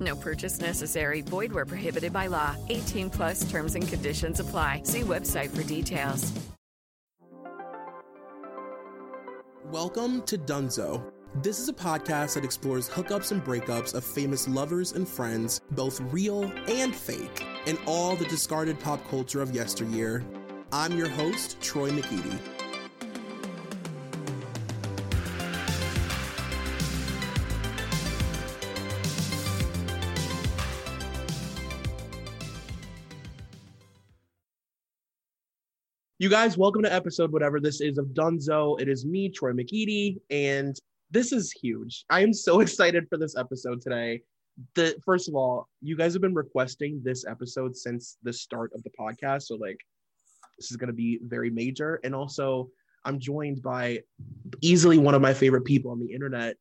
[0.00, 1.20] No purchase necessary.
[1.20, 2.56] Void where prohibited by law.
[2.68, 4.82] 18 plus terms and conditions apply.
[4.84, 6.32] See website for details.
[9.70, 11.12] Welcome to Dunzo.
[11.42, 16.00] This is a podcast that explores hookups and breakups of famous lovers and friends, both
[16.12, 20.24] real and fake, and all the discarded pop culture of yesteryear.
[20.72, 22.59] I'm your host, Troy McEady.
[36.20, 38.78] You guys, welcome to episode whatever this is of Dunzo.
[38.78, 40.76] It is me, Troy McEady, and
[41.10, 42.04] this is huge.
[42.10, 44.20] I am so excited for this episode today.
[44.74, 48.82] The first of all, you guys have been requesting this episode since the start of
[48.82, 49.78] the podcast, so like
[50.58, 52.00] this is going to be very major.
[52.04, 52.68] And also,
[53.06, 54.00] I'm joined by
[54.60, 56.56] easily one of my favorite people on the internet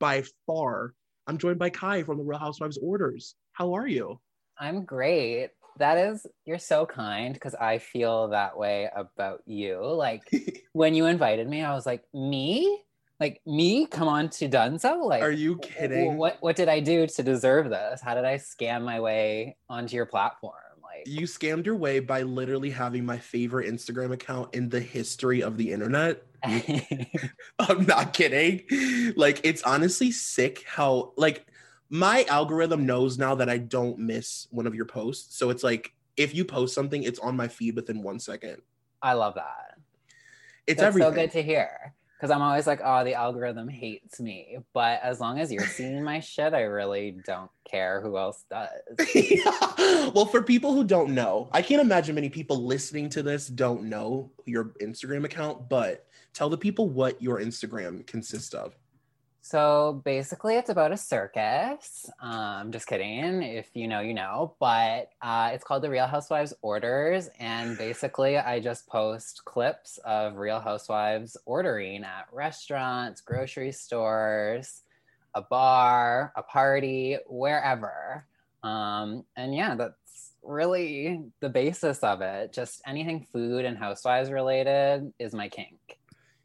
[0.00, 0.94] by far.
[1.28, 3.36] I'm joined by Kai from the Real Housewives Orders.
[3.52, 4.20] How are you?
[4.58, 5.50] I'm great.
[5.78, 9.84] That is, you're so kind because I feel that way about you.
[9.84, 10.22] Like
[10.72, 12.80] when you invited me, I was like, me?
[13.20, 15.04] Like me come on to Dunzo?
[15.04, 16.16] Like Are you kidding?
[16.16, 18.00] What what did I do to deserve this?
[18.00, 20.54] How did I scam my way onto your platform?
[20.82, 25.42] Like You scammed your way by literally having my favorite Instagram account in the history
[25.42, 26.24] of the internet.
[27.58, 28.62] I'm not kidding.
[29.16, 31.46] Like it's honestly sick how like
[31.94, 35.38] my algorithm knows now that I don't miss one of your posts.
[35.38, 38.62] So it's like if you post something, it's on my feed within one second.
[39.00, 39.78] I love that.
[40.66, 41.12] It's That's everything.
[41.12, 41.94] so good to hear.
[42.18, 44.58] Because I'm always like, oh, the algorithm hates me.
[44.72, 48.70] But as long as you're seeing my shit, I really don't care who else does.
[50.12, 53.84] well, for people who don't know, I can't imagine many people listening to this don't
[53.84, 58.74] know your Instagram account, but tell the people what your Instagram consists of.
[59.46, 62.08] So basically, it's about a circus.
[62.18, 63.42] Um, I'm just kidding.
[63.42, 64.56] If you know, you know.
[64.58, 70.36] But uh, it's called the Real Housewives Orders, and basically, I just post clips of
[70.36, 74.80] Real Housewives ordering at restaurants, grocery stores,
[75.34, 78.24] a bar, a party, wherever.
[78.62, 82.54] Um, and yeah, that's really the basis of it.
[82.54, 85.98] Just anything food and housewives related is my kink.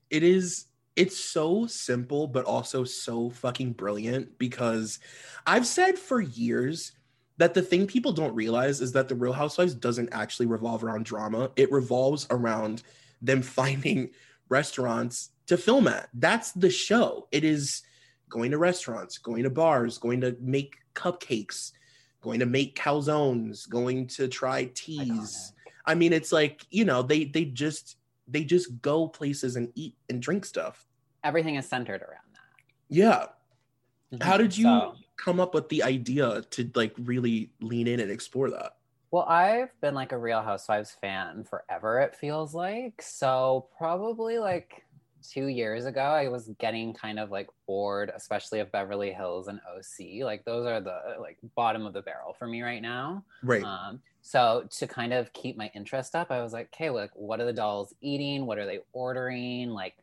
[0.09, 0.65] It is
[0.99, 4.99] it's so simple but also so fucking brilliant because
[5.47, 6.91] I've said for years
[7.37, 11.05] that the thing people don't realize is that the Real Housewives doesn't actually revolve around
[11.05, 11.51] drama.
[11.55, 12.83] It revolves around
[13.21, 14.09] them finding
[14.49, 16.09] restaurants to film at.
[16.13, 17.29] That's the show.
[17.31, 17.81] It is
[18.27, 21.71] going to restaurants, going to bars, going to make cupcakes,
[22.19, 25.53] going to make calzones, going to try teas.
[25.85, 27.95] I mean, it's like, you know, they they just
[28.27, 30.85] they just go places and eat and drink stuff.
[31.23, 32.63] Everything is centered around that.
[32.89, 33.25] Yeah.
[34.21, 38.09] How did you So- come up with the idea to like really lean in and
[38.09, 38.77] explore that?
[39.11, 43.01] Well, I've been like a Real Housewives fan forever, it feels like.
[43.01, 44.85] So, probably like
[45.27, 49.59] two years ago, I was getting kind of like bored, especially of Beverly Hills and
[49.67, 50.23] OC.
[50.23, 53.25] Like, those are the like bottom of the barrel for me right now.
[53.43, 53.63] Right.
[53.63, 57.41] Um, so, to kind of keep my interest up, I was like, okay, like, what
[57.41, 58.45] are the dolls eating?
[58.45, 59.71] What are they ordering?
[59.71, 59.95] Like,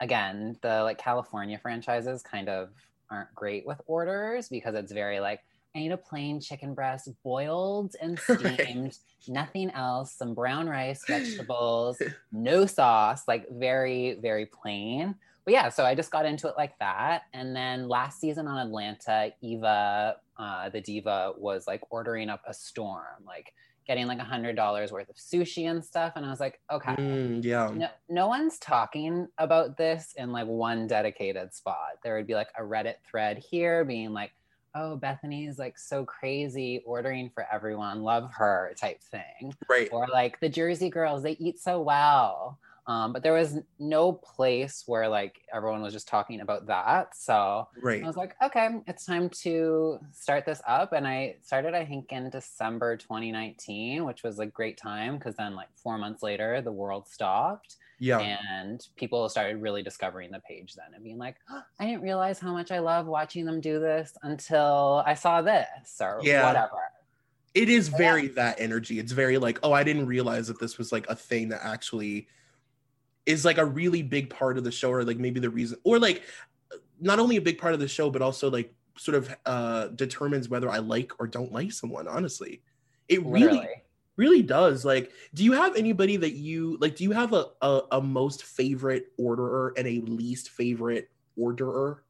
[0.00, 2.70] again, the like California franchises kind of
[3.10, 5.40] aren't great with orders because it's very like,
[5.74, 8.60] I need a plain chicken breast, boiled and Right.
[8.60, 8.98] steamed,
[9.28, 12.00] nothing else, some brown rice, vegetables,
[12.32, 15.14] no sauce, like very, very plain.
[15.44, 17.22] But yeah, so I just got into it like that.
[17.32, 22.52] And then last season on Atlanta, Eva, uh, the diva, was like ordering up a
[22.52, 23.52] storm, like
[23.88, 26.12] getting like a hundred dollars worth of sushi and stuff.
[26.14, 27.70] And I was like, okay, Mm, yeah.
[27.74, 31.96] no, no one's talking about this in like one dedicated spot.
[32.04, 34.32] There would be like a Reddit thread here being like,
[34.74, 39.54] oh, Bethenny's like so crazy ordering for everyone, love her type thing.
[39.68, 39.88] Right.
[39.90, 42.58] Or like the Jersey girls, they eat so well.
[42.88, 47.14] Um, but there was no place where like everyone was just talking about that.
[47.16, 48.02] So Right.
[48.02, 50.92] I was like, okay, it's time to start this up.
[50.92, 55.54] And I started, I think, in December 2019, which was a great time because then,
[55.54, 58.18] like, four months later, the world stopped Yeah.
[58.20, 62.38] and people started really discovering the page then and being like, "Oh, I didn't realize
[62.40, 66.32] how much I love watching them do this until I saw this or Yeah.
[66.34, 66.80] whatever.
[67.54, 67.96] It is Yeah.
[67.98, 68.98] very that energy.
[68.98, 72.28] It's very like, oh, I didn't realize that this was like a thing that actually
[73.28, 75.98] is like a really big part of the show, or like maybe the reason, or
[75.98, 76.22] like
[76.98, 80.48] not only a big part of the show, but also like sort of uh determines
[80.48, 82.08] whether I like or don't like someone.
[82.08, 82.62] Honestly,
[83.06, 83.82] it really, Literally.
[84.16, 84.84] really does.
[84.84, 86.96] Like, do you have anybody that you like?
[86.96, 92.02] Do you have a a, a most favorite orderer and a least favorite orderer?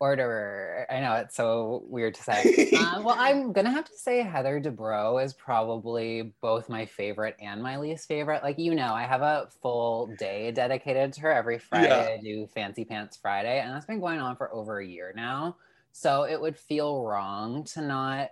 [0.00, 0.86] Orderer.
[0.90, 2.70] I know it's so weird to say.
[2.76, 7.62] um, well, I'm gonna have to say Heather Dubrow is probably both my favorite and
[7.62, 8.42] my least favorite.
[8.42, 11.88] Like you know, I have a full day dedicated to her every Friday.
[11.88, 12.18] Yeah.
[12.18, 15.56] I do Fancy Pants Friday, and that's been going on for over a year now.
[15.92, 18.28] So it would feel wrong to not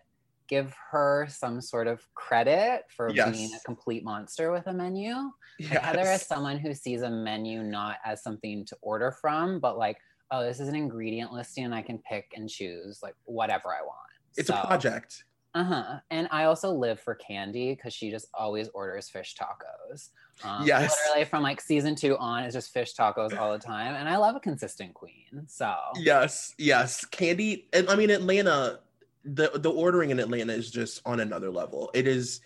[0.49, 5.15] give her some sort of credit for being a complete monster with a menu.
[5.59, 9.79] Like, Heather is someone who sees a menu not as something to order from, but
[9.79, 9.97] like,
[10.31, 13.83] oh, this is an ingredient listing and I can pick and choose like whatever I
[13.83, 13.99] want.
[14.37, 15.25] It's a project.
[15.55, 15.99] Uh huh.
[16.11, 20.09] And I also live for Kandi because she just always orders fish tacos.
[20.43, 20.97] Um, Yes.
[21.07, 23.95] Literally from like season two on, it's just fish tacos all the time.
[23.95, 25.45] And I love a consistent queen.
[25.47, 27.05] So, Yes, yes.
[27.05, 28.81] Kandi, and I mean Atlanta,
[29.25, 31.91] the the ordering in Atlanta is just on another level.
[31.95, 32.41] It is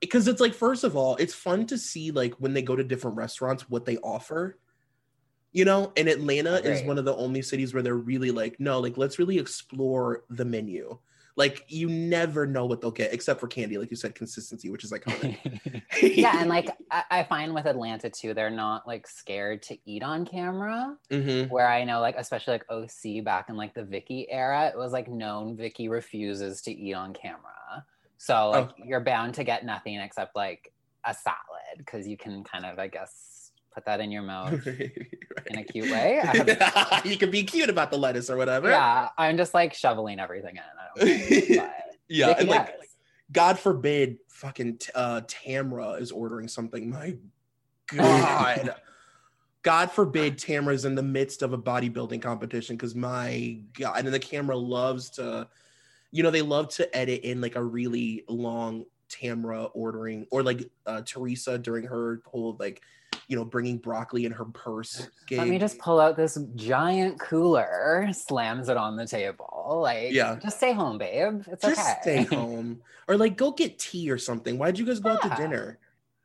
[0.00, 2.84] because it's like first of all, it's fun to see like when they go to
[2.84, 4.58] different restaurants what they offer.
[5.52, 8.78] You know, and Atlanta is one of the only cities where they're really like, no,
[8.78, 10.98] like let's really explore the menu.
[11.36, 14.84] Like you never know what they'll get, except for Kandi, like you said, consistency, which
[14.84, 15.82] is iconic.
[16.02, 16.40] yeah.
[16.40, 20.26] And like, I, I find with Atlanta too, they're not like scared to eat on
[20.26, 20.96] camera.
[21.10, 24.76] hmm where I know like especially like OC back in like the Vicki era, it
[24.76, 27.86] was like known Vicki refuses to eat on camera.
[28.18, 28.84] So like Oh.
[28.84, 30.72] you're bound to get nothing except like
[31.06, 33.29] a salad because you can kind of I guess
[33.72, 36.22] put that in your mouth in a cute way.
[37.04, 38.70] You can be cute about the lettuce or whatever.
[38.70, 40.62] yeah, I'm just like shoveling everything in.
[40.62, 41.74] I don't care,
[42.08, 42.76] yeah, and like.
[43.32, 46.90] God forbid, fucking uh, Tamra is ordering something.
[46.90, 47.16] My
[47.86, 48.74] God,
[49.62, 54.18] God forbid Tamra's in the midst of a bodybuilding competition because my God, and the
[54.18, 55.46] camera loves to,
[56.10, 60.68] you know, they love to edit in like a really long Tamra ordering or like
[60.86, 62.82] uh, Teresa during her whole like,
[63.30, 65.08] you know, bringing broccoli in her purse.
[65.30, 69.78] Let me just pull out this giant cooler, slams it on the table.
[69.82, 70.36] Like, Yeah.
[70.42, 71.44] just stay home, babe.
[71.46, 71.98] It's just okay.
[72.02, 75.34] stay home or like go get tea or something why'd you guys go out to
[75.36, 75.78] dinner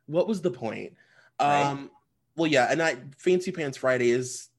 [0.06, 0.92] what was the point
[1.40, 1.62] Right.
[1.62, 1.90] um
[2.36, 4.50] well yeah and i fancy pants friday is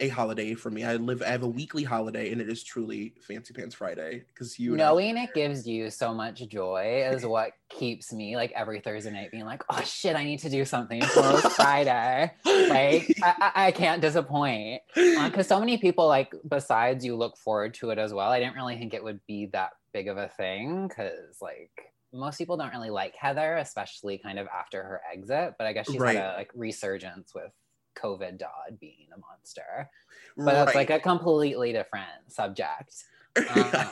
[0.00, 3.14] a holiday for me i live i have a weekly holiday and it is truly
[3.20, 7.52] fancy pants friday because you know knowing it gives you so much joy is what
[7.68, 11.00] keeps me like every Thursday night being like, oh shit, I need to do something
[11.00, 12.30] tomorrow's Friday.
[12.44, 17.36] Like I, I, I can't disappoint uh, because so many people like besides you look
[17.36, 18.30] forward to it as well.
[18.30, 21.70] I didn't really think it would be that big of a thing because like
[22.12, 25.54] most people don't really like Heather, especially kind of after her exit.
[25.58, 26.16] But I guess she's Right.
[26.16, 27.50] had a like resurgence with
[27.94, 29.90] COVID Dodd being a monster.
[30.36, 33.04] But that's like a completely different subject.
[33.56, 33.90] Um,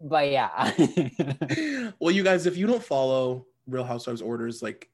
[0.00, 0.70] but yeah.
[1.98, 4.90] well you guys if you don't follow real housewives orders like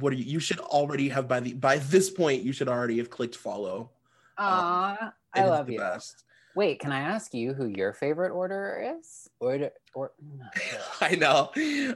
[0.00, 2.98] what are you you should already have by the by this point you should already
[2.98, 3.90] have clicked follow
[4.36, 5.78] Ah, It I love the you.
[5.78, 9.26] best Wait, can I ask you who your favorite order is?
[9.40, 10.12] Order or
[11.00, 11.50] I know.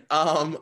[0.08, 0.56] Um,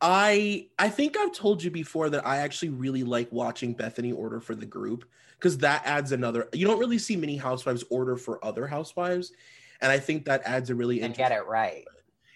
[0.00, 4.40] I I think I've told you before that I actually really like watching Bethenny order
[4.40, 5.04] for the group
[5.38, 6.48] because that adds another.
[6.52, 9.32] You don't really see many housewives order for other housewives,
[9.80, 11.84] and I think that adds a really and get it right.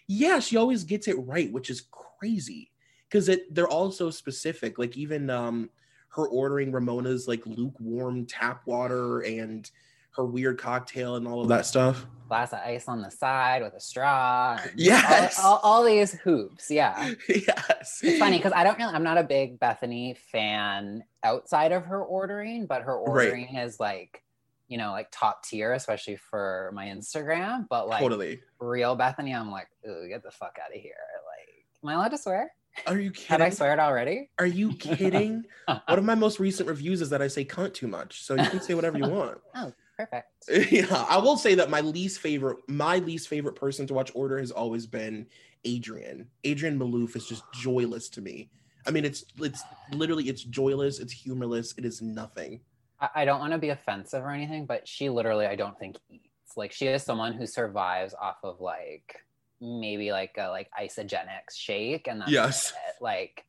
[0.07, 2.71] Yeah, she always gets it right, which is crazy
[3.09, 4.79] because it they're all so specific.
[4.79, 5.71] Like even um
[6.11, 9.71] her ordering Ramona's like lukewarm tap water and
[10.17, 12.07] her weird cocktail and all of that stuff.
[12.29, 14.59] Glass of ice on the side with a straw.
[14.77, 15.39] Yes.
[15.39, 16.71] All, all, all these hoops.
[16.71, 17.15] Yeah.
[17.29, 18.01] yes.
[18.03, 22.03] It's funny because I don't really, I'm not a big Bethenny fan outside of her
[22.03, 23.29] ordering, but her Right.
[23.29, 24.23] ordering is like,
[24.67, 27.67] you know, like top tier, especially for my Instagram.
[27.71, 28.41] But like totally.
[28.61, 30.93] real Bethenny, I'm like, ooh, get the fuck out of here.
[31.25, 32.53] Like, am I allowed to swear?
[32.87, 33.29] Are you kidding?
[33.29, 34.29] Have I sweared already?
[34.39, 35.45] Are you kidding?
[35.67, 38.49] One of my most recent reviews is that I say cunt too much, so you
[38.51, 39.39] can say whatever you want.
[39.55, 40.27] Oh, Perfect.
[40.73, 44.39] yeah, I will say that my least favorite, my least favorite person to watch order
[44.39, 45.27] has always been
[45.67, 46.29] Adrienne.
[46.47, 48.49] Adrienne Maloof is just joyless to me.
[48.87, 49.63] I mean, it's it's
[49.93, 52.61] literally it's joyless, it's humorless, it is nothing.
[53.01, 55.97] I, I don't want to be offensive or anything, but she literally, I don't think
[56.09, 56.57] eats.
[56.57, 59.17] Like she is someone who survives off of like
[59.61, 62.71] maybe like a like Isagenix shake, and that's Yes.
[62.71, 63.03] it.
[63.03, 63.45] Like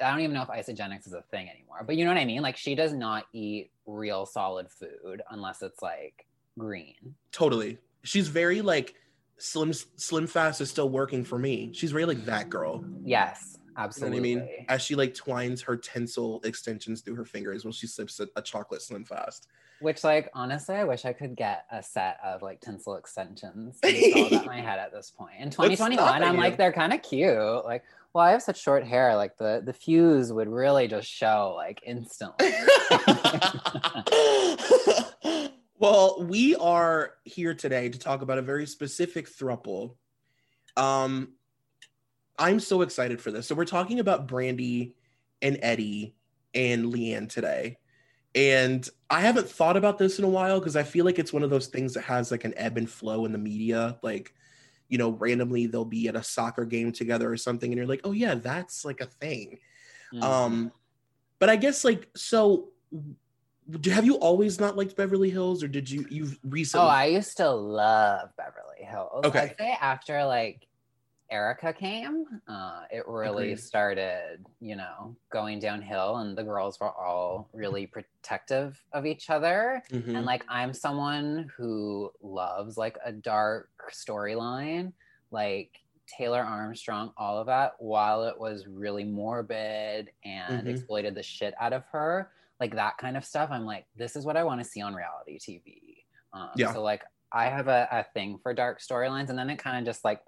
[0.00, 2.24] I don't even know if Isagenix is a thing anymore, but you know what I
[2.24, 2.42] mean.
[2.42, 6.26] Like she does not eat real solid food unless it's like
[6.58, 6.94] green.
[7.30, 7.78] Totally.
[8.04, 8.94] She's very like
[9.38, 11.70] Slim Slim Fast is still working for me.
[11.72, 12.84] She's really like that girl.
[13.04, 14.36] Yes, You know absolutely.
[14.36, 14.66] what I mean?
[14.68, 18.42] As she like twines her tinsel extensions through her fingers while she sips a, a
[18.42, 19.48] chocolate Slim Fast.
[19.80, 24.32] Which, like, honestly, I wish I could get a set of like tinsel extensions installed
[24.32, 25.34] at my head at this point.
[25.40, 26.40] In 2021, I'm you?
[26.40, 27.64] like, they're kind of cute.
[27.64, 27.82] Like,
[28.14, 29.16] well, I have such short hair.
[29.16, 32.52] Like, the the fuse would really just show like instantly.
[35.78, 39.96] well, we are here today to talk about a very specific thruple.
[40.76, 41.32] Um,
[42.38, 43.46] I'm so excited for this.
[43.46, 44.94] So we're talking about Brandi
[45.40, 46.14] and Eddie
[46.54, 47.78] and LeAnn today.
[48.34, 51.42] And I haven't thought about this in a while because I feel like it's one
[51.42, 53.98] of those things that has like an ebb and flow in the media.
[54.02, 54.34] Like,
[54.92, 58.02] you know, randomly they'll be at a soccer game together or something, and you're like,
[58.04, 59.58] oh yeah, that's like a thing.
[60.12, 60.22] Mm.
[60.22, 60.72] Um,
[61.38, 62.68] but I guess like so.
[63.70, 66.84] do- Have you always not liked Beverly Hills, or did you you recently?
[66.84, 69.24] Oh, I used to love Beverly Hills.
[69.24, 69.40] Okay.
[69.40, 70.68] I'd say after like
[71.32, 73.60] Erika came, uh, it really Agreed.
[73.60, 79.82] started, you know, going downhill, and the girls were all really protective of each other.
[79.90, 80.14] Mhm.
[80.14, 84.92] And like, I'm someone who loves like a dark storyline,
[85.30, 90.70] like Taylor Armstrong, all of that, while it was really morbid and Mhm.
[90.70, 93.48] exploited the shit out of her, like that kind of stuff.
[93.50, 96.04] I'm like, this is what I want to see on reality TV.
[96.34, 96.72] Um, Yeah.
[96.74, 97.02] So like,
[97.34, 100.20] I have a, a thing for dark storylines, and then it kind of just like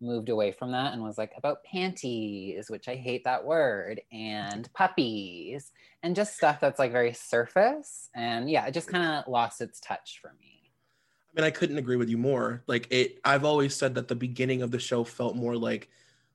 [0.00, 4.72] moved away from that and was like about panties, which I hate that word, and
[4.74, 8.08] puppies, and just stuff that's like very surface.
[8.14, 10.72] And yeah, it just kind of lost its touch for me.
[11.36, 12.62] I mean, I couldn't agree with you more.
[12.66, 15.88] Like it, I've always said that the beginning of the show felt more like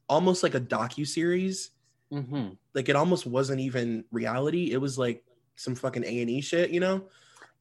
[0.08, 1.72] almost like a docu series.
[2.12, 4.72] hmm Like it almost wasn't even reality.
[4.72, 5.24] It was like
[5.56, 7.10] some fucking A and E shit, you know.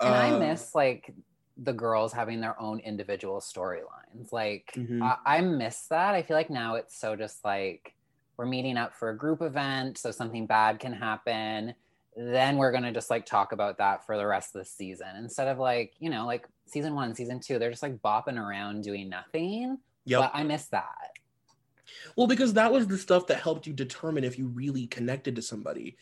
[0.01, 1.15] And I Uh, miss like
[1.57, 4.33] the girls having their own individual storylines.
[4.33, 5.03] Like Mhm.
[5.03, 6.15] I, I miss that.
[6.15, 7.95] I feel like now it's so just like
[8.37, 11.75] we're meeting up for a group event, so something bad can happen.
[12.17, 15.49] Then we're gonna just like talk about that for the rest of the season instead
[15.49, 17.59] of like you know like season one, season two.
[17.59, 19.79] They're just like bopping around doing nothing.
[20.05, 21.13] Yeah, But I miss that.
[22.17, 25.43] Well, because that was the stuff that helped you determine if you really connected to
[25.43, 25.97] somebody.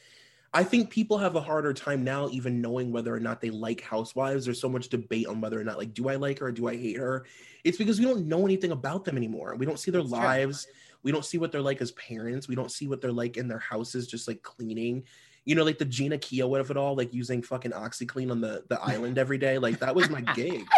[0.52, 3.80] I think people have a harder time now even knowing whether or not they like
[3.82, 4.44] housewives.
[4.44, 6.68] There's so much debate on whether or not like do I like her or do
[6.68, 7.24] I hate her?
[7.62, 9.54] It's because we don't know anything about them anymore.
[9.56, 10.10] We don't see their true.
[10.10, 10.66] lives.
[11.02, 12.48] We don't see what they're like as parents.
[12.48, 15.04] We don't see what they're like in their houses just like cleaning.
[15.44, 18.40] You know, like the Jeana Keough what of it all, like using fucking OxiClean on
[18.40, 19.58] the, the island every day.
[19.58, 20.64] Like that was my gig.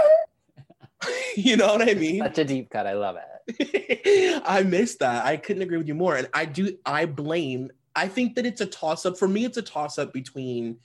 [1.36, 2.20] you know what I mean?
[2.20, 2.86] Such a deep cut.
[2.86, 4.42] I love it.
[4.46, 5.24] I miss that.
[5.24, 6.16] I couldn't agree with you more.
[6.16, 9.18] And I do, I blame, I think that it's a toss up.
[9.18, 10.80] For me, it's a toss up between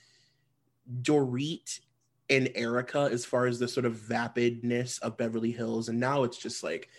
[1.02, 1.80] Dorit
[2.30, 5.90] and Erika as far as the sort of vapidness of Beverly Hills.
[5.90, 6.90] And now it's just like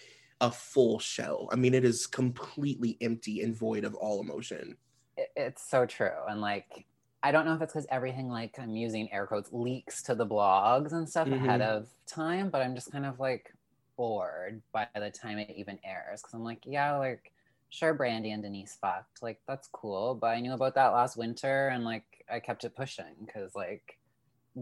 [0.40, 1.48] a full shell.
[1.52, 4.76] I mean, it is completely empty and void of all emotion.
[5.16, 6.10] It's so true.
[6.28, 6.86] And like,
[7.22, 10.26] I don't know if it's because everything, like, I'm using air quotes, leaks to the
[10.26, 11.68] blogs and stuff ahead Mhm.
[11.68, 13.52] of time, but I'm just kind of like
[13.96, 16.22] bored by the time it even airs.
[16.22, 17.32] Cause I'm like, yeah, like,
[17.70, 19.22] sure, Brandi and Denise fucked.
[19.22, 20.14] Like, that's cool.
[20.14, 23.98] But I knew about that last winter and like, I kept it pushing because, like,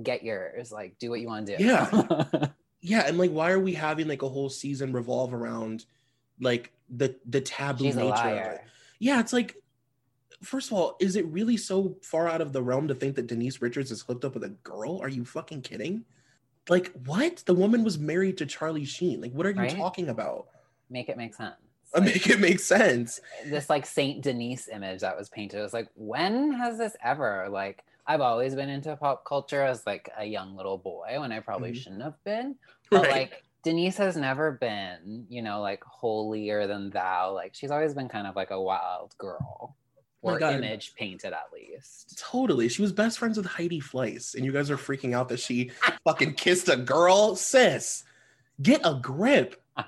[0.02, 0.70] get yours.
[0.72, 1.64] Like, do what you want to do.
[1.64, 2.46] Yeah.
[2.82, 3.04] Yeah.
[3.06, 5.86] And like, why are we having like a whole season revolve around
[6.40, 8.60] like the, the taboo She's nature of it?
[9.00, 9.56] yeah, it's like,
[10.40, 13.26] first of all, is it really so far out of the realm to think that
[13.26, 15.00] Denise Richards is hooked up with a girl?
[15.02, 16.04] Are you fucking kidding?
[16.68, 17.38] Like, what?
[17.46, 19.20] The woman was married to Charlie Sheen.
[19.20, 19.74] Like, what are you Right?
[19.76, 20.46] talking about?
[20.88, 21.56] Make it make sense.
[21.94, 23.20] Like, Make it make sense.
[23.46, 25.58] this like Saint Denise image that was painted.
[25.60, 27.84] It was like, when has this ever like?
[28.08, 31.72] I've always been into pop culture as like a young little boy when I probably
[31.72, 31.76] Mhm.
[31.76, 32.56] shouldn't have been.
[32.90, 33.10] But Right.
[33.10, 37.32] like Denise has never been, you know, like holier than thou.
[37.34, 39.76] Like she's always been kind of like a wild girl,
[40.22, 40.54] Oh or God.
[40.54, 42.16] image painted at least.
[42.18, 42.68] Totally.
[42.68, 45.70] She was best friends with Heidi Fleiss, and you guys are freaking out that she
[46.04, 47.34] fucking kissed a girl.
[47.34, 48.04] Sis,
[48.60, 49.62] get a grip.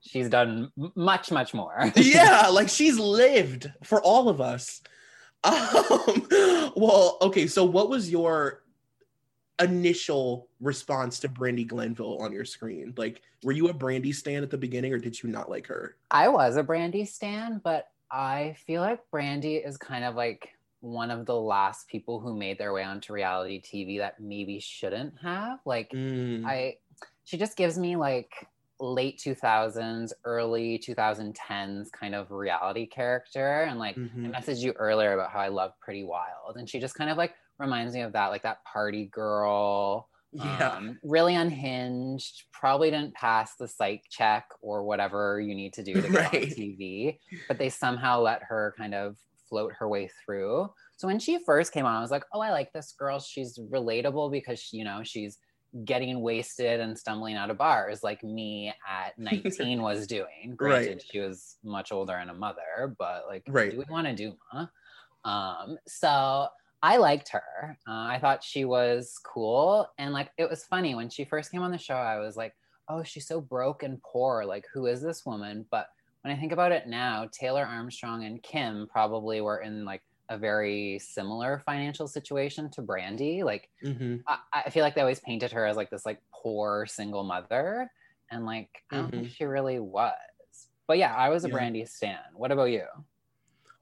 [0.00, 1.90] she's done much, much more.
[1.96, 4.80] yeah, like she's lived for all of us.
[5.44, 6.28] Um,
[6.76, 8.62] well, okay, so what was your
[9.60, 12.94] initial response to Brandi Glanville on your screen?
[12.96, 15.96] Like, were you a Brandi stan at the beginning, or did you not like her?
[16.12, 20.50] I was a Brandi stan, but I feel like Brandi is kind of like
[20.80, 25.14] one of the last people who made their way onto reality TV that maybe shouldn't
[25.22, 25.60] have.
[25.64, 26.76] Like Mm, I
[27.24, 28.30] she just gives me like
[28.80, 34.34] late 2000s, early 2010s kind of reality character and like mhm.
[34.34, 37.16] I messaged you earlier about how I love Pretty Wild and she just kind of
[37.16, 40.68] like reminds me of that like that party girl Yeah.
[40.76, 45.92] Um, really unhinged, probably didn't pass the psych check or whatever you need to do
[45.92, 49.16] to get on TV, but they somehow let her kind of
[49.48, 50.70] float her way through.
[50.96, 53.20] So when she first came on, I was like, oh, I like this girl.
[53.20, 55.36] She's relatable because, she, you know, she's
[55.84, 60.54] getting wasted and stumbling out of bars like me at 19 was doing.
[60.56, 61.02] Granted, Right.
[61.10, 63.70] she was much older and a mother, but like, Right.
[63.72, 64.66] do we want to do, huh?
[65.24, 66.48] Um, so
[66.82, 67.78] I liked her.
[67.88, 69.88] Uh, I thought she was cool.
[69.98, 72.54] And like, it was funny when she first came on the show, I was like,
[72.88, 74.44] oh, she's so broke and poor.
[74.44, 75.64] Like, who is this woman?
[75.70, 75.86] But
[76.22, 80.02] when I think about it now, Taylor Armstrong and Kim probably were in like
[80.32, 83.44] a very similar financial situation to Brandi.
[83.44, 86.86] Like, hmm I, I feel like they always painted her as like this like poor
[86.86, 87.90] single mother.
[88.30, 90.14] And like, I don't think she really was.
[90.86, 91.54] But yeah, I was a Yeah.
[91.54, 92.18] Brandi stan.
[92.34, 92.86] What about you?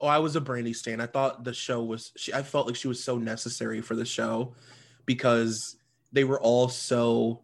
[0.01, 0.99] Oh, I was a Brandi stan.
[0.99, 2.11] I thought the show was.
[2.17, 4.53] She, I felt like she was so necessary for the show
[5.05, 5.77] because
[6.11, 7.41] they were all so.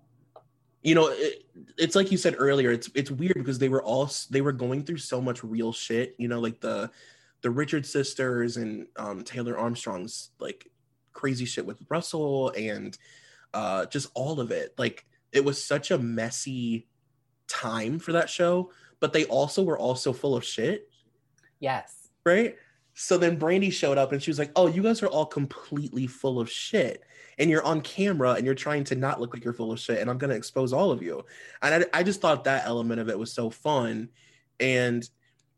[0.83, 1.45] You know, it,
[1.77, 2.71] it's like you said earlier.
[2.71, 6.15] It's it's weird because they were all they were going through so much real shit.
[6.17, 6.91] You know, like the
[7.41, 10.69] the Richard sisters and um, Taylor Armstrong's like
[11.13, 12.97] crazy shit with Russell and
[13.53, 14.73] uh, just all of it.
[14.77, 16.87] Like it was such a messy
[17.47, 20.89] time for that show, but they also were also full of shit
[21.59, 22.09] Yes.
[22.25, 22.55] right?
[22.93, 26.07] So then Brandi showed up and she was like, "Oh, you guys are all completely
[26.07, 27.03] full of shit,
[27.37, 29.99] and you're on camera and you're trying to not look like you're full of shit,
[29.99, 31.23] and I'm gonna expose all of you."
[31.61, 34.09] And I, I just thought that element of it was so fun,
[34.59, 35.07] and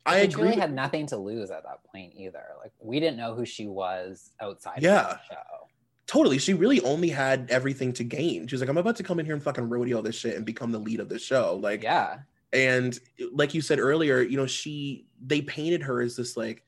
[0.09, 0.43] I agree.
[0.43, 2.43] truly had nothing to lose at that point either.
[2.61, 5.01] Like we didn't know who she was outside Yeah.
[5.01, 5.67] of the show.
[6.07, 6.39] totally.
[6.39, 8.47] She really only had everything to gain.
[8.47, 10.45] She was like, "I'm about to come in here and fucking rodeo this shit and
[10.45, 12.19] become the lead of the show." Like, Yeah.
[12.51, 12.99] and
[13.31, 16.63] like you said earlier you know she they painted her as this like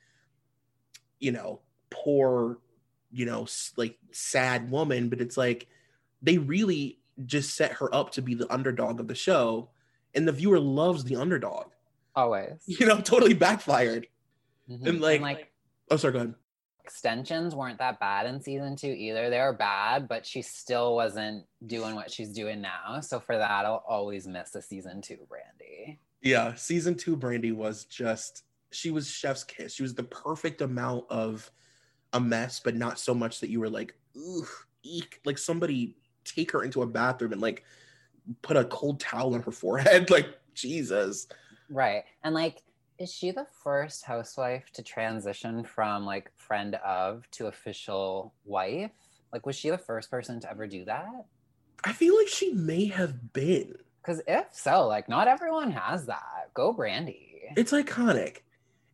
[1.19, 2.59] you know poor
[3.11, 5.67] you know like sad woman but it's like
[6.21, 9.69] they really just set her up to be the underdog of the show
[10.13, 11.71] and the viewer loves the underdog
[12.15, 12.61] Always.
[12.65, 14.07] you know totally backfired
[14.69, 14.87] Mhm.
[14.87, 15.51] and like,
[15.89, 16.35] oh sorry go ahead
[16.83, 19.29] extensions weren't that bad in season two either.
[19.29, 22.99] They were bad, but she still wasn't doing what she's doing now.
[23.01, 25.99] So for that, I'll always miss the season two Brandi.
[26.21, 31.05] yeah season two Brandi was just she was chef's kiss she was the perfect amount
[31.09, 31.49] of
[32.13, 34.47] a mess but not so much that you were like Ugh,
[34.83, 35.19] eek.
[35.25, 35.95] like somebody
[36.25, 37.63] take her into a bathroom and like
[38.41, 41.27] put a cold towel on her forehead like jesus
[41.71, 42.03] Right.
[42.23, 42.61] And like,
[42.99, 48.91] is she the first housewife to transition from like friend of to official wife?
[49.33, 51.25] Like, was she the first person to ever do that?
[51.83, 56.51] i feel like she may have been Because if so, like, not everyone has that.
[56.53, 57.53] Go Brandi.
[57.57, 58.37] it's iconic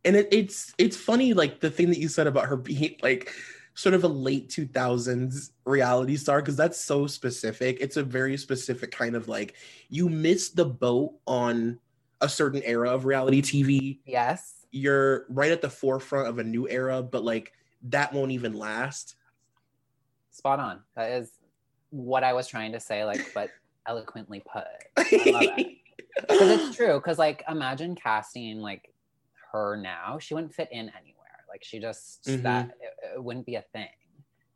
[0.04, 3.32] and it, it's it's funny like the thing that you said about her being like
[3.74, 8.90] sort of a late 2000s reality star because that's so specific it's a very specific
[8.90, 9.54] kind of like
[9.88, 11.78] you miss the boat on
[12.20, 14.66] a certain era of reality tv Yes.
[14.70, 17.52] you're right at the forefront of a new era but like
[17.82, 19.16] that won't even last
[20.30, 20.80] Spot on.
[20.94, 21.32] That is
[21.90, 23.50] what I was trying to say, like, but
[23.88, 24.62] eloquently put.
[24.94, 25.70] Because
[26.28, 26.94] it's true.
[26.94, 28.92] Because, like, imagine casting like
[29.52, 30.18] her now.
[30.20, 31.44] She wouldn't fit in anywhere.
[31.48, 32.42] Like, she just Mhm.
[32.44, 33.88] that it, it wouldn't be a thing.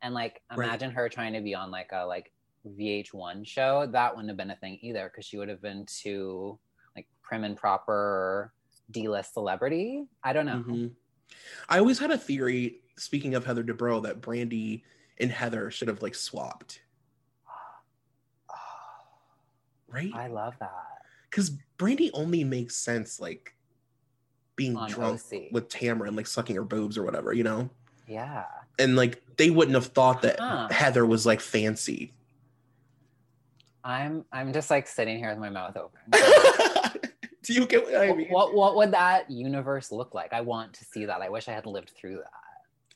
[0.01, 0.67] And like, Right.
[0.67, 2.31] imagine her trying to be on like a like
[2.65, 3.85] VH1 show.
[3.85, 5.09] That wouldn't have been a thing either.
[5.09, 6.57] Because she would have been too
[7.23, 8.53] prim and proper
[8.91, 10.05] D-list celebrity.
[10.23, 10.63] I don't know.
[10.67, 10.91] Mhm.
[11.69, 14.83] I always had a theory, speaking of Heather Dubrow, that Brandi
[15.17, 16.81] and Heather should have like swapped,
[19.87, 20.11] right?
[20.13, 20.71] I love that.
[21.29, 23.55] Because Brandi only makes sense like
[24.55, 25.49] being On drunk OC.
[25.51, 27.69] with Tamara and like sucking her boobs or whatever, you know?
[28.07, 28.45] Yeah.
[28.77, 30.67] And like they wouldn't have thought that Huh.
[30.69, 32.13] Heather was like fancy.
[33.83, 35.99] I'm I'm just like sitting here with my mouth open.
[37.47, 38.27] Do you get what I mean?
[38.29, 40.33] what what would that universe look like?
[40.33, 41.21] I want to see that.
[41.21, 42.31] I wish I had lived through that.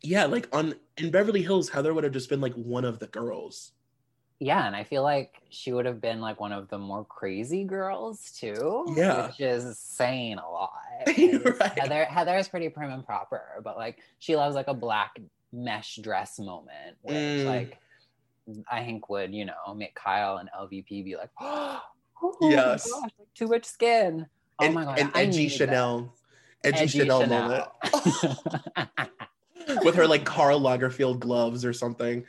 [0.01, 3.07] Yeah, like on in Beverly Hills, Heather would have just been like one of the
[3.07, 3.71] girls.
[4.39, 7.63] Yeah, and I feel like she would have been like one of the more crazy
[7.63, 8.85] girls too.
[8.95, 9.27] Yeah.
[9.27, 10.71] which is saying a lot.
[11.07, 11.79] Right.
[11.79, 15.19] Heather Heather is pretty prim and proper, but like she loves like a black
[15.51, 17.45] mesh dress moment, which Mm.
[17.45, 17.77] like
[18.71, 21.81] I think would you know make Kyle and LVP be like, oh,
[22.41, 22.89] Yes.
[22.91, 24.25] gosh, like, too much skin.
[24.59, 25.49] Oh my god, and I edgy.
[25.49, 26.13] Chanel,
[26.63, 27.65] edgy, Chanel, moment
[29.83, 32.25] with her like Karl Lagerfeld gloves or something.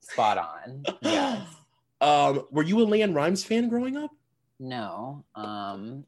[0.00, 0.84] Spot on.
[1.02, 1.46] Yes.
[2.00, 4.10] Um, were you a LeAnn Rimes fan growing up?
[4.58, 5.24] No.
[5.34, 6.04] Um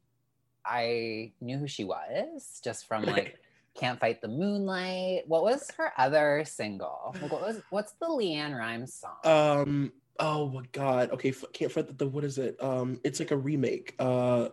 [0.66, 3.38] I knew who she was just from like
[3.74, 5.22] Can't Fight the Moonlight.
[5.26, 7.16] What was her other single?
[7.22, 9.16] Like, what was what's the LeAnn Rimes song?
[9.24, 11.12] Um, oh my god.
[11.12, 12.62] Okay, can't find the, the what is it?
[12.62, 13.94] Um, it's like a remake.
[13.98, 14.48] Uh,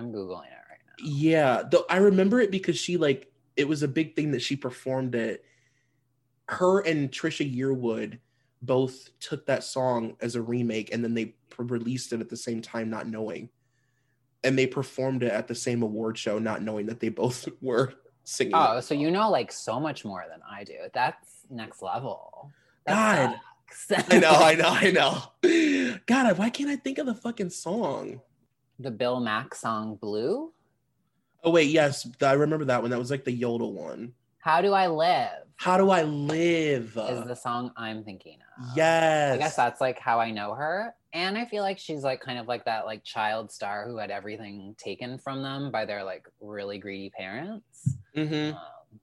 [0.00, 1.04] I'm googling it right now.
[1.04, 1.62] yeah.
[1.70, 5.14] Though I remember it because she like it was a big thing that she performed
[5.14, 5.44] it.
[6.48, 8.18] Her and Trisha Yearwood
[8.62, 12.60] both took that song as a remake and then they released it at the same
[12.62, 13.50] time, not knowing.
[14.42, 17.92] And they performed it at the same award show, not knowing that they both were
[18.24, 18.54] singing.
[18.54, 20.76] Oh, so you know like so much more than I do.
[20.94, 22.50] That's next level.
[22.86, 23.40] That God.
[24.10, 25.98] I know, I know, I know.
[26.06, 28.20] God, why can't I think of the fucking song?
[28.80, 30.52] The Bill Mack song Blue.
[31.44, 32.90] Oh wait, yes, I remember that one.
[32.90, 34.12] That was like the Yodel one.
[34.38, 35.44] How do I live?
[35.56, 36.96] How do I live?
[36.96, 38.76] Is the song I'm thinking of.
[38.76, 39.34] yes.
[39.34, 40.94] I guess that's like how I know her.
[41.12, 44.10] And I feel like she's like kind of like that like child star who had
[44.10, 47.96] everything taken from them by their like really greedy parents.
[48.16, 48.54] Mhm.
[48.54, 48.58] Um,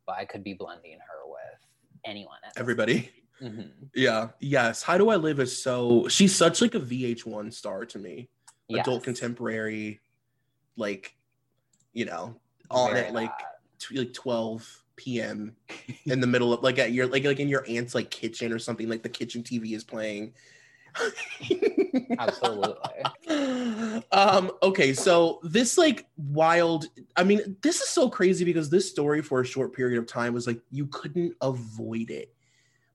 [0.07, 1.59] but I could be blending her with
[2.05, 2.37] anyone.
[2.55, 3.11] Everybody.
[3.39, 3.69] Mhm.
[3.93, 4.29] Yeah.
[4.39, 4.81] Yes.
[4.81, 8.29] How do I live is so she's such like a VH1 star to me.
[8.69, 9.99] Adult contemporary,
[10.75, 11.15] like,
[11.93, 12.35] you know,
[12.69, 13.31] on Very at like
[13.79, 15.55] t- like 12 p.m.
[16.05, 18.59] in the middle of like at your like like in your aunt's like kitchen or
[18.59, 20.33] something, like the kitchen TV is playing.
[22.19, 22.75] Absolutely.
[24.11, 29.21] um okay so this like wild i mean this is so crazy because this story
[29.21, 32.33] for a short period of time was like you couldn't avoid it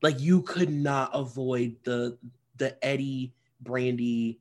[0.00, 2.16] like you could not avoid the
[2.56, 3.32] the eddie
[3.62, 4.38] Brandi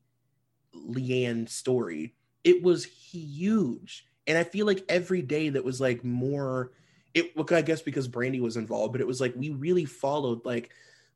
[0.76, 2.14] LeAnn story.
[2.44, 4.06] It was huge.
[4.28, 6.72] And i feel like every day that was like more
[7.14, 10.70] it i guess because Brandi was involved but it was like we really followed like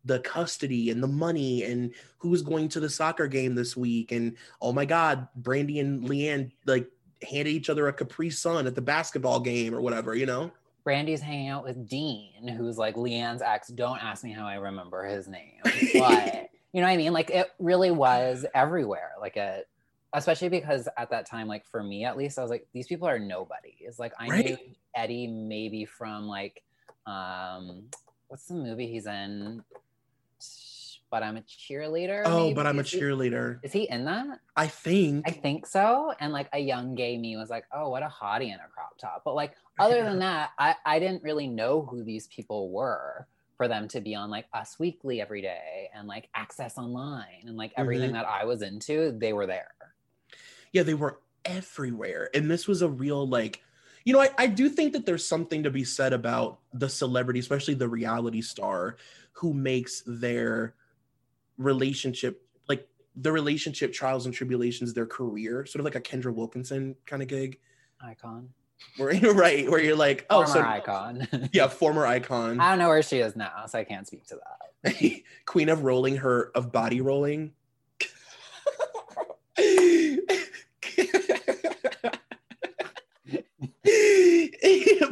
[0.04, 4.12] the custody and the money and who's going to the soccer game this week.
[4.12, 6.90] And oh my god Brandi and LeAnn like
[7.22, 10.52] handed each other a capri sun at the basketball game or whatever you know?
[10.86, 13.70] Brandi's hanging out with Dean, who's like LeAnn's ex.
[13.70, 15.60] Don't ask me how I remember his name,
[15.96, 17.14] but you know what I mean.
[17.14, 19.12] Like it really was everywhere.
[19.22, 19.66] Like it,
[20.14, 23.08] especially because at that time, like for me at least, I was like, these people
[23.08, 23.98] are nobodies.
[23.98, 24.46] Like I Right.
[24.46, 24.58] knew
[24.94, 26.62] Eddie maybe from like,
[27.06, 27.84] um,
[28.28, 29.64] what's the movie he's in?
[31.12, 32.24] But I'm a cheerleader.
[32.26, 32.56] oh maybe?
[32.56, 34.40] but i'm a Is he- cheerleader Is he in that?
[34.58, 36.12] i think I think so.
[36.20, 38.98] And like a young gay me was like, oh, what a hottie in a crop
[39.00, 39.22] top.
[39.24, 43.68] But like other than that, I, I didn't really know who these people were for
[43.68, 47.74] them to be on like Us Weekly every day and like Access Online and like
[47.78, 48.14] everything Mhm.
[48.14, 49.72] that I was into, they were there.
[50.74, 53.64] yeah they were everywhere and this was a real like
[54.04, 57.40] you know I, I do think that there's something to be said about the celebrity
[57.40, 58.98] especially the reality star
[59.34, 60.74] who makes their
[61.58, 66.96] relationship like the relationship trials and tribulations their career sort of like a kendra wilkinson
[67.06, 67.60] kind of gig
[68.02, 68.50] Icon.
[68.98, 71.50] Where right where you're like oh Former so icon.
[71.54, 74.36] yeah former icon I don't know where she is now, so I can't speak to
[74.84, 75.22] that.
[75.46, 77.54] queen of rolling her of body rolling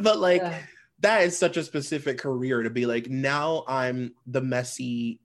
[0.00, 0.54] but like Ugh.
[1.00, 5.20] that is such a specific career to be like now i'm the messy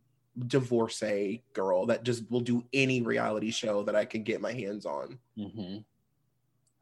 [0.48, 4.86] divorcee girl that just will do any reality show that i can get my hands
[4.86, 5.84] on Mhm.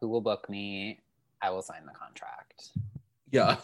[0.01, 0.99] Who will book me?
[1.41, 2.69] I will sign the contract.
[3.31, 3.57] yeah.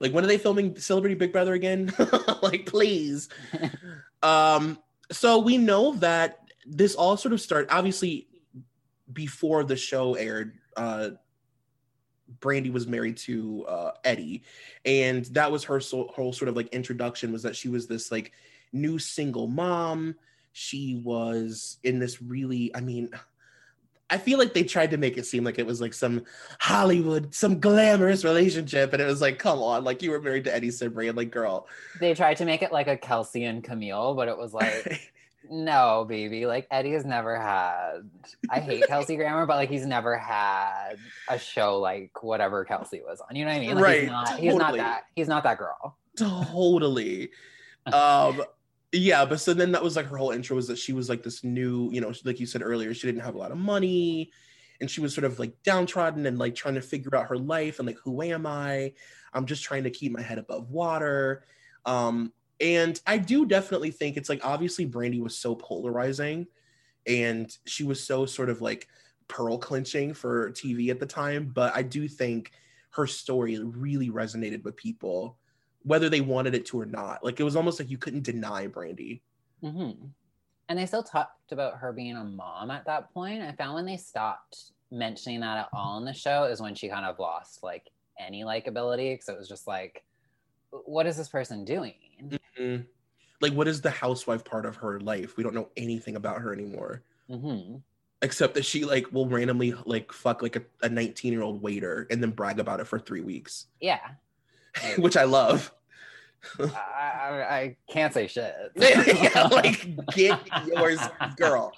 [0.00, 1.92] Like when are they filming celebrity big brother again?
[2.42, 3.28] Like please.
[4.22, 4.78] Um
[5.10, 8.28] so we know that this all sort of started obviously
[9.12, 11.10] before the show aired uh
[12.40, 14.44] Brandi was married to uh eddie.
[14.84, 18.12] And that was her so, whole sort of like introduction was that she was this
[18.12, 18.32] like
[18.72, 20.14] new single mom.
[20.52, 23.10] She was in this really i mean
[24.10, 26.24] I feel like they tried to make it seem like it was like some
[26.60, 30.54] Hollywood, some glamorous relationship, and it was like, come on, like you were married to
[30.54, 31.66] Eddie Cibrian, like girl.
[32.00, 35.12] They tried to make it like a Kelsey and Camille, but it was like
[35.50, 36.46] No, baby.
[36.46, 38.08] Like Eddie has never had.
[38.50, 40.96] I hate Kelsey Grammer, but like he's never had
[41.28, 43.36] a show like whatever Kelsey was on.
[43.36, 43.74] You know what I mean?
[43.74, 45.04] Like, Right, He's not, he's not that.
[45.14, 45.96] He's not that girl.
[46.16, 47.30] totally.
[47.86, 48.42] Um,
[48.92, 51.22] yeah, but so then that was like her whole intro was that she was like
[51.22, 54.30] this new, you know, like you said earlier, she didn't have a lot of money,
[54.80, 57.78] and she was sort of like downtrodden and like trying to figure out her life
[57.78, 58.92] and like who am I?
[59.34, 61.44] I'm just trying to keep my head above water.
[61.84, 66.46] Um, and I do definitely think it's like obviously Brandi was so polarizing,
[67.06, 68.88] and she was so sort of like
[69.28, 71.50] pearl clinching for TV at the time.
[71.54, 72.52] But I do think
[72.92, 75.36] her story really resonated with people
[75.82, 77.24] whether they wanted it to or not.
[77.24, 79.20] Like it was almost like you couldn't deny Brandi.
[79.62, 79.90] hmm
[80.68, 83.42] And they still talked about her being a mom at that point.
[83.42, 86.88] I found when they stopped mentioning that at all in the show is when she
[86.88, 87.88] kind of lost like
[88.18, 89.12] any likability.
[89.14, 90.04] Because it was just like,
[90.70, 91.94] what is this person doing?
[92.58, 92.86] Mhm.
[93.40, 95.36] like what is the housewife part of her life?
[95.36, 97.02] We don't know anything about her anymore.
[97.30, 97.76] hmm
[98.20, 102.20] Except that she like will randomly like fuck like a 19 year old waiter and
[102.20, 104.00] then brag about it for three weeks, Yeah.
[104.98, 105.72] which I love.
[106.60, 108.54] I, I, I can't say shit.
[108.76, 111.00] yeah, like get yours,
[111.36, 111.72] girl.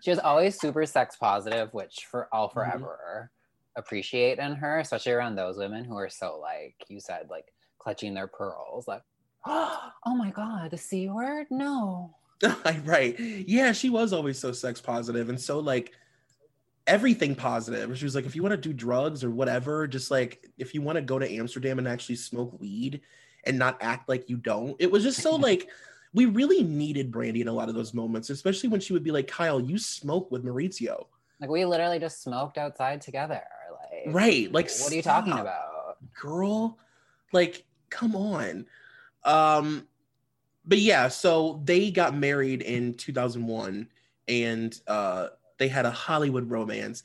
[0.00, 2.54] she was always super sex positive, which for I'll Mhm.
[2.54, 3.30] forever
[3.76, 8.14] appreciate in her, especially around those women who are so like you said, like clutching
[8.14, 9.02] their pearls, like,
[9.46, 12.14] oh my god, the c word, no.
[12.84, 13.18] right.
[13.18, 15.92] Yeah, she was always so sex positive and so like
[16.86, 17.96] everything positive.
[17.98, 20.82] She was like, if you want to do drugs or whatever, just like if you
[20.82, 23.00] want to go to Amsterdam and actually smoke weed
[23.44, 24.76] and not act like you don't.
[24.78, 25.68] It was just so like
[26.12, 29.10] we really needed Brandi in a lot of those moments, especially when she would be
[29.10, 31.06] like, Kyle, you smoke with Mauricio.
[31.40, 33.42] Like we literally just smoked outside together.
[33.72, 34.52] Like Right.
[34.52, 35.96] Like what are you talking about?
[36.20, 36.78] Girl,
[37.32, 38.66] like, come on.
[39.24, 39.88] Um,
[40.64, 43.88] but yeah, so they got married in 2001
[44.26, 47.02] and uh they had a Hollywood romance.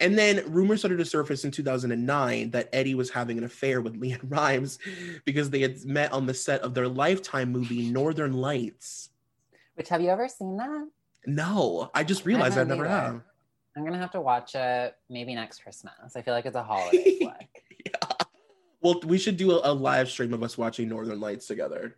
[0.00, 4.00] And then rumors started to surface in 2009 that Eddie was having an affair with
[4.00, 4.78] LeAnn Rimes
[5.24, 9.10] because they had met on the set of their Lifetime movie Northern Lights.
[9.74, 10.88] Which have you ever seen that?
[11.26, 13.00] No, I just realized I haven't never either.
[13.06, 13.20] have.
[13.76, 16.14] I'm gonna have to watch it maybe next Christmas.
[16.14, 17.62] I feel like it's a holiday flick.
[18.80, 21.96] Well, we should do a, a live stream of us watching Northern Lights together.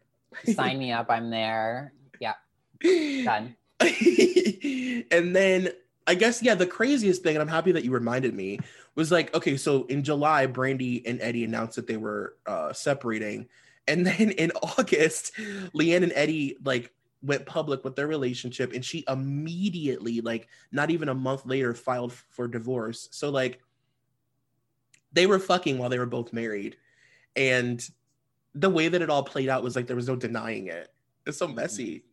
[0.54, 1.06] Sign me up.
[1.11, 1.92] I'm there.
[2.20, 2.35] Yeah,
[3.24, 3.56] done.
[3.80, 5.70] and then
[6.07, 8.61] I guess yeah, the craziest thing, and I'm happy that you reminded me,
[8.95, 13.49] was like, okay, so in July, Brandi and Eddie announced that they were uh separating.
[13.88, 15.33] And then in August,
[15.75, 16.92] LeAnn and Eddie like
[17.23, 22.12] went public with their relationship, and she immediately, like not even a month later, filed
[22.12, 23.09] for divorce.
[23.11, 23.61] So like
[25.12, 26.77] they were fucking while they were both married.
[27.35, 27.87] And
[28.55, 30.88] the way that it all played out was like there was no denying it.
[31.27, 32.05] It's so messy.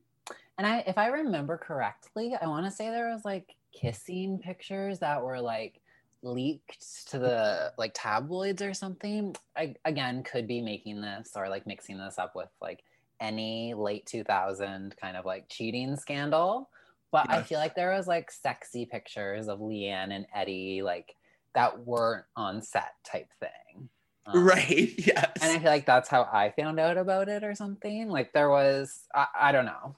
[0.58, 5.00] And I, if I remember correctly, I want to say there was like kissing pictures
[5.00, 5.82] that were like
[6.22, 9.36] leaked to the like tabloids or something.
[9.58, 12.84] I again could be making this or like mixing this up with like
[13.20, 16.70] any late 2000 kind of like cheating scandal.
[17.12, 21.16] But I feel like there was like sexy pictures of LeAnn and Eddie like
[21.54, 23.90] that weren't on set type thing.
[24.26, 24.94] Um, Right.
[24.98, 25.32] Yes.
[25.42, 28.10] And I feel like that's how I found out about it or something.
[28.10, 29.96] Like there was, I, I don't know.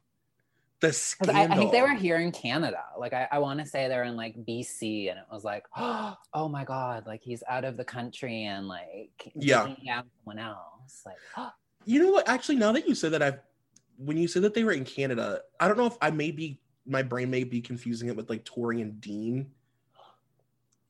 [0.82, 1.36] The scandal.
[1.36, 2.84] I, I think they were here in Canada.
[2.98, 6.50] Like I, I want to say they're in like BC, and it was like, oh
[6.50, 9.74] my god, like he's out of the country and like Yeah.
[9.92, 11.04] out someone else.
[11.06, 11.18] Like
[11.86, 12.28] You know what?
[12.28, 13.40] Actually, now that you said that, I've
[13.98, 16.60] when you said that they were in Canada, I don't know if I may be
[16.86, 19.50] my brain may be confusing it with like Tori and Dean.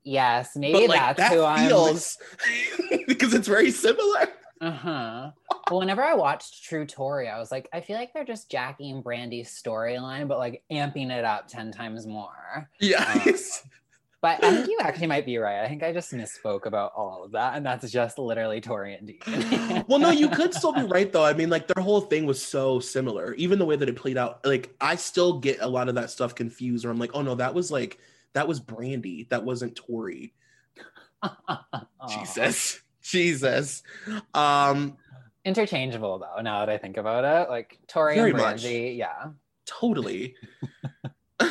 [0.04, 1.68] yes, maybe but like that's that who I'm.
[1.70, 2.18] feels
[3.08, 4.28] because it's very similar.
[4.62, 5.32] Uh huh.
[5.70, 8.90] Well, whenever I watched True Tori, I was like, I feel like they're just Jackie
[8.90, 12.70] and Brandi's storyline, but like amping it up ten times more.
[12.80, 13.68] Yes.
[14.26, 15.64] But I think you actually might be right.
[15.64, 19.06] I think I just misspoke about all of that, and that's just literally Tori and
[19.06, 19.86] Dean.
[19.88, 21.24] well, no, you could still be right though.
[21.24, 23.36] I mean, like their whole thing was so similar.
[23.36, 26.10] Even the way that it played out, like I still get a lot of that
[26.10, 26.86] stuff confused.
[26.86, 28.00] Where I'm like, oh no, that was like
[28.34, 29.30] that was Brandi.
[29.30, 30.34] That wasn't Tori.
[32.10, 33.84] Jesus, Jesus.
[34.34, 34.98] Um,
[35.44, 36.42] Interchangeable though.
[36.42, 38.64] Now that I think about it, like Tori and much.
[38.64, 39.28] Yeah.
[39.66, 40.36] totally.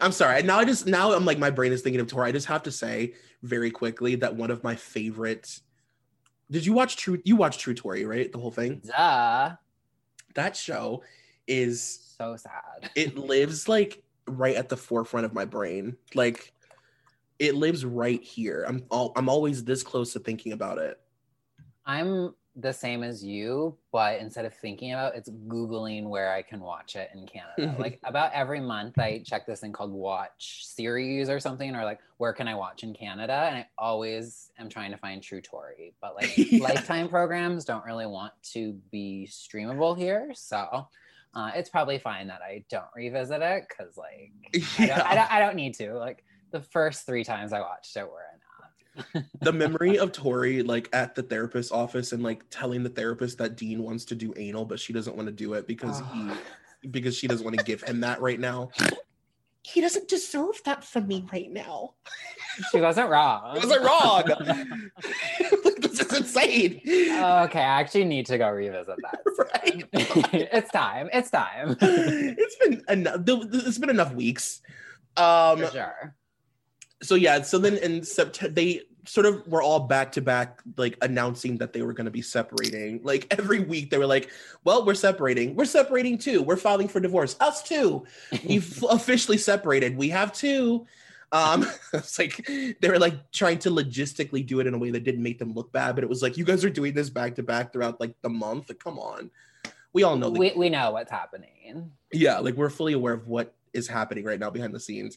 [0.00, 0.42] I'm sorry.
[0.42, 2.28] Now I just now I'm like my brain is thinking of Tori.
[2.28, 5.60] I just have to say very quickly that one of my favorite.
[6.50, 7.20] Did you watch True?
[7.24, 8.30] You watched True Tori, right?
[8.30, 8.82] The whole thing.
[8.84, 9.54] Duh.
[10.34, 11.02] That show
[11.46, 12.90] is So sad.
[12.94, 15.96] it lives like right at the forefront of my brain.
[16.14, 16.52] Like
[17.40, 18.64] it lives right here.
[18.68, 21.00] I'm all, I'm always this close to thinking about it.
[21.86, 26.42] I'm the same as you, but instead of thinking about it, it's Googling where I
[26.42, 27.74] can watch it in Canada.
[27.80, 32.00] like about every month I check this thing called watch series or something, or like
[32.18, 33.32] where can I watch in Canada?
[33.32, 35.94] And I always am trying to find True Tori.
[36.02, 36.62] But like Yeah.
[36.62, 40.32] lifetime programs don't really want to be streamable here.
[40.34, 40.86] So
[41.32, 44.32] uh, it's probably fine that I don't revisit it because like
[44.78, 45.94] I, don't, I, don't, I don't need to.
[45.94, 48.24] Like the first three times I watched it were
[49.14, 49.24] enough.
[49.40, 53.56] the memory of Tori like at the therapist's office and like telling the therapist that
[53.56, 56.30] Dean wants to do anal, but she doesn't want to do it because he
[56.90, 58.70] because she doesn't want to give him that right now.
[59.62, 61.94] He doesn't deserve that from me right now.
[62.72, 63.54] She wasn't wrong.
[63.56, 64.24] wasn't wrong?
[65.80, 66.80] this is insane.
[66.84, 69.20] okay, I actually need to go revisit that.
[69.40, 69.84] Right.
[70.52, 71.08] it's time.
[71.12, 71.76] It's time.
[71.80, 73.20] it's been enough.
[73.26, 74.60] It's been enough weeks.
[75.16, 76.14] Um, For sure.
[77.02, 80.96] So yeah so then in september they sort of were all back to back, like
[81.02, 83.00] announcing that they were going to be separating.
[83.02, 84.30] Like every week, they were like,
[84.64, 85.56] "Well, we're separating.
[85.56, 86.42] We're separating too.
[86.42, 87.36] We're filing for divorce.
[87.40, 88.04] Us too.
[88.44, 89.96] We've officially separated.
[89.96, 90.86] We have two.
[91.32, 95.04] Um, it's like they were like trying to logistically do it in a way that
[95.04, 97.36] didn't make them look bad, but it was like you guys are doing this back
[97.36, 98.68] to back throughout like the month.
[98.68, 99.30] Like, come on,
[99.92, 100.30] we all know.
[100.30, 101.92] The- we we know what's happening.
[102.12, 105.16] yeah, like we're fully aware of what is happening right now behind the scenes.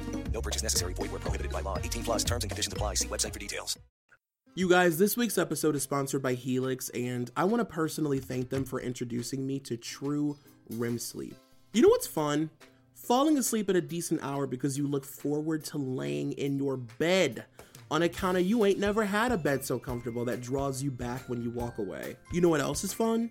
[0.33, 0.93] No purchase necessary.
[0.93, 1.77] Void where prohibited by law.
[1.77, 2.95] 18 plus terms and conditions apply.
[2.95, 3.77] See website for details.
[4.53, 8.49] You guys, this week's episode is sponsored by Helix, and I want to personally thank
[8.49, 10.37] them for introducing me to true
[10.71, 11.35] REM sleep.
[11.71, 12.49] You know what's fun?
[12.93, 17.45] Falling asleep at a decent hour because you look forward to laying in your bed
[17.89, 21.29] on account of you ain't never had a bed so comfortable that draws you back
[21.29, 22.17] when you walk away.
[22.33, 23.29] You know what else is fun?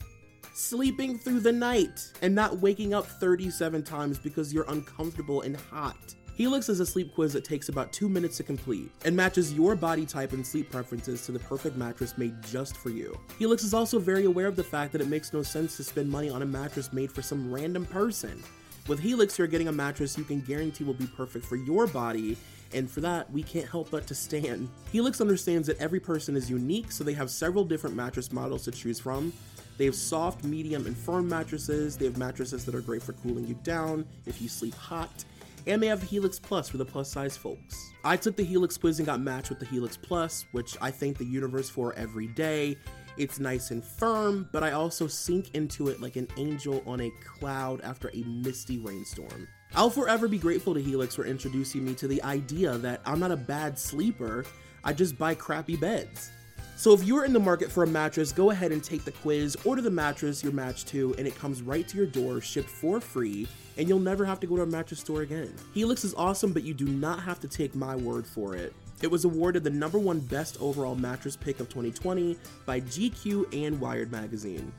[0.55, 6.15] Sleeping through the night and not waking up 37 times because you're uncomfortable and hot.
[6.41, 9.77] Helix is a sleep quiz that takes about two minutes to complete and matches your
[9.77, 13.21] body type and sleep preferences to the perfect mattress made just for you.
[13.39, 16.09] Helix is also very aware of the fact that it makes no sense to spend
[16.09, 18.43] money on a mattress made for some random person.
[18.89, 22.39] With Helix, you're getting a mattress you can guarantee will be perfect for your body,
[22.73, 24.71] and for that, we can't help but to stand.
[24.93, 28.71] Helix understands that every person is unique, so they have several different mattress models to
[28.71, 29.31] choose from.
[29.77, 31.99] They have soft, medium, and firm mattresses.
[31.99, 35.25] They have mattresses that are great for cooling you down if you sleep hot
[35.67, 37.93] and they have Helix Plus for the plus size folks.
[38.05, 41.19] I took the Helix quiz and got matched with the Helix Plus, which I thank
[41.19, 42.77] the universe for every day.
[43.17, 47.11] It's nice and firm, but I also sink into it like an angel on a
[47.25, 49.49] cloud after a misty rainstorm.
[49.75, 53.31] I'll forever be grateful to Helix for introducing me to the idea that I'm not
[53.31, 54.45] a bad sleeper,
[54.83, 56.31] I just buy crappy beds.
[56.77, 59.55] So if you're in the market for a mattress, go ahead and take the quiz,
[59.65, 63.01] order the mattress you're matched to, and it comes right to your door, shipped for
[63.01, 63.47] free,
[63.81, 65.51] and you'll never have to go to a mattress store again.
[65.73, 68.75] Helix is awesome, but you do not have to take my word for it.
[69.01, 73.81] It was awarded the number one best overall mattress pick of 2020 by GQ and
[73.81, 74.71] Wired magazine.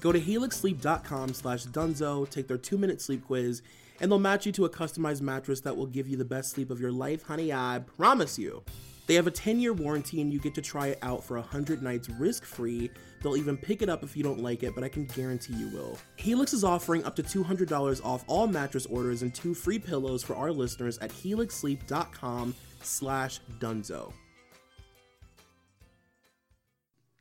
[0.00, 3.62] Go to helixsleep.com slash dunzo, take their two-minute sleep quiz,
[4.00, 6.70] and they'll match you to a customized mattress that will give you the best sleep
[6.70, 8.62] of your life, honey, I promise you.
[9.08, 11.82] They have a 10 year warranty and you get to try it out for 100
[11.82, 12.90] nights risk free.
[13.26, 15.66] They'll even pick it up if you don't like it, but I can guarantee you
[15.70, 15.98] will.
[16.14, 20.36] Helix is offering up to $200 off all mattress orders and two free pillows for
[20.36, 24.12] our listeners at helixsleep.com slash dunzo.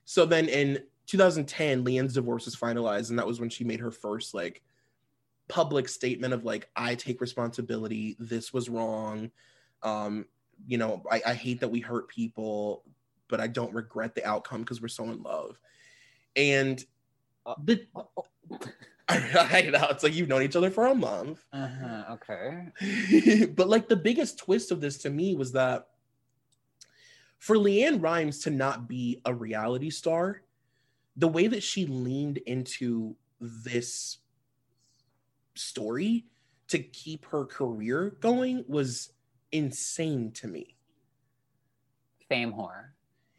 [0.03, 3.89] So then in 2010, LeAnn's divorce was finalized, and that was when she made her
[3.89, 4.61] first like
[5.47, 9.31] public statement of like, I take responsibility, this was wrong.
[9.81, 10.27] Um,
[10.67, 12.83] you know, I, I hate that we hurt people,
[13.27, 15.57] but I don't regret the outcome because we're so in love.
[16.35, 16.83] And
[17.63, 17.85] the
[19.07, 21.45] I know it's like you've known each other for a month.
[21.53, 23.45] Uh-huh, okay.
[23.55, 25.87] but like the biggest twist of this to me was that
[27.37, 30.41] for LeAnn Rimes to not be a reality star,
[31.15, 34.17] the way that she leaned into this
[35.53, 36.25] story
[36.67, 39.13] to keep her career going was
[39.51, 40.75] insane to me.
[42.27, 42.94] Fame whore.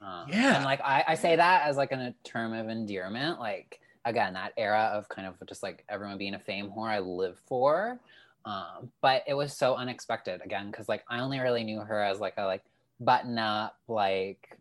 [0.07, 0.57] Um, Yeah.
[0.57, 3.41] And like I, I say that as like a term of endearment.
[3.41, 7.01] Like again, that era of kind of just like everyone being a fame whore I
[7.01, 7.99] live for.
[8.45, 12.21] Um, but it was so unexpected again, because like I only really knew her as
[12.21, 12.63] like a like
[13.01, 14.57] button up like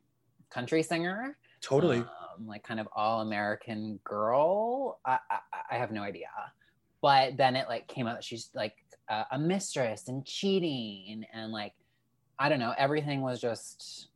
[0.50, 1.38] country singer.
[1.62, 2.00] Totally.
[2.00, 5.00] Um, like kind of all American girl.
[5.06, 5.40] I, I
[5.72, 6.30] I have no idea.
[7.02, 8.74] But then it like came out that she's like
[9.32, 11.74] a mistress and cheating and like
[12.40, 14.08] I don't know, everything was just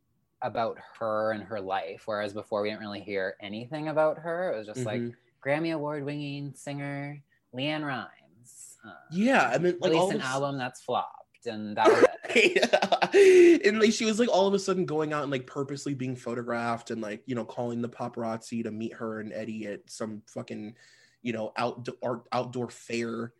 [0.42, 2.02] about her and her life.
[2.06, 4.52] Whereas before we didn't really hear anything about her.
[4.52, 5.14] It was just like Mhm.
[5.44, 7.22] Grammy award winning singer
[7.54, 8.76] LeAnn Rimes.
[8.84, 13.66] Uh, yeah, and then like released an album that's flopped, and that was it.
[13.66, 16.16] and like she was like all of a sudden going out and like purposely being
[16.16, 20.22] photographed and like you know calling the paparazzi to meet her and Eddie at some
[20.26, 20.74] fucking
[21.22, 23.32] you know outdoor outdoor fair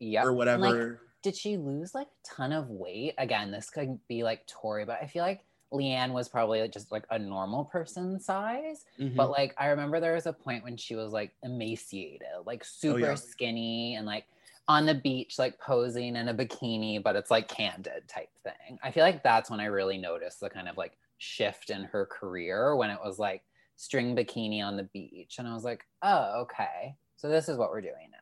[0.00, 0.24] Yep.
[0.26, 0.90] or whatever.
[0.90, 3.14] Like, did she lose like a ton of weight?
[3.18, 7.04] Again, this could be like Tori, but I feel like LeAnn was probably just like
[7.10, 8.84] a normal person size.
[8.98, 9.16] Mhm.
[9.16, 12.98] But like I remember there was a point when she was like emaciated, like super
[13.00, 13.14] yeah.
[13.14, 14.24] skinny and like
[14.66, 18.78] on the beach, like posing in a bikini, but it's like candid type thing.
[18.82, 22.06] I feel like that's when I really noticed the kind of like shift in her
[22.06, 23.42] career when it was like
[23.76, 25.36] string bikini on the beach.
[25.38, 26.94] And I was like, oh, okay.
[27.16, 28.18] So this is what we're doing now.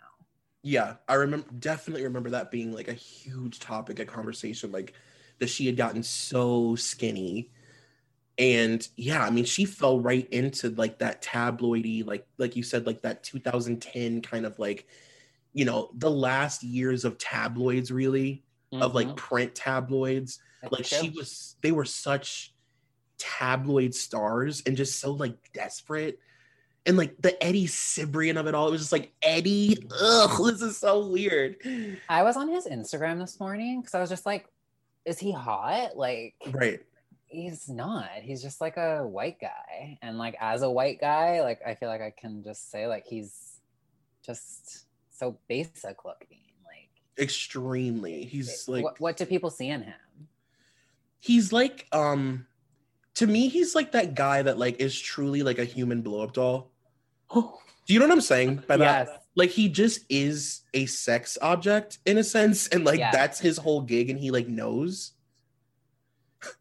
[0.62, 4.94] Yeah, I remember definitely remember that being like a huge topic of conversation, like
[5.38, 7.50] that she had gotten so skinny.
[8.38, 12.86] And yeah, I mean, she fell right into like that tabloidy, like like you said,
[12.86, 14.86] like that 2010 kind of like,
[15.54, 19.16] you know, the last years of tabloids, really, of like Mhm.
[19.16, 20.38] print tabloids.
[20.62, 22.52] Like, Like she was, they were such
[23.18, 26.18] tabloid stars and just so like desperate.
[26.84, 29.78] And like the Eddie Cibrian of it all, it was just like Eddie.
[30.00, 31.56] Ugh, this is so weird.
[32.08, 34.46] I was on his Instagram this morning because I was just like,
[35.06, 35.96] is he hot?
[35.96, 36.80] Like, Right.
[37.26, 38.10] he's not.
[38.20, 39.98] He's just like a white guy.
[40.02, 43.06] And like, as a white guy, like, I feel like I can just say, like,
[43.06, 43.60] he's
[44.24, 46.40] just so basic looking.
[46.66, 48.24] Like, Extremely.
[48.24, 49.94] He's like what, what do people see in him?
[51.18, 52.46] he's like um
[53.14, 56.32] to me he's like that guy that like is truly like a human blow up
[56.34, 56.70] doll.
[57.34, 57.42] Do
[57.86, 59.08] you know what I'm saying by that?
[59.08, 59.18] Yes.
[59.36, 63.14] Like he just is a sex object in a sense and like Yes.
[63.14, 65.12] that's his whole gig and he like knows.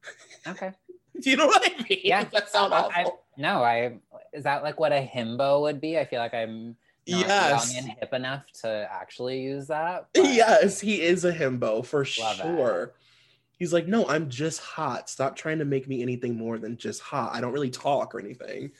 [0.48, 0.72] Okay.
[1.22, 2.00] Do you know what I mean?
[2.04, 2.24] Yeah.
[2.26, 2.92] That sound awful.
[2.94, 3.98] I- no, I
[4.34, 5.98] is that like what a himbo would be?
[5.98, 6.68] I feel like I'm
[7.08, 7.74] not Yes.
[7.74, 10.08] young and hip enough to actually use that.
[10.16, 12.42] Yes, he is a himbo for Love it.
[12.44, 12.94] sure.
[13.58, 15.10] He's like, no, I'm just hot.
[15.10, 17.34] Stop trying to make me anything more than just hot.
[17.34, 18.72] I don't really talk or anything.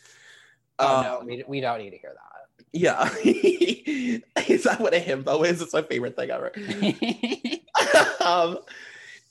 [0.80, 2.35] Oh no, Um, we, we don't need to hear that.
[2.72, 3.10] Yeah.
[3.24, 5.62] is that what a himbo is?
[5.62, 6.52] It's my favorite thing ever.
[8.26, 8.60] um,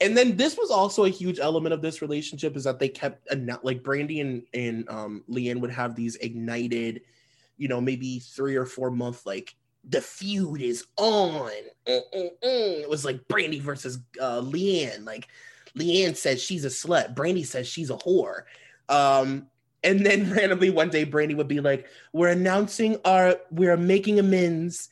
[0.00, 3.28] and then this was also a huge element of this relationship is that they kept
[3.62, 7.02] like Brandi and and um, LeAnn would have these ignited,
[7.56, 9.54] you know, maybe three or four month like
[9.88, 11.50] the feud is on.
[11.86, 12.80] Mm, mm, mm.
[12.80, 15.04] It was like Brandi versus uh, LeAnn.
[15.04, 15.28] Like
[15.78, 17.14] LeAnn says she's a slut.
[17.14, 18.42] Brandi says she's a whore.
[18.88, 19.46] Um,
[19.84, 24.88] and then randomly one day Brandi would be like, "We're announcing our we're making amends."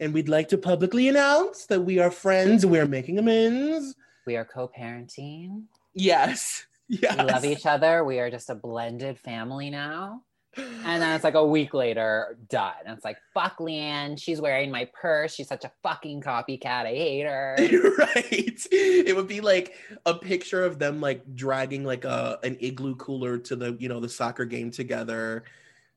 [0.00, 2.66] And we'd like to publicly announce that we are friends.
[2.66, 3.94] We're making amends.
[4.26, 5.64] we are co-parenting.
[5.94, 6.66] Yes.
[6.88, 7.16] Yes.
[7.18, 8.02] We love each other.
[8.04, 10.22] We are just a blended family now.
[10.56, 12.74] And then it's like a week later, done.
[12.84, 14.20] And it's like, fuck LeAnn.
[14.20, 15.34] She's wearing my purse.
[15.34, 16.86] She's such a fucking copycat.
[16.86, 17.56] I hate her.
[17.98, 18.66] right.
[18.70, 19.74] It would be like
[20.04, 24.00] a picture of them like dragging like a an igloo cooler to the you know
[24.00, 25.44] the soccer game together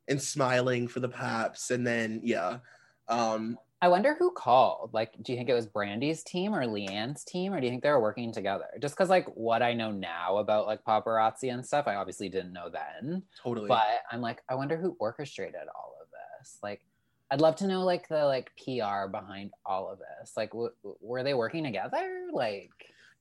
[0.08, 1.72] and smiling for the paps.
[1.72, 2.60] And then yeah.
[3.10, 4.90] Um I wonder who called.
[4.94, 7.84] Like, do you think it was Brandi's team or LeAnn's team, or do you think
[7.84, 8.66] they were working together?
[8.82, 12.52] Just because, like, what I know now about like paparazzi and stuff, I obviously didn't
[12.52, 13.22] know then.
[13.44, 13.68] totally.
[13.68, 16.58] But I'm like, I wonder who orchestrated all of this.
[16.64, 16.82] Like,
[17.30, 20.32] I'd love to know like the like PR behind all of this.
[20.36, 22.26] Like, w- were they working together?
[22.34, 22.72] Like,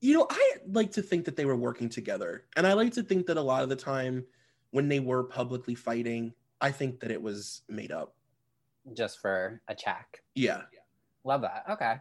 [0.01, 2.47] you know, I like to think that they were working together.
[2.57, 4.25] And I like to think that a lot of the time
[4.71, 8.15] when they were publicly fighting, I think that it was made up.
[8.93, 10.23] Just for a check.
[10.35, 10.63] Yeah.
[11.25, 11.65] Love that.
[11.71, 11.97] Okay.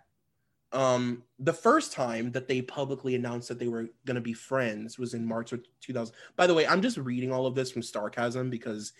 [0.74, 4.98] Um, the first time that they publicly announced that they were going to be friends
[4.98, 6.14] was in March of 2000.
[6.36, 8.94] By the way, I'm just reading all of this from Starcasm because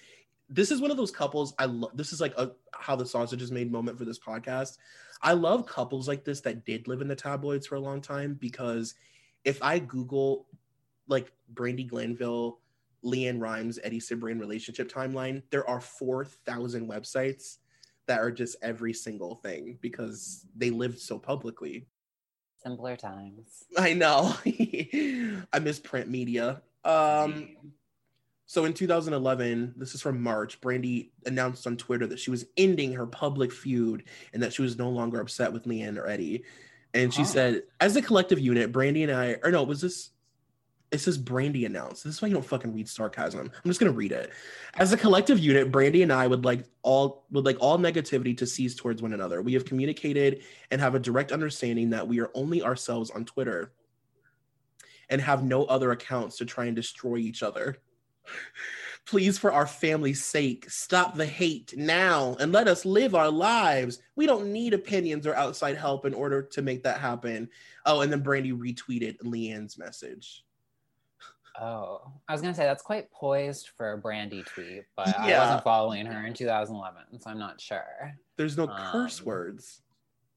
[0.50, 1.92] this is one of those couples I love.
[1.96, 4.78] This is like a how the sausage is made moment for this podcast.
[5.22, 8.36] I love couples like this that did live in the tabloids for a long time
[8.36, 8.94] because
[9.44, 10.46] if I Google
[11.08, 12.60] like Brandi Glanville,
[13.04, 17.58] LeAnn Rimes, Eddie Cibrian relationship timeline, there are 4,000 websites
[18.08, 21.88] that are just every single thing because they lived so publicly.
[22.62, 23.66] Simpler times.
[23.78, 24.36] I know.
[25.54, 26.62] I miss print media.
[26.86, 27.50] Um,
[28.46, 32.94] so in 2011, this is from March, Brandi announced on Twitter that she was ending
[32.94, 36.44] her public feud and that she was no longer upset with LeAnn or Eddie.
[36.94, 37.28] And she Huh.
[37.28, 40.12] said, as a collective unit, Brandi and I, or no, was this?
[40.94, 42.04] It says Brandi announced.
[42.04, 43.42] This is why you don't fucking read sarcasm.
[43.42, 44.32] I'm just gonna read it.
[44.76, 48.46] As a collective unit, Brandi and I would like all would like all negativity to
[48.46, 49.42] cease towards one another.
[49.42, 53.74] We have communicated and have a direct understanding that we are only ourselves on Twitter
[55.10, 57.78] and have no other accounts to try and destroy each other.
[59.06, 64.00] Please, for our family's sake, stop the hate now and let us live our lives.
[64.16, 67.50] We don't need opinions or outside help in order to make that happen.
[67.86, 70.46] Oh, and then Brandi retweeted LeAnn's message.
[71.60, 75.64] Oh, I was gonna say that's quite poised for a Brandi tweet, but I wasn't
[75.64, 78.14] following her in 2011, so I'm not sure.
[78.38, 79.82] There's no curse Um, words.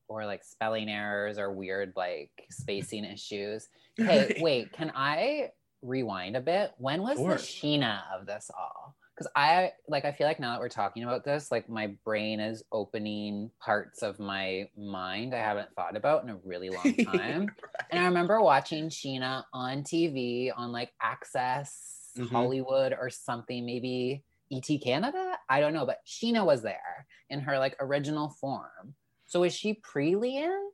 [0.09, 3.69] Or like spelling errors or weird like spacing issues.
[3.97, 5.51] Hey, wait, can I
[5.83, 6.73] rewind a bit?
[6.79, 7.31] When was Sure.
[7.31, 8.95] the Scheana of this all?
[9.17, 12.39] Because I like I feel like now that we're talking about this, like my brain
[12.39, 17.51] is opening parts of my mind I haven't thought about in a really long time.
[17.91, 22.31] And I remember watching Scheana on TV on like Access Mhm.
[22.31, 25.35] Hollywood or something, maybe ET Canada.
[25.51, 28.95] I don't know, but Scheana was there in her like original form.
[29.27, 30.69] So is she pre LeAnn?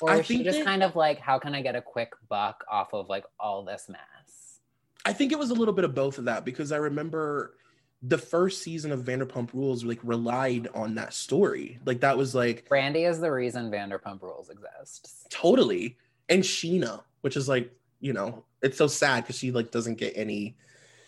[0.00, 2.12] Or I is she just that- kind of like, how can I get a quick
[2.28, 4.60] buck off of like all this mess?
[5.04, 7.54] I think it was a little bit of both of that because I remember
[8.02, 11.80] the first season of Vanderpump Rules like relied on that story.
[11.84, 15.26] Like that was like Brandi is the reason Vanderpump Rules exists.
[15.30, 15.96] totally
[16.28, 20.12] and Scheana, which is like, you know, it's so sad because she like doesn't get
[20.16, 20.56] any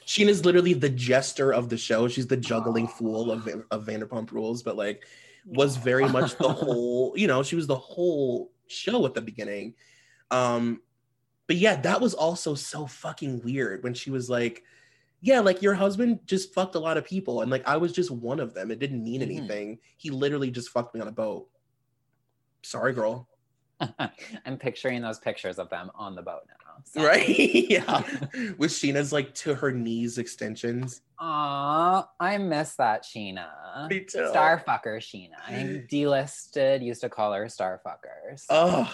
[0.07, 2.09] Scheana's literally the jester of the show.
[2.09, 5.05] She's the juggling fool of, of Vanderpump Rules, but like
[5.47, 9.75] was very much the whole, you know, she was the whole show at the beginning.
[10.33, 10.81] Um,
[11.47, 14.65] but yeah, that was also so fucking weird when she was like,
[15.23, 18.11] Yeah, like your husband just fucked a lot of people, and like I was just
[18.11, 18.71] one of them.
[18.71, 19.25] It didn't mean Mhm.
[19.25, 19.79] anything.
[19.97, 21.49] He literally just fucked me on a boat.
[22.63, 23.29] Sorry, girl.
[24.45, 26.55] I'm picturing those pictures of them on the boat now.
[26.85, 27.05] So.
[27.05, 27.29] Right?
[27.69, 28.03] yeah.
[28.57, 31.03] With Scheana's like to her knees extensions.
[31.19, 33.51] Aw, I miss that Scheana.
[33.91, 34.19] Me too.
[34.33, 35.35] Starfucker Sheena.
[35.47, 38.47] I delisted used to call her Starfuckers.
[38.49, 38.91] Oh,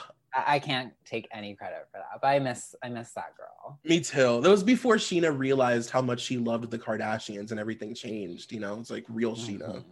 [0.47, 3.79] I-, can't take any credit for that, but I miss I miss that girl.
[3.85, 4.41] me too.
[4.41, 8.53] That was before Scheana realized how much she loved the Kardashians and everything changed.
[8.53, 9.85] You know, it's like real Scheana.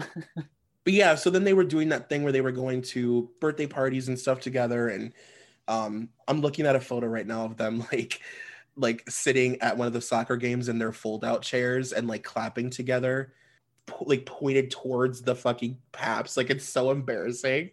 [0.00, 0.08] Mhm.
[0.84, 3.66] but yeah so then they were doing that thing where they were going to birthday
[3.66, 5.12] parties and stuff together and
[5.68, 8.20] um i'm looking at a photo right now of them like
[8.76, 12.24] like sitting at one of the soccer games in their fold out chairs and like
[12.24, 13.32] clapping together
[14.00, 17.70] like pointed towards the fucking paps like it's so embarrassing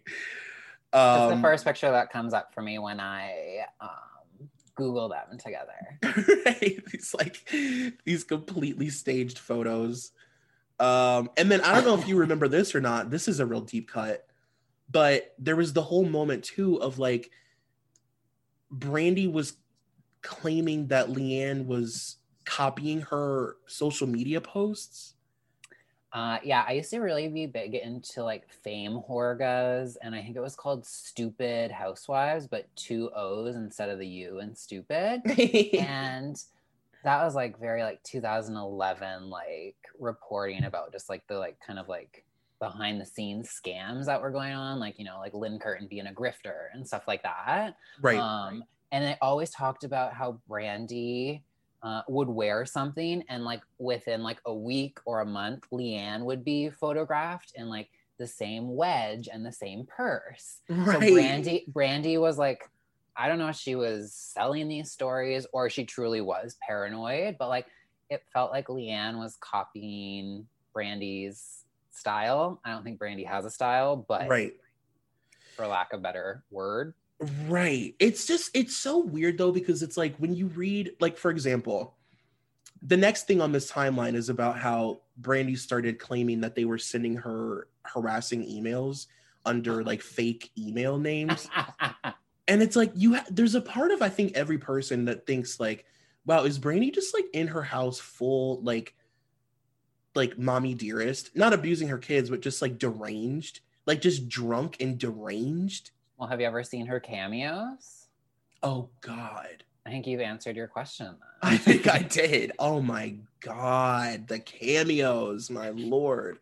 [0.92, 5.38] It's um the first picture that comes up for me when I um, Google them
[5.38, 5.98] together.
[6.46, 6.84] right?
[6.90, 7.48] These like
[8.04, 10.12] these completely staged photos.
[10.80, 13.10] Um, and then I don't know if you remember this or not.
[13.10, 14.26] This is a real deep cut,
[14.90, 17.30] but there was the whole moment too of like
[18.74, 19.54] Brandi was
[20.22, 25.14] claiming that LeAnn was copying her social media posts.
[26.12, 30.36] Uh, yeah, I used to really be big into like fame horgas, and I think
[30.36, 35.22] it was called Stupid Housewives, but two O's instead of the U and stupid.
[35.78, 36.42] and
[37.04, 41.88] that was like very like 2011 like reporting about just like the like kind of
[41.88, 42.24] like
[42.58, 46.06] behind the scenes scams that were going on like you know like lynne curtin being
[46.06, 48.18] a grifter and stuff like that right.
[48.18, 51.40] um and they always talked about how brandi
[51.82, 56.44] uh, would wear something and like within like a week or a month leann would
[56.44, 61.00] be photographed in like the same wedge and the same purse right.
[61.00, 62.68] so Brandi Brandi was like,
[63.16, 67.48] I don't know if she was selling these stories or she truly was paranoid, but
[67.48, 67.66] like
[68.10, 72.60] it felt like LeAnn was copying Brandi's style.
[72.64, 74.54] I don't think Brandi has a style, but right.
[75.56, 76.94] for lack of better word.
[77.46, 77.94] Right.
[77.98, 81.94] It's just it's so weird though because it's like when you read like for example,
[82.82, 86.78] the next thing on this timeline is about how Brandi started claiming that they were
[86.78, 89.06] sending her harassing emails
[89.44, 91.48] under like fake email names.
[92.48, 95.60] and it's like you ha- there's a part of I think every person that thinks
[95.60, 95.84] like
[96.24, 98.94] wow, is Brandi just like in her house full like
[100.14, 104.96] like mommy dearest, not abusing her kids but just like deranged, like just drunk and
[104.96, 105.90] deranged?
[106.20, 108.06] Well, have you ever seen her cameos?
[108.62, 109.64] Oh God.
[109.86, 111.06] I think you've answered your question.
[111.06, 111.16] then.
[111.42, 112.52] I think I did.
[112.58, 114.28] Oh my God.
[114.28, 116.40] The cameos, my lord.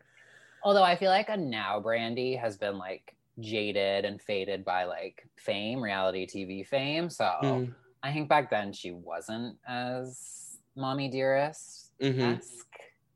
[0.63, 5.25] Although I feel like a now Brandi has been like jaded and faded by like
[5.37, 7.09] fame, reality TV fame.
[7.09, 7.73] So Mm,
[8.03, 12.43] I think back then she wasn't as mommy dearest mhm.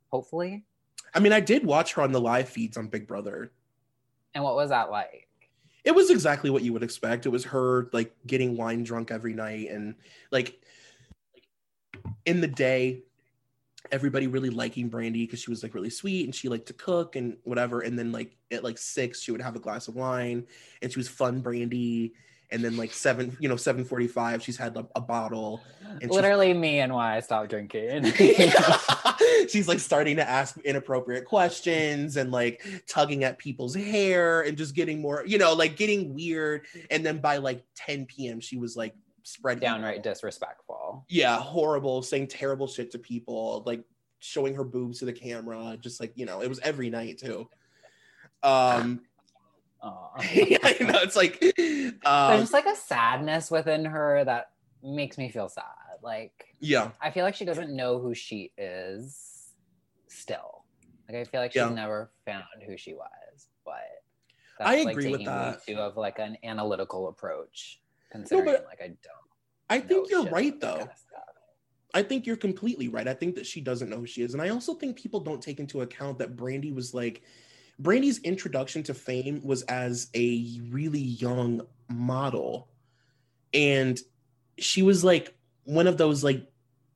[0.09, 0.64] hopefully.
[1.14, 3.51] I mean, I did watch her on the live feeds on Big Brother.
[4.34, 5.23] And what was that like?
[5.84, 7.26] It was exactly what you would expect.
[7.26, 9.96] It was her like getting wine drunk every night and
[10.32, 10.62] like
[12.26, 13.04] in the day,
[13.92, 17.16] everybody really liking Brandi because she was like really sweet and she liked to cook
[17.16, 17.82] and whatever.
[17.82, 20.48] And then like at like six, she would have a glass of wine
[20.82, 22.12] and she was fun Brandi.
[22.54, 25.62] And then like seven, you know, seven forty-five, she's had a, a bottle.
[26.01, 28.14] And Literally me and why I stopped drinking.
[29.49, 34.76] she's like starting to ask inappropriate questions and like tugging at people's hair and just
[34.76, 36.66] getting more, you know, like getting weird.
[36.89, 41.06] And then by like 10 p.m., she was like spread Downright disrespectful.
[41.10, 43.84] yeah, horrible, saying terrible shit to people, like
[44.20, 47.49] showing her boobs to the camera, just like you know, it was every night too.
[48.41, 49.01] Um,
[49.84, 50.22] Aw.
[50.34, 55.18] yeah, I know it's like, There's um, just like a sadness within her that makes
[55.18, 55.64] me feel sad.
[56.02, 59.52] Like yeah, I feel like she doesn't know who she is
[60.08, 60.64] still.
[61.08, 61.70] Like I feel like she's Yeah.
[61.70, 63.48] never found who she was.
[63.66, 63.82] But
[64.60, 65.66] I like agree with that.
[65.66, 67.82] Too of like an analytical approach,
[68.12, 68.98] considering but like I don't.
[69.70, 70.78] I think you're right though.
[70.78, 70.98] kind of.
[71.94, 73.08] I think you're completely right.
[73.08, 74.34] I think that she doesn't know who she is.
[74.34, 77.22] And I also think people don't take into account that Brandi was like
[77.80, 82.70] Brandi's introduction to fame was as a really young model.
[83.54, 84.00] And
[84.58, 86.48] she was like one of those like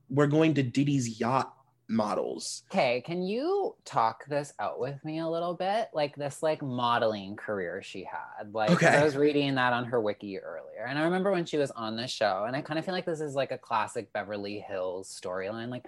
[0.10, 1.54] we're going to Diddy's yacht
[1.90, 2.64] models.
[2.72, 5.90] Okay, can you talk this out with me a little bit?
[5.94, 8.54] Like this like modeling career she had.
[8.54, 8.88] Like Okay.
[8.88, 10.86] I was reading that on her wiki earlier.
[10.88, 13.06] And I remember when she was on the show and I kind of feel like
[13.06, 15.70] this is like a classic Beverly Hills storyline.
[15.70, 15.86] Like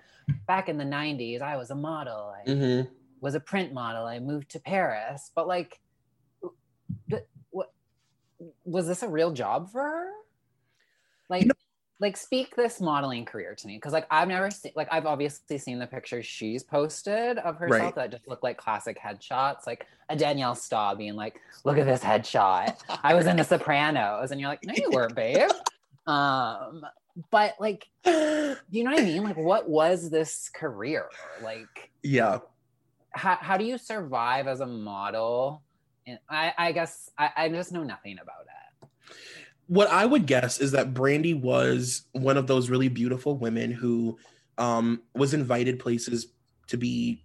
[0.48, 2.34] back in the 90s, I was a model.
[2.36, 2.94] I Mm-hmm.
[3.22, 4.06] Was a print model.
[4.06, 5.32] I moved to Paris.
[5.36, 5.80] But like
[7.10, 7.72] th- what
[8.66, 10.10] was this a real job for her?
[11.30, 11.48] Like
[12.02, 15.58] like speak this modeling career to me because like I've never seen like I've obviously
[15.58, 17.96] seen the pictures she's posted of herself Right.
[17.96, 22.02] that just look like classic headshots, like a Danielle Staub being like, "Look at this
[22.02, 22.78] headshot.
[23.04, 25.50] I was in The Sopranos," and you're like, "No, you weren't, babe."
[26.08, 26.84] Um,
[27.32, 29.24] but like, do you know what I mean?
[29.24, 31.10] Like, what was this career?
[31.44, 32.40] Like, Yeah.
[33.12, 35.64] How how do you survive as a model?
[36.08, 38.90] And I I guess I, I just know nothing about it.
[39.70, 44.18] what I would guess is that Brandi was one of those really beautiful women who
[44.58, 46.28] um, was invited places
[46.68, 47.24] to be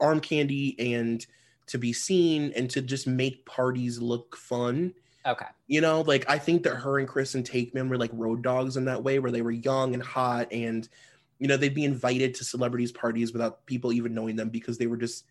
[0.00, 1.26] arm candy and
[1.66, 4.94] to be seen and to just make parties look fun.
[5.26, 5.46] Okay.
[5.66, 8.84] You know, like I think that her and Kristen Taekman were like road dogs in
[8.84, 10.88] that way, where they were young and hot, and
[11.38, 14.86] you know they'd be invited to celebrities' parties without people even knowing them because they
[14.86, 15.24] were just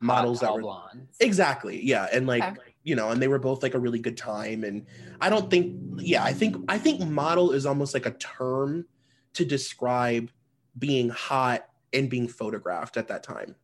[0.00, 1.16] models Hot, that were blondes.
[1.20, 2.74] exactly yeah and like Okay.
[2.84, 4.86] you know and they were both like a really good time and
[5.20, 8.86] i don't think yeah i think i think model is almost like a term
[9.34, 10.30] to describe
[10.78, 13.56] being hot and being photographed at that time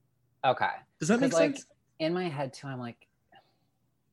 [0.44, 0.66] Okay.
[0.98, 1.66] does that make like sense
[1.98, 3.06] in my head too, I'm like, does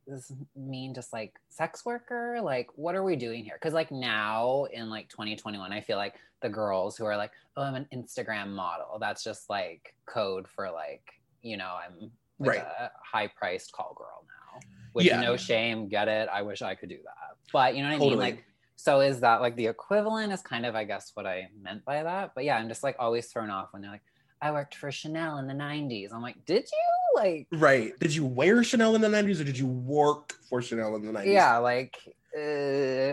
[0.08, 2.40] this mean just like sex worker?
[2.42, 3.56] Like, what are we doing here?
[3.56, 7.64] Because like now in like 2021, I feel like the girls who are like, oh,
[7.64, 8.98] I'm an Instagram model.
[9.00, 11.04] That's just like code for like,
[11.42, 12.66] you know, I'm like Right.
[12.80, 14.60] a high priced call girl now.
[14.94, 15.22] With Yeah.
[15.22, 16.28] no shame, get it.
[16.32, 17.38] I wish I could do that.
[17.54, 18.18] But you know what I mean?
[18.18, 18.44] Like,
[18.76, 20.34] so is that like the equivalent?
[20.34, 22.32] Is kind of, I guess, what I meant by that.
[22.34, 24.02] But yeah, I'm just like always thrown off when they're like,
[24.42, 26.12] I worked for Chanel in the 90s.
[26.12, 27.01] I'm like, did you?
[27.16, 30.96] Like, right did you wear chanel in the 90s or did you work for chanel
[30.96, 31.98] in the 90s yeah, like
[32.36, 32.40] uh,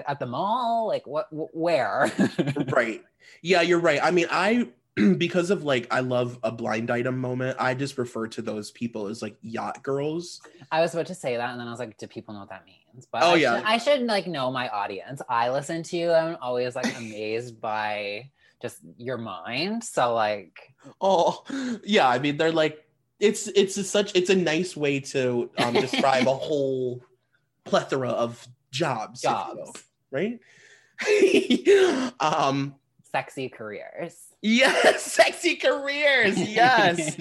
[0.09, 0.86] at the mall?
[0.86, 2.11] Like, what, wh- where?
[2.68, 3.03] right
[3.42, 4.68] yeah you're right i mean i
[5.18, 9.07] because of like i love a blind item moment i just refer to those people
[9.07, 10.40] as like yacht girls
[10.72, 12.51] I was about to say that, and then I was like, do people know what
[12.51, 13.07] that means?
[13.11, 13.57] But Oh, I yeah.
[13.57, 15.22] should, I should like know my audience.
[15.28, 16.11] I listen to you.
[16.12, 18.30] I'm always like amazed by
[18.61, 19.82] just your mind.
[19.84, 20.59] So like,
[21.01, 21.44] Oh,
[21.84, 22.07] yeah.
[22.09, 22.84] I mean, they're like
[23.20, 27.02] it's it's a such it's a nice way to um, describe a whole
[27.64, 29.74] plethora of jobs, will,
[30.10, 30.38] right?
[32.20, 32.74] um,
[33.10, 34.16] sexy careers.
[34.42, 36.38] yes, sexy careers.
[36.38, 37.16] Yes.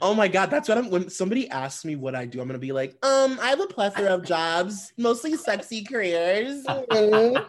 [0.00, 0.90] oh my god, that's what I'm.
[0.90, 3.66] When somebody asks me what I do, I'm gonna be like, um, I have a
[3.66, 6.64] plethora of jobs, mostly sexy careers.
[6.68, 7.42] I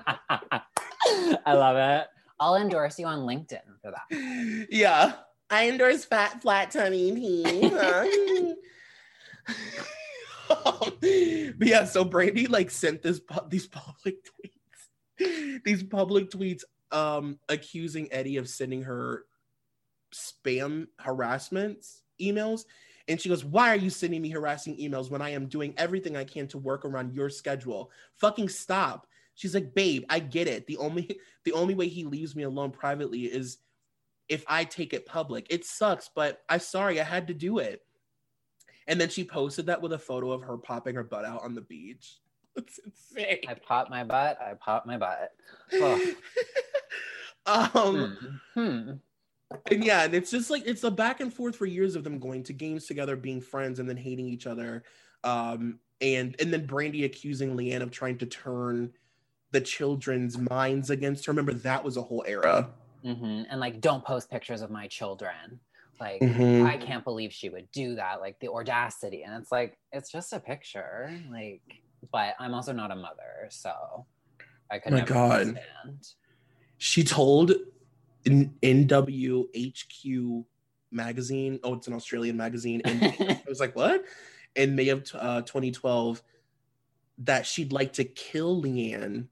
[1.48, 2.08] love it.
[2.40, 4.68] I'll endorse you on LinkedIn for that.
[4.70, 5.14] yeah.
[5.54, 7.70] I endorse fat flat tummy tea.
[10.50, 18.12] but yeah, so Brandi like sent this these public tweets, these public tweets, um, accusing
[18.12, 19.26] Eddie of sending her
[20.12, 22.66] spam harassments emails.
[23.08, 26.18] And she goes, Why are you sending me harassing emails when I am doing everything
[26.18, 27.92] I can to work around your schedule?
[28.16, 29.06] Fucking stop.
[29.36, 30.68] She's like, babe, I get it.
[30.68, 33.60] The only the only way he leaves me alone privately is
[34.30, 35.48] if I take it public.
[35.50, 37.82] It sucks, but I'm sorry, I had to do it.
[38.88, 41.56] And then she posted that with a photo of her popping her butt out on
[41.56, 42.20] the beach.
[42.56, 43.40] It's insane.
[43.48, 44.40] I pop my butt.
[44.40, 45.32] I pop my butt.
[45.74, 46.14] Oh.
[47.74, 48.40] um.
[48.54, 48.92] Hmm.
[49.72, 52.20] and yeah, and it's just like it's a back and forth for years of them
[52.20, 54.84] going to games together, being friends, and then hating each other.
[55.24, 58.94] Um, and and then Brandi accusing LeAnn of trying to turn
[59.50, 61.32] the children's minds against her.
[61.32, 62.70] Remember that was a whole era.
[63.04, 63.46] Mhm.
[63.50, 65.60] And like, don't post pictures of my children.
[66.00, 66.66] Like, Mhm.
[66.66, 68.20] I can't believe she would do that.
[68.22, 69.24] Like the audacity.
[69.24, 71.12] And it's like, it's just a picture.
[71.30, 71.62] Like,
[72.12, 74.06] but I'm also not a mother, so
[74.70, 75.42] I could My never God.
[75.42, 76.08] understand.
[76.78, 77.54] She told
[78.26, 80.46] in NWHQ
[80.92, 81.60] magazine.
[81.64, 82.82] Oh, it's an Australian magazine.
[82.86, 84.04] And I was like, what?
[84.56, 86.22] In May of uh, 2012,
[87.20, 89.28] that she'd like to kill LeAnn.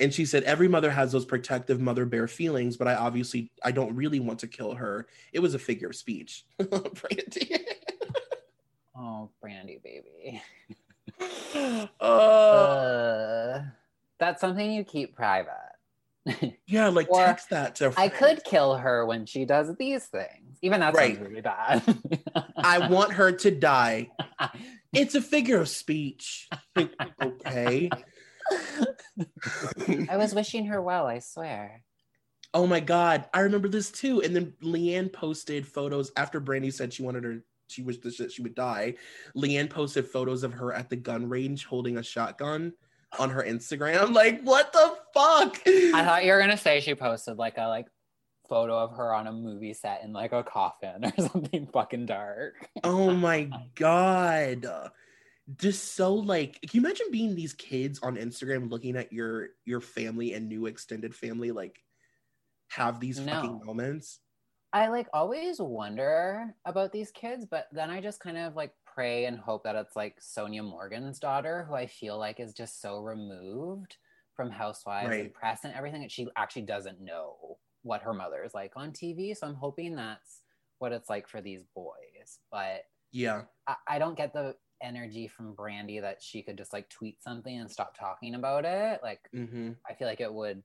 [0.00, 3.70] And she said, every mother has those protective mother bear feelings, but I obviously, I
[3.70, 5.06] don't really want to kill her.
[5.32, 6.44] It was a figure of speech.
[6.60, 7.58] Brandi.
[8.96, 10.40] Oh, Brandi, baby.
[12.00, 13.62] uh, Uh,
[14.20, 15.50] that's something you keep private.
[16.66, 17.92] Yeah, like Or text that to.
[17.96, 20.58] I could kill her when she does these things.
[20.62, 21.20] Even that's Right.
[21.20, 21.82] really bad.
[22.56, 24.10] I want her to die.
[24.92, 26.48] It's a figure of speech.
[27.20, 27.90] okay.
[30.08, 31.82] I was wishing her well, I swear.
[32.52, 34.22] Oh my god, I remember this too.
[34.22, 38.42] And then LeAnn posted photos after Brandi said she wanted her, she wished that she
[38.42, 38.94] would die.
[39.36, 42.72] LeAnn posted photos of her at the gun range holding a shotgun
[43.18, 44.10] on her Instagram.
[44.14, 45.60] Like, what the fuck?
[45.66, 47.86] I thought you were gonna say she posted like a like
[48.48, 52.68] photo of her on a movie set in like a coffin or something fucking dark.
[52.84, 54.66] oh my god.
[55.56, 59.80] Just so like, can you imagine being these kids on Instagram looking at your your
[59.80, 61.78] family and new extended family like
[62.70, 64.20] have these fucking moments?
[64.72, 69.26] I like always wonder about these kids, but then I just kind of like pray
[69.26, 72.98] and hope that it's like Sonja Morgan's daughter, who I feel like is just so
[72.98, 73.96] removed
[74.34, 78.54] from Housewives and press and everything that she actually doesn't know what her mother is
[78.54, 79.36] like on TV.
[79.36, 80.40] So I'm hoping that's
[80.78, 82.40] what it's like for these boys.
[82.50, 82.82] But
[83.12, 83.42] Yeah.
[83.68, 87.58] I, I don't get the energy from Brandy that she could just like tweet something
[87.58, 89.00] and stop talking about it.
[89.02, 89.72] Like Mm-hmm.
[89.88, 90.62] I feel like it would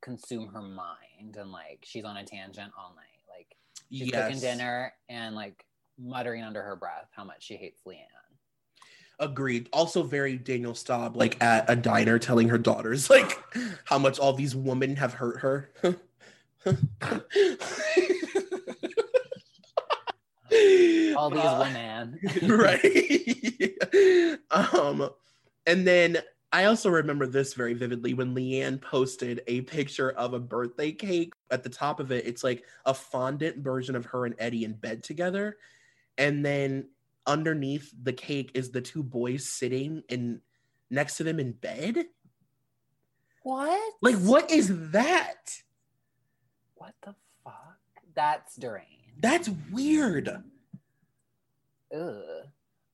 [0.00, 3.04] consume her mind and like she's on a tangent all night.
[3.28, 3.56] Like
[3.90, 5.64] she's cooking dinner and like
[5.98, 8.06] muttering under her breath how much she hates LeAnn.
[9.18, 9.68] Agreed.
[9.72, 13.42] Also, very Danielle Staub, like at a diner, telling her daughters like
[13.84, 15.70] how much all these women have hurt her.
[21.16, 22.18] All these Uh, women.
[22.42, 24.38] right?
[24.50, 25.10] um,
[25.66, 26.18] and then
[26.52, 31.32] I also remember this very vividly when LeAnn posted a picture of a birthday cake.
[31.50, 34.72] At the top of it, it's like a fondant version of her and Eddie in
[34.74, 35.56] bed together,
[36.18, 36.88] and then
[37.26, 40.40] underneath the cake is the two boys sitting in
[40.90, 42.06] next to them in bed.
[43.42, 43.92] What?
[44.00, 45.60] Like, what is that?
[46.76, 47.78] What the fuck?
[48.14, 48.95] That's deranged.
[49.18, 50.28] That's weird.
[51.94, 52.22] Ugh.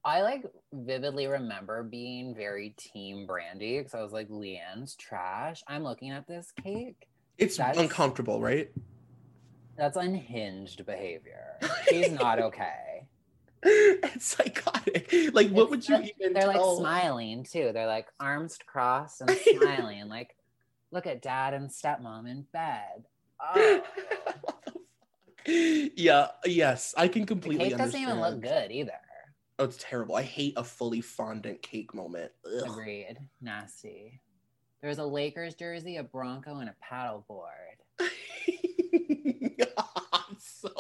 [0.05, 5.63] I like vividly remember being very team Brandi because I was like, LeAnn's trash.
[5.69, 7.07] I'm looking at this cake.
[7.39, 8.71] It's That's- uncomfortable, right?
[9.77, 11.59] That's unhinged behavior.
[11.89, 13.07] She's not okay.
[13.63, 15.13] it's psychotic.
[15.33, 16.33] Like, what would you even?
[16.33, 17.71] They're like smiling too.
[17.73, 20.09] They're like arms crossed and smiling.
[20.09, 20.37] like,
[20.91, 23.07] look at dad and stepmom in bed.
[23.41, 23.83] Oh,
[25.47, 26.29] yeah.
[26.45, 27.69] Yes, I can the completely.
[27.69, 28.93] cake doesn't even look good either.
[29.59, 30.17] Oh, it's terrible.
[30.17, 32.33] I hate a fully fondant cake moment.
[32.47, 32.71] Ugh.
[32.71, 33.19] Agreed.
[33.41, 34.21] Nasty.
[34.81, 37.79] There's a Lakers jersey, a Bronco, and a paddleboard.
[40.39, 40.71] So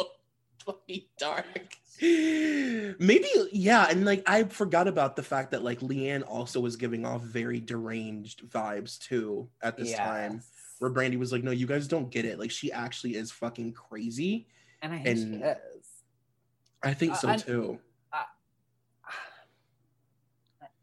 [0.64, 1.76] fucking dark.
[2.00, 7.04] Maybe, yeah, and like I forgot about the fact that like LeAnn also was giving
[7.04, 10.42] off very deranged vibes too at this time.
[10.82, 12.40] Where Brandi was like, "No, you guys don't get it.
[12.40, 14.48] Like she actually is fucking crazy."
[14.82, 15.86] And I think she is.
[16.82, 17.78] I think Uh, so I- too.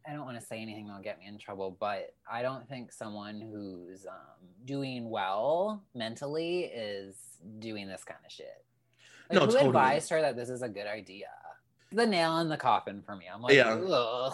[0.08, 2.92] I don't want to say anything that'll get me in trouble, but I don't think
[2.92, 4.16] someone who's um,
[4.66, 7.16] doing well mentally is
[7.60, 8.66] doing this kind of shit.
[9.30, 9.68] Like, No, who totally.
[9.68, 11.28] advised her that this is a good idea?
[11.92, 13.26] The nail in the coffin for me.
[13.32, 13.74] I'm like, Yeah.
[13.74, 14.34] ugh.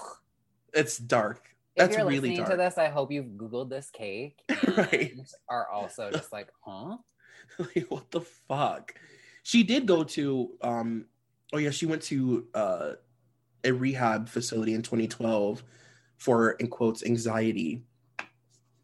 [0.73, 1.54] It's dark.
[1.75, 2.51] If you're really listening dark.
[2.51, 5.13] to this, I hope you've Googled this cake and Right.
[5.49, 6.97] are also just like, huh?
[7.59, 8.93] like, what the fuck?
[9.43, 11.05] She did go to um
[11.53, 12.93] oh yeah, she went to uh
[13.63, 15.63] a rehab facility in 2012
[16.17, 17.83] for in quotes anxiety.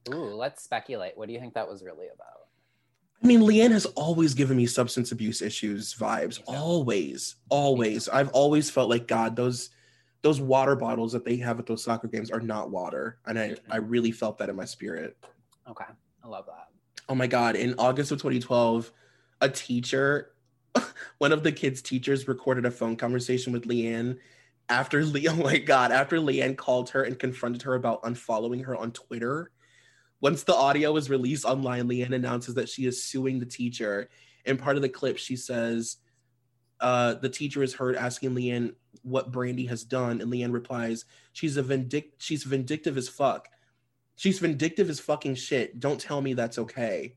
[0.10, 1.14] Ooh, let's speculate.
[1.16, 2.28] What do you think that was really about?
[3.24, 6.42] I mean, LeAnn has always given me substance abuse issues vibes.
[6.48, 8.10] Always, always.
[8.10, 9.70] I've always felt like God, those
[10.22, 13.18] those water bottles that they have at those soccer games are not water.
[13.26, 15.18] And I, I really felt that in my spirit.
[15.68, 15.86] Okay,
[16.24, 16.68] I love that.
[17.10, 17.56] Oh my God.
[17.56, 18.92] In August of 2012,
[19.42, 20.32] a teacher,
[21.18, 24.18] one of the kids' teachers recorded a phone conversation with LeAnn
[24.70, 28.76] after Le- oh my God, after LeAnn called her and confronted her about unfollowing her
[28.76, 29.52] on Twitter.
[30.22, 34.08] Once the audio was released online, LeAnn announces that she is suing the teacher.
[34.46, 35.98] In part of the clip, she says,
[36.82, 41.56] uh, the teacher is heard asking LeAnn what Brandi has done, and LeAnn replies, "She's
[41.58, 43.48] a vindic- she's vindictive as fuck.
[44.16, 45.80] She's vindictive as fucking shit.
[45.80, 47.16] Don't tell me that's okay."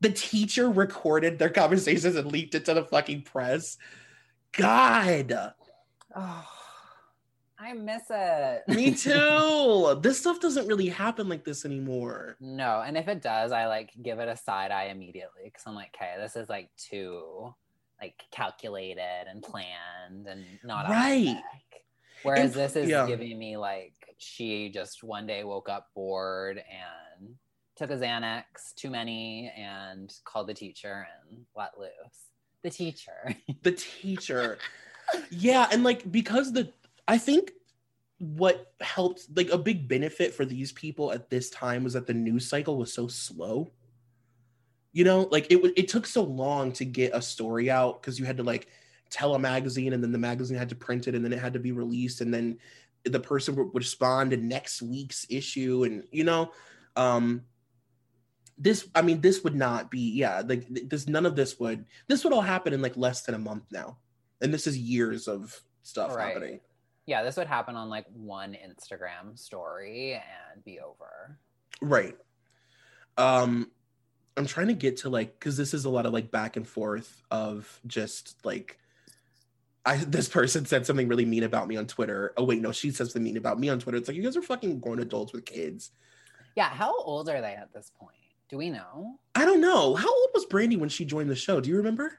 [0.00, 3.78] The teacher recorded their conversations and leaked it to the fucking press.
[4.52, 5.52] God,
[6.16, 6.48] Oh,
[7.58, 8.62] I miss it.
[8.68, 9.98] me too.
[10.02, 12.36] this stuff doesn't really happen like this anymore.
[12.40, 15.74] No, and if it does, I like give it a side eye immediately because I'm
[15.74, 17.54] like, okay, this is like too
[18.04, 21.40] like calculated and planned and not Right.
[22.22, 23.06] Whereas And- this is yeah.
[23.06, 27.34] giving me like she just one day woke up bored and
[27.76, 31.90] took a Xanax, too many, and called the teacher and let loose.
[32.62, 33.34] The teacher.
[33.62, 34.58] the teacher
[35.30, 36.72] yeah and like because the
[37.06, 37.52] i think
[38.18, 42.14] what helped like a big benefit for these people at this time was that the
[42.14, 43.70] news cycle was so slow
[44.94, 48.24] you know like it it took so long to get a story out because you
[48.24, 48.68] had to like
[49.10, 51.52] tell a magazine and then the magazine had to print it and then it had
[51.52, 52.56] to be released and then
[53.04, 56.50] the person would respond in next week's issue and you know
[56.96, 57.42] um
[58.56, 62.24] this i mean this would not be yeah like this none of this would this
[62.24, 63.98] would all happen in like less than a month now
[64.40, 66.32] and this is years of stuff Right.
[66.32, 66.60] happening
[67.06, 71.38] yeah, this would happen on like one Instagram story and be over.
[71.82, 72.16] right
[73.18, 73.70] um
[74.36, 76.66] i'm trying to get to like because this is a lot of like back and
[76.66, 78.78] forth of just like
[79.86, 82.32] I this person said something really mean about me on Twitter.
[82.38, 83.98] Oh wait, no, she says something mean about me on Twitter.
[83.98, 85.90] It's like you guys are fucking grown adults with kids.
[86.56, 88.16] Yeah, how old are they at this point?
[88.48, 89.18] Do we know?
[89.34, 89.94] I don't know.
[89.94, 91.60] How old was Brandi when she joined the show?
[91.60, 92.18] Do you remember?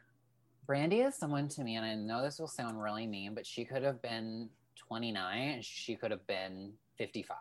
[0.67, 3.65] Brandi is someone to me, and I know this will sound really mean, but she
[3.65, 4.47] could have been
[4.87, 7.35] 29 and she could have been 55.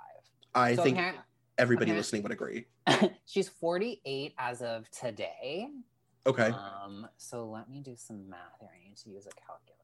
[0.55, 1.19] I So think apparent-
[1.59, 1.99] everybody okay.
[1.99, 2.67] listening would agree.
[3.27, 5.69] she's 48 as of today.
[6.27, 6.51] Okay.
[6.51, 8.71] Um, so let me do some math here.
[8.73, 9.81] I need to use a calculator.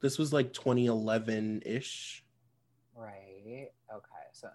[0.00, 2.24] this was like 2011 ish.
[2.94, 3.68] Right.
[3.92, 4.26] Okay.
[4.32, 4.48] So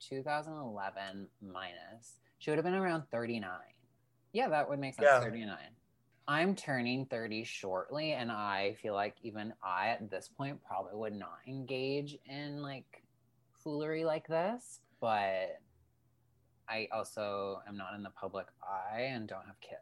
[0.00, 3.50] 2011 minus, she would have been around 39.
[4.32, 5.08] Yeah, that would make sense.
[5.10, 5.20] Yeah.
[5.20, 5.56] 39.
[6.28, 11.14] I'm turning 30 shortly, and I feel like even I, at this point, probably would
[11.14, 13.02] not engage in like
[13.62, 14.80] foolery like this.
[15.02, 15.60] But
[16.68, 19.80] I also am not in the public eye and don't have kids.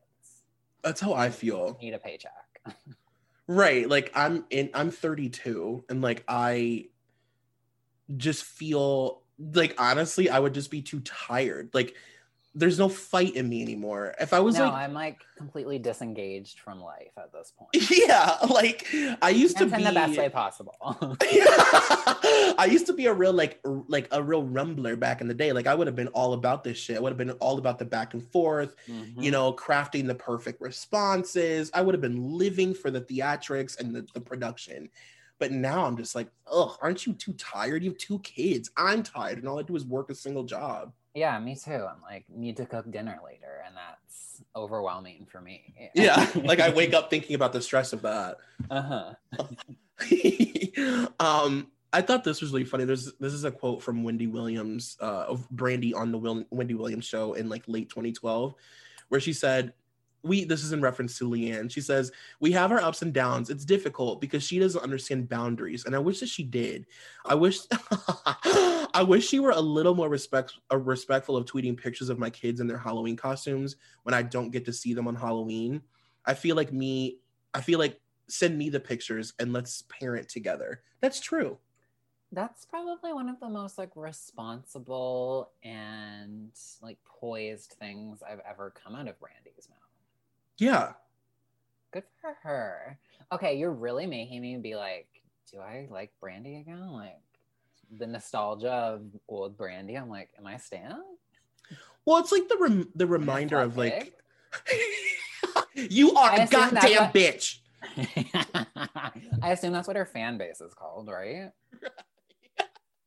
[0.83, 1.77] That's how I feel.
[1.79, 2.33] I Need a paycheck.
[3.47, 3.89] Right.
[3.89, 6.87] Like I'm in I'm 32 and like I
[8.17, 11.71] just feel like honestly I would just be too tired.
[11.75, 11.97] Like
[12.55, 14.15] there's no fight in me anymore.
[14.21, 17.71] If I was no, like I'm like completely disengaged from life at this point.
[17.91, 18.89] yeah, like
[19.23, 20.75] I used to And be in the best way possible.
[21.21, 25.35] I used to be a real like r- like a real rumbler back in the
[25.35, 25.53] day.
[25.53, 26.97] Like I would have been all about this shit.
[26.97, 29.23] I would have been all about the back and forth, Mm-hmm.
[29.23, 31.71] you know, crafting the perfect responses.
[31.73, 34.91] I would have been living for the theatrics and the, the production.
[35.39, 37.83] But now I'm just like, ugh, aren't you too tired?
[37.83, 38.71] You have two kids.
[38.77, 40.93] I'm tired, and all I do is work a single job.
[41.15, 41.73] Yeah, me too.
[41.73, 45.91] I'm like, need to cook dinner later, and that's overwhelming for me.
[45.95, 48.37] Yeah, like I wake up thinking about the stress of that.
[48.71, 49.47] Uh huh.
[51.21, 52.85] um, I thought this was really funny.
[52.85, 56.75] There's this is a quote from Wendy Williams uh, of Brandi on the Wil- Wendy
[56.75, 58.55] Williams show in like late 2012,
[59.09, 59.73] where she said,
[60.23, 61.73] "We this is in reference to LeAnn.
[61.73, 63.51] She says we have our ups and downs.
[63.51, 66.87] It's difficult because she doesn't understand boundaries, and I wish that she did.
[67.27, 67.59] I wish
[68.95, 72.31] I wish she were a little more respect uh, respectful of tweeting pictures of my
[72.31, 75.83] kids in their Halloween costumes when I don't get to see them on Halloween.
[76.27, 77.19] I feel like me.
[77.55, 78.01] I feel like."
[78.33, 80.83] Send me the pictures and let's parent together.
[81.01, 81.59] That's true.
[82.31, 88.95] That's probably one of the most like responsible and like poised things I've ever come
[88.95, 89.79] out of Brandi's mouth.
[90.59, 90.93] Yeah.
[91.93, 93.01] Good for her.
[93.33, 95.09] Okay, you're really making me be like,
[95.51, 96.93] do I like Brandi again?
[96.93, 97.19] Like
[97.97, 100.01] the nostalgia of old Brandi.
[100.01, 100.97] I'm like, am I Stan?
[102.07, 104.15] Well, it's like the rem- the reminder of like
[105.75, 107.59] you are I a goddamn what- bitch.
[109.43, 111.51] I assume that's what her fan base is called, right?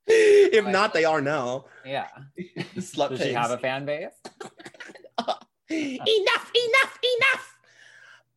[0.05, 1.65] If Like- not, they are now.
[1.85, 2.07] Yeah.
[2.75, 4.11] Slut Does she have a fan base?
[5.69, 7.55] enough, enough, enough.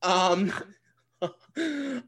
[0.03, 0.53] Um,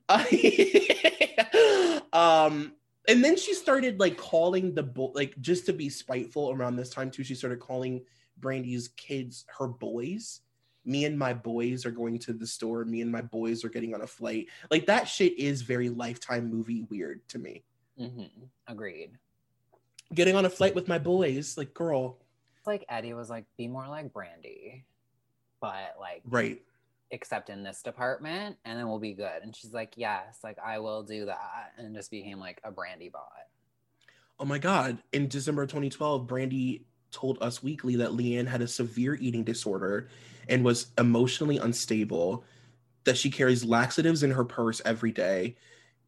[0.09, 2.73] I, um,
[3.09, 6.91] and then she started like calling the bo- like just to be spiteful around this
[6.91, 7.25] time too.
[7.25, 8.05] She started calling
[8.41, 10.41] Brandi's kids her boys.
[10.85, 12.85] Me and my boys are going to the store.
[12.85, 14.47] Me and my boys are getting on a flight.
[14.71, 17.65] Like that shit is very lifetime movie weird to me.
[17.99, 18.23] hmm
[18.67, 19.11] Agreed.
[20.15, 22.19] Getting on a flight with my boys, like girl,
[22.57, 24.85] It's like Eddie was like, be more like Brandi,
[25.61, 26.63] but like, right?
[27.11, 29.43] Except in this department, and then we'll be good.
[29.43, 33.11] And she's like, yes, like I will do that, and just became like a Brandi
[33.11, 33.33] bot.
[34.39, 34.99] Oh my God.
[35.13, 40.09] In December 2012, Brandi told Us Weekly that LeAnn had a severe eating disorder
[40.49, 42.45] and was emotionally unstable,
[43.05, 45.57] that she carries laxatives in her purse every day,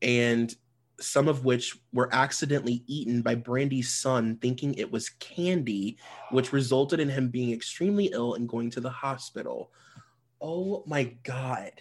[0.02, 0.54] and
[1.00, 5.96] some of which were accidentally eaten by Brandi's son, thinking it was candy,
[6.30, 9.72] which resulted in him being extremely ill and going to the hospital.
[10.40, 11.72] Oh my God.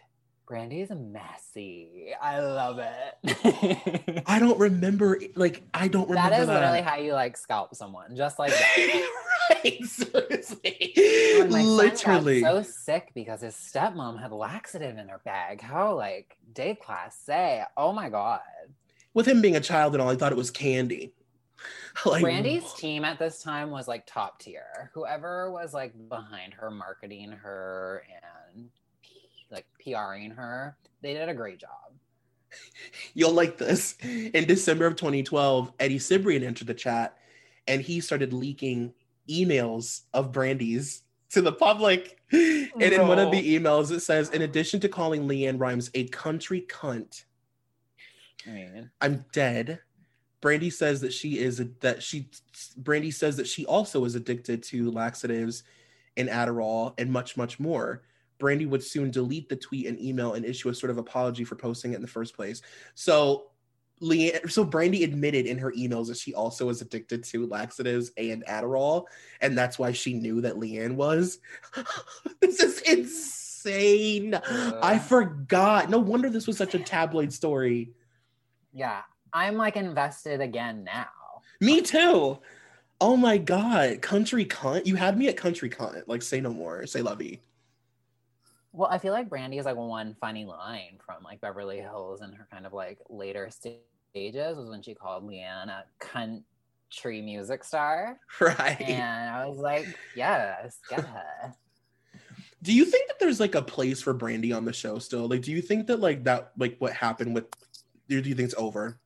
[0.49, 2.12] Brandi is messy.
[2.20, 4.24] I love it.
[4.26, 6.53] I don't remember, like, I don't remember that is that.
[6.55, 9.10] literally how you like scalp someone, just like that.
[9.64, 9.86] right?
[9.86, 10.93] Seriously.
[11.51, 12.41] My Literally.
[12.41, 15.62] so sick because his stepmom had laxative in her bag.
[15.62, 17.64] How like day class say?
[17.78, 18.41] Oh my god.
[19.14, 21.14] With him being a child and all, I thought it was candy.
[22.05, 24.89] Like, Brandi's team at this time was like top tier.
[24.93, 28.24] Whoever was like behind her, marketing her and
[29.52, 31.70] like PRing her, they did a great job.
[33.14, 33.95] You'll like this.
[34.04, 37.18] In December of 2012, Eddie Cibrian entered the chat
[37.68, 38.93] and he started leaking
[39.30, 42.18] emails of Brandi's to the public.
[42.32, 46.08] And in one of the emails, it says, in addition to calling LeAnn Rimes a
[46.08, 47.26] country cunt,
[48.47, 49.82] I mean, I'm dead.
[50.41, 52.30] Brandi says that she is that she
[52.82, 55.64] Brandi says that she also is addicted to laxatives
[56.16, 58.04] and Adderall and much much more.
[58.39, 61.55] Brandi would soon delete the tweet and email and issue a sort of apology for
[61.55, 62.61] posting it in the first place.
[62.95, 63.47] So
[64.01, 68.45] LeAnn, so Brandi admitted in her emails that she also was addicted to laxatives and
[68.45, 69.05] Adderall,
[69.41, 71.39] and that's why she knew that LeAnn was.
[72.39, 74.35] this is insane.
[74.81, 75.89] I forgot.
[75.89, 77.93] No wonder this was such a tabloid story.
[78.71, 79.01] yeah,
[79.33, 81.07] I'm like invested again now.
[81.59, 82.39] Me too.
[83.01, 84.85] Oh my god, country cunt!
[84.85, 86.03] You had me at country cunt.
[86.07, 86.85] Like, say no more.
[86.85, 87.41] Say lovey.
[88.72, 92.32] Well, I feel like Brandi is like one funny line from like Beverly Hills in
[92.34, 98.20] her kind of like later stages was when she called LeAnn a country music star.
[98.39, 98.80] Right.
[98.82, 101.55] And I was like, yes, get her.
[102.61, 105.28] Do you think that there's like a place for Brandi on the show still?
[105.28, 107.45] Like, do you think that like that like what happened with?
[108.07, 108.99] Do you think it's over?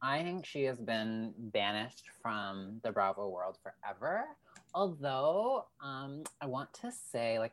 [0.00, 4.24] I think she has been banished from the Bravo world forever.
[4.74, 7.52] Although, um, I want to say, like,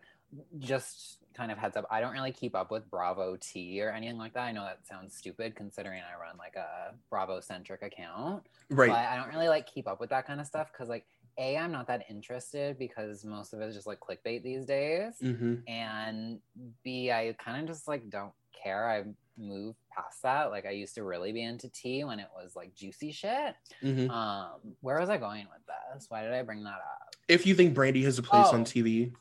[0.58, 4.18] just kind of heads up, I don't really keep up with Bravo T or anything
[4.18, 4.42] like that.
[4.44, 8.44] I know that sounds stupid considering I run like a Bravo centric account.
[8.70, 8.90] Right.
[8.90, 11.06] But I don't really like keep up with that kind of stuff because, like,
[11.38, 15.14] A, I'm not that interested because most of it is just like clickbait these days.
[15.20, 16.40] hmm And
[16.84, 18.90] B, I kind of just like don't care.
[18.90, 19.04] I
[19.38, 20.52] moved past that.
[20.52, 23.56] Like, I used to really be into tea when it was like juicy shit.
[23.82, 24.52] hmm Um,
[24.82, 25.62] where was I going with
[25.96, 26.08] this?
[26.10, 27.16] Why did I bring that up?
[27.30, 28.56] If you think Brandi has a place Oh.
[28.56, 29.14] on TV,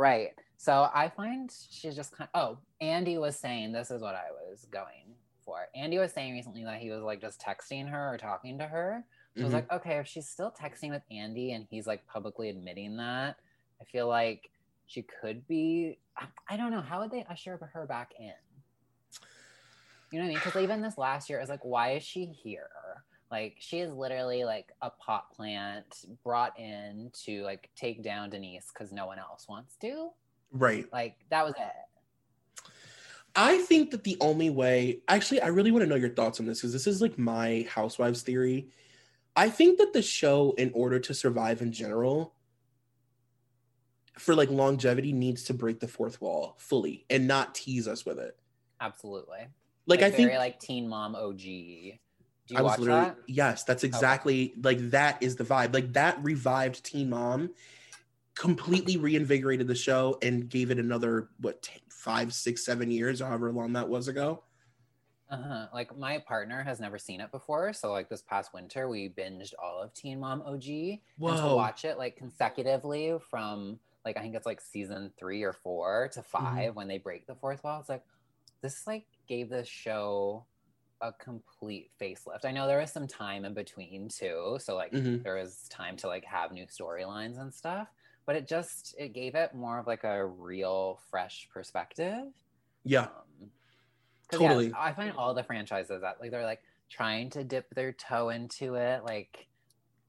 [0.00, 0.30] Right.
[0.56, 4.30] So I find she's just kind of, oh, Andy was saying this is what I
[4.30, 5.68] was going for.
[5.74, 9.04] Andy was saying recently that he was like just texting her or talking to her.
[9.36, 9.56] So I was Mhm.
[9.56, 13.36] like, okay, if she's still texting with Andy and he's like publicly admitting that,
[13.78, 14.50] I feel like
[14.86, 15.98] she could be.
[16.16, 16.80] I, I don't know.
[16.80, 18.32] How would they usher her back in?
[20.10, 20.38] You know what I mean?
[20.42, 22.70] Because even this last year, it was like, why is she here?
[23.30, 28.66] Like, she is literally like a pot plant brought in to like take down Denise
[28.72, 30.10] because no one else wants to.
[30.52, 30.86] right?
[30.92, 32.62] Like, that was it.
[33.36, 36.46] I think that the only way, actually, I really want to know your thoughts on
[36.46, 38.68] this because this is like my housewives theory.
[39.36, 42.34] I think that the show, in order to survive in general,
[44.18, 48.18] for like longevity, needs to break the fourth wall fully and not tease us with
[48.18, 48.36] it.
[48.80, 49.46] Absolutely.
[49.86, 51.40] Like, I think very like Teen Mom OG.
[52.54, 53.16] I was literally that?
[53.26, 55.74] yes, that's exactly like that is the vibe.
[55.74, 57.50] Like that revived Teen Mom,
[58.34, 63.52] completely reinvigorated the show and gave it another what 10, five, six, seven years, however
[63.52, 64.42] long that was ago.
[65.30, 65.66] Uh-huh.
[65.72, 69.52] Like my partner has never seen it before, so like this past winter we binged
[69.62, 74.34] all of Teen Mom OG and to watch it like consecutively from like I think
[74.34, 76.56] it's like season three or four to Mm-hmm.
[76.56, 77.80] 5 when they break the fourth wall.
[77.80, 78.02] It's like
[78.62, 80.44] this like gave this show
[81.00, 82.44] a complete facelift.
[82.44, 85.24] I know there was some time in between too, so like Mhm.
[85.24, 87.88] there was time to like have new storylines and stuff,
[88.26, 92.32] but it just it gave it more of like a real fresh perspective.
[92.84, 93.52] Yeah, Um,
[94.28, 94.76] 'cause, yeah, Totally.
[94.76, 98.76] I find all the franchises that like they're like trying to dip their toe into
[98.76, 99.48] it, like,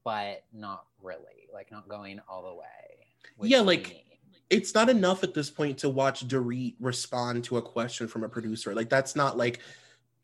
[0.04, 3.14] but not really, like not going all the way.
[3.40, 4.04] Yeah, like,
[4.50, 8.28] it's not enough at this point to watch Dorit respond to a question from a
[8.28, 8.74] producer.
[8.74, 9.60] Like that's not like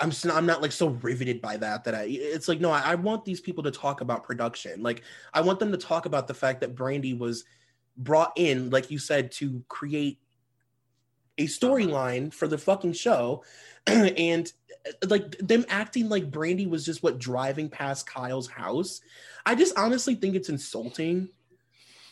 [0.01, 2.80] I'm s- I'm not like so riveted by that that I it's like no I,
[2.80, 4.82] I want these people to talk about production.
[4.82, 5.03] Like
[5.34, 7.44] I want them to talk about the fact that Brandi was
[7.96, 10.20] brought in, like you said, to create
[11.36, 13.44] a storyline for the fucking show,
[13.86, 14.53] and
[14.86, 19.01] uh, like them acting like Brandi was just what driving past Kyle's house.
[19.46, 21.28] I just honestly think it's insulting.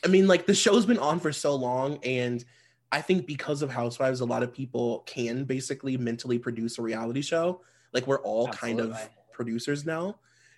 [0.05, 2.45] I mean, like the show's been on for so long, and
[2.93, 7.23] I think because of Housewives, a lot of people can basically mentally produce a reality
[7.23, 7.63] show.
[7.93, 8.97] Like we're all kind of
[9.33, 10.17] producers now,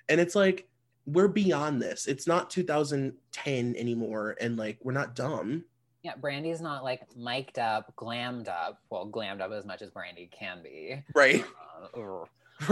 [0.09, 0.69] and it's like
[1.07, 2.07] we're beyond this.
[2.07, 5.65] It's not 2010 anymore, and like we're not dumb.
[6.03, 8.81] Yeah, Brandi's not like mic'd up, glammed up.
[8.91, 11.03] Well, glammed up as much as Brandi can be.
[11.15, 11.45] Right.
[11.45, 11.89] Uh.
[11.99, 12.25] Uh,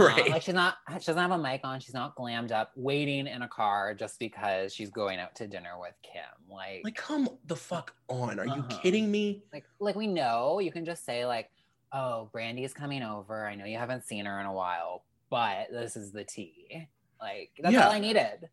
[0.03, 0.29] Right.
[0.29, 3.41] like she's not she doesn't have a mic on, she's not glammed up, waiting in
[3.41, 6.23] a car just because she's going out to dinner with Kim.
[6.53, 8.37] Like like, come the fuck on.
[8.37, 8.79] Are you Uh-huh.
[8.83, 9.43] kidding me?
[9.53, 11.49] like like we know you can just say like,
[11.93, 13.45] oh, Brandi's coming over.
[13.47, 16.87] I know you haven't seen her in a while, but this is the tea.
[17.19, 17.85] Like that's Yeah.
[17.87, 18.49] all I needed.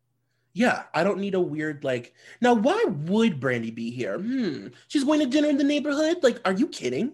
[0.53, 2.13] Yeah, I don't need a weird like.
[2.39, 4.17] Now, why would Brandi be here?
[4.17, 4.67] Hmm.
[4.87, 6.23] She's going to dinner in the neighborhood.
[6.23, 7.11] Like, are you kidding?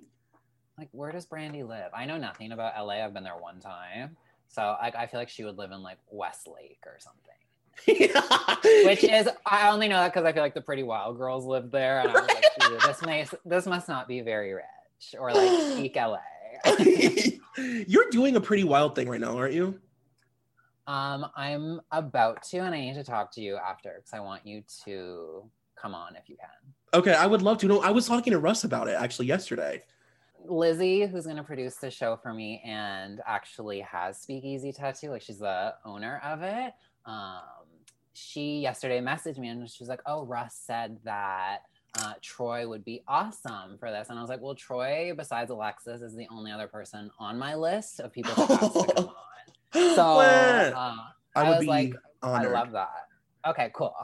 [0.77, 1.89] Like, where does Brandi live?
[1.93, 3.03] I know nothing about LA.
[3.03, 4.15] I've been there one time.
[4.47, 7.31] So like I feel like she would live in like Westlake or something.
[8.85, 11.71] Which is I only know that because I feel like the Pretty Wild Girls live
[11.71, 14.53] there, and I was like, this may this must not be very
[15.01, 16.17] rich or like peak LA.
[17.87, 19.79] You're doing a pretty wild thing right now, aren't you?
[20.87, 24.45] um, I'm about to, and I need to talk to you after because I want
[24.45, 25.43] you to
[25.75, 26.99] come on if you can.
[26.99, 27.67] Okay, I would love to.
[27.67, 29.83] No, I was talking to Russ about it actually yesterday.
[30.43, 35.21] Lizzie, who's going to produce the show for me and actually has Speakeasy Tattoo, like
[35.21, 36.73] she's the owner of it.
[37.05, 37.41] Um,
[38.13, 41.59] she yesterday messaged me and she was like, "Oh, Russ said that
[41.99, 46.01] uh, Troy would be awesome for this," and I was like, "Well, Troy, besides Alexis,
[46.01, 49.07] is the only other person on my list of people to ask to come
[49.73, 50.95] on." So uh,
[51.35, 52.51] I was be like, honored.
[52.51, 53.07] I love that.
[53.47, 53.95] Okay, cool.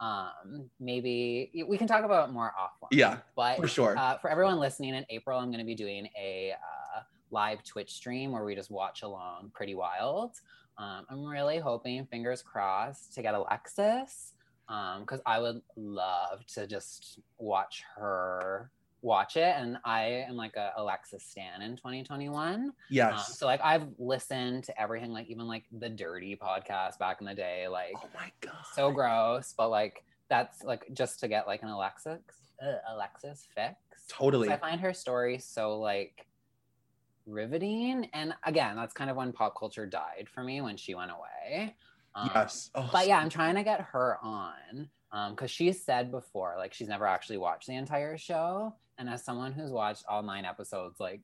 [0.00, 2.88] Um, maybe we can talk about it more offline.
[2.90, 3.96] Yeah, but for sure.
[3.96, 7.92] uh, for everyone listening in April, I'm going to be doing a uh, live Twitch
[7.92, 10.32] stream where we just watch along Pretty Wild.
[10.76, 14.32] Um, I'm really hoping, fingers crossed, to get Alexis
[14.66, 18.70] because I would love to just watch her
[19.04, 19.54] watch it.
[19.56, 22.54] And I am like a Alexis stan in 2021.
[22.54, 23.38] Um, yes.
[23.38, 27.34] so like I've listened to everything, like even like the Dirty podcast back in the
[27.34, 28.54] day, like oh my god.
[28.72, 32.20] so gross, but like that's like just to get like an Alexis
[32.62, 33.76] uh, Alexis fix.
[34.08, 34.50] Totally.
[34.50, 36.26] I find her story so like
[37.26, 41.10] riveting, and again, that's kind of when pop culture died for me when she went
[41.10, 41.74] away.
[42.14, 42.70] Um, yes.
[42.74, 44.88] Oh, but yeah, I'm trying to get her on
[45.30, 49.52] because she's said before like she's never actually watched the entire show, and as someone
[49.52, 51.22] who's watched all nine episodes like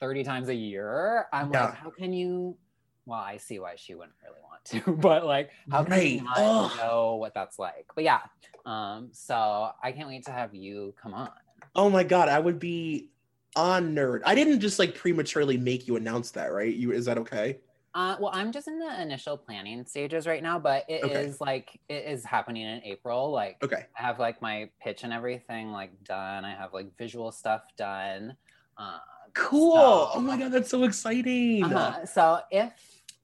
[0.00, 1.66] 30 times a year, I'm Yeah.
[1.66, 2.56] like, how can you?
[3.04, 6.76] Well, I see why she wouldn't really want to, but like, how can you not
[6.76, 7.86] know what that's like?
[7.94, 8.20] But yeah,
[8.64, 11.30] um, so I can't wait to have you come on.
[11.74, 13.10] Oh my god, I would be
[13.56, 14.22] honored.
[14.24, 16.72] I didn't just like prematurely make you announce that, right?
[16.72, 17.58] You is that okay?
[17.94, 21.36] Uh, well, I'm just in the initial planning stages right now, but it is Okay.
[21.40, 23.30] like it is happening in April.
[23.30, 23.84] Like, Okay.
[23.98, 26.44] I have like my pitch and everything like done.
[26.46, 28.36] I have like visual stuff done.
[28.78, 29.00] Um,
[29.34, 29.74] Cool.
[29.76, 31.64] so- oh my god, that's so exciting.
[31.64, 32.04] Uh-huh.
[32.06, 32.72] So if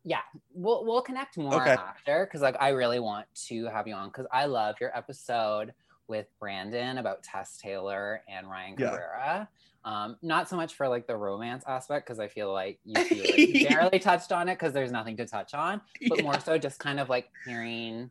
[0.04, 0.20] yeah,
[0.54, 1.72] we'll we'll connect more Okay.
[1.72, 5.72] after because like I really want to have you on because I love your episode
[6.08, 9.46] with Brandon about Tess Taylor and Ryan Yeah.
[9.88, 13.26] Um, not so much for like the romance aspect because I feel like you two
[13.26, 15.80] like, barely touched on it because there's nothing to touch on,
[16.10, 16.24] but Yeah.
[16.24, 18.10] more so just kind of like hearing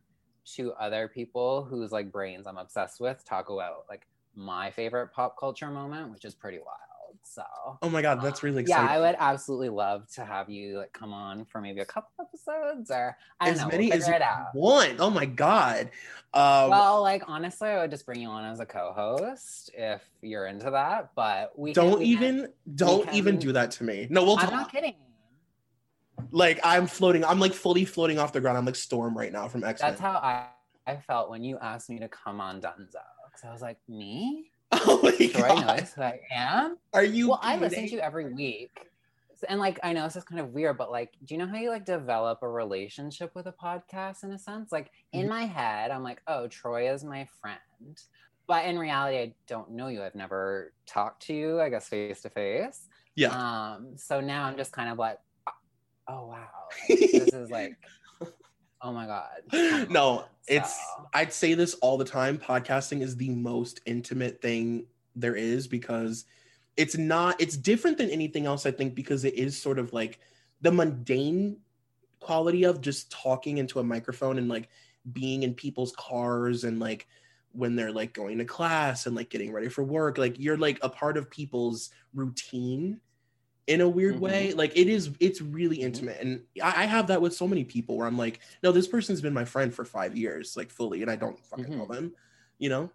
[0.56, 5.36] to other people whose like brains I'm obsessed with talk about like my favorite pop
[5.40, 6.87] culture moment, which is pretty wild.
[7.30, 7.44] So
[7.82, 8.86] Oh my god, that's really exciting.
[8.88, 8.92] yeah.
[8.94, 12.90] I would absolutely love to have you like come on for maybe a couple episodes
[12.90, 13.68] or I don't as know.
[13.68, 14.56] many we'll as it out.
[14.56, 14.96] want.
[15.00, 15.92] Oh my god.
[16.34, 20.48] Um, well, like honestly, I would just bring you on as a co-host if you're
[20.48, 21.12] into that.
[21.16, 24.08] But we don't we can- even don't can- even do that to me.
[24.10, 24.52] No, we'll I'm talk.
[24.52, 24.96] not kidding.
[26.32, 27.24] Like I'm floating.
[27.24, 28.58] I'm like fully floating off the ground.
[28.58, 29.92] I'm like Storm right now from X Men.
[29.92, 30.48] That's how I
[30.88, 32.96] I felt when you asked me to come on Dunzo.
[33.26, 34.50] Because I was like, me?
[34.90, 35.78] Oh my god.
[35.80, 36.78] knows who I am.
[36.94, 37.30] Are you?
[37.30, 38.72] well, I listen to you every week.
[39.48, 41.58] And like I know this is kind of weird, but like, do you know how
[41.58, 44.72] you like develop a relationship with a podcast in a sense?
[44.72, 45.30] Like in Mhm.
[45.30, 47.60] my head, I'm like, oh, Troy is my friend.
[48.48, 50.02] But in reality, I don't know you.
[50.04, 52.88] I've never talked to you, I guess, face to face.
[53.16, 53.30] Yeah.
[53.30, 55.20] Um, so now I'm just kind of like,
[56.08, 56.48] oh wow.
[56.90, 57.78] Like, this is like,
[58.82, 59.90] oh my God.
[59.90, 62.38] no, it's So- I'd say this all the time.
[62.38, 64.86] Podcasting is the most intimate thing
[65.16, 66.26] there is because
[66.76, 70.20] it's not it's different than anything else, I think, because it is sort of like
[70.62, 71.58] the mundane
[72.20, 74.70] quality of just talking into a microphone and like
[75.14, 77.08] being in people's cars and like
[77.54, 80.78] when they're like going to class and like getting ready for work like you're like
[80.82, 83.00] a part of people's routine
[83.68, 84.22] in a weird Mhm.
[84.22, 85.84] way like it is it's really Mhm.
[85.84, 88.88] intimate and I, I have that with so many people where i'm like no this
[88.88, 91.88] person's been my friend for five years like fully and i don't fucking know Mhm.
[91.88, 92.16] them
[92.60, 92.92] you know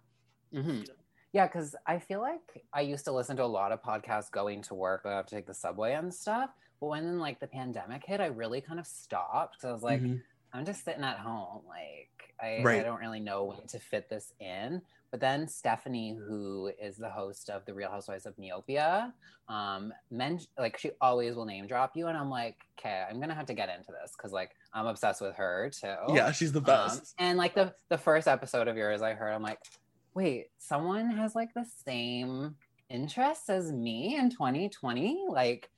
[0.53, 0.87] Mhm.
[1.31, 4.61] Yeah, because I feel like I used to listen to a lot of podcasts going
[4.63, 5.01] to work.
[5.05, 6.51] I have to take the subway and stuff.
[6.79, 10.03] But when like the pandemic hit, I really kind of stopped because I was like,
[10.03, 10.23] Mhm.
[10.51, 11.65] I'm just sitting at home.
[11.67, 14.83] Like I, I don't really know when to fit this in.
[15.13, 19.13] But then Stephanie, who is the host of The Real Housewives of Neopia,
[19.47, 23.35] um, men like she always will name drop you, and I'm like, okay, I'm gonna
[23.35, 25.93] have to get into this because like I'm obsessed with her too.
[26.15, 27.13] Yeah, she's the Um, best.
[27.19, 29.59] and like the the first episode of yours, I heard, I'm like,
[30.15, 32.55] wait, someone has like the same
[32.89, 35.25] interests as me in 2020.
[35.29, 35.69] Like,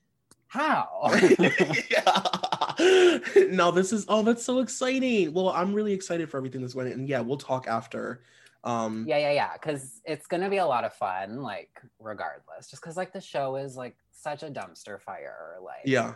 [0.47, 1.11] how?
[1.91, 3.19] yeah.
[3.51, 5.33] no, this is oh, that's so exciting.
[5.33, 6.93] Well, I'm really excited for everything that's going.
[6.93, 8.21] And yeah, we'll talk after.
[8.65, 9.53] Um, yeah, yeah, yeah.
[9.53, 11.69] Because it's gonna be a lot of fun, like
[11.99, 12.69] regardless.
[12.69, 15.57] Just because like the show is like such a dumpster fire.
[15.63, 16.15] Like, Yeah.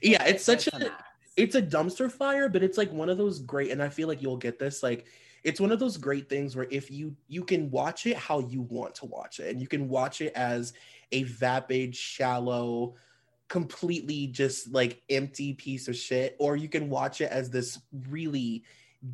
[0.00, 0.90] yeah, it's such a a
[1.36, 4.22] it's a dumpster fire, but it's like one of those great, and I feel like
[4.22, 4.82] you'll get this.
[4.82, 5.06] Like,
[5.42, 8.62] it's one of those great things where if you you can watch it how you
[8.62, 10.72] want to watch it, and you can watch it as
[11.12, 12.94] a vapid, shallow,
[13.48, 18.64] completely just like empty piece of shit, or you can watch it as this really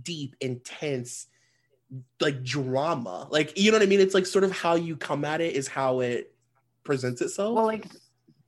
[0.02, 1.26] deep, intense,
[2.20, 3.26] like drama.
[3.30, 4.00] Like, you know what I mean?
[4.00, 6.34] It's like sort of how you come at it is how it
[6.84, 7.54] presents itself.
[7.54, 7.86] well, like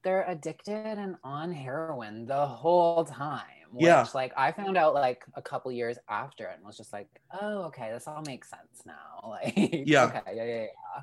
[0.04, 3.42] they're addicted and on heroin the whole time.
[3.70, 4.06] Which, Yeah.
[4.14, 7.08] like I found out like a couple years after and was just like,
[7.40, 8.92] oh, okay, this all makes sense now.
[9.28, 10.04] Like, Yeah.
[10.06, 11.02] okay, yeah, yeah, yeah.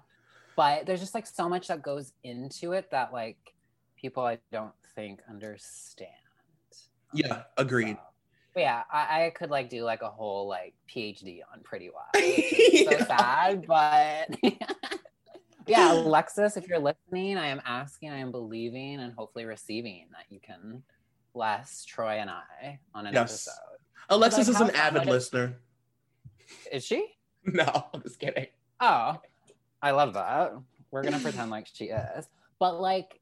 [0.55, 3.37] But there's just like so much that goes into it that like
[3.97, 6.09] people I don't think understand.
[7.13, 7.95] yeah, agreed.
[7.95, 8.03] So-
[8.55, 12.07] yeah, I, I could like do like a whole like PhD on Pretty Wild.
[12.15, 14.35] is so sad, but
[15.67, 20.25] yeah, Alexis, if you're listening, I am asking, I am believing, and hopefully receiving that
[20.29, 20.83] you can
[21.33, 23.47] bless Troy and I on an Yes.
[23.47, 23.77] episode.
[24.09, 25.57] Alexis Like, is an avid it- listener.
[26.71, 27.05] Is she?
[27.45, 28.47] No, I'm just kidding.
[28.81, 29.17] Oh,
[29.81, 30.53] I love that.
[30.91, 32.27] We're gonna pretend like she is.
[32.59, 33.18] But like,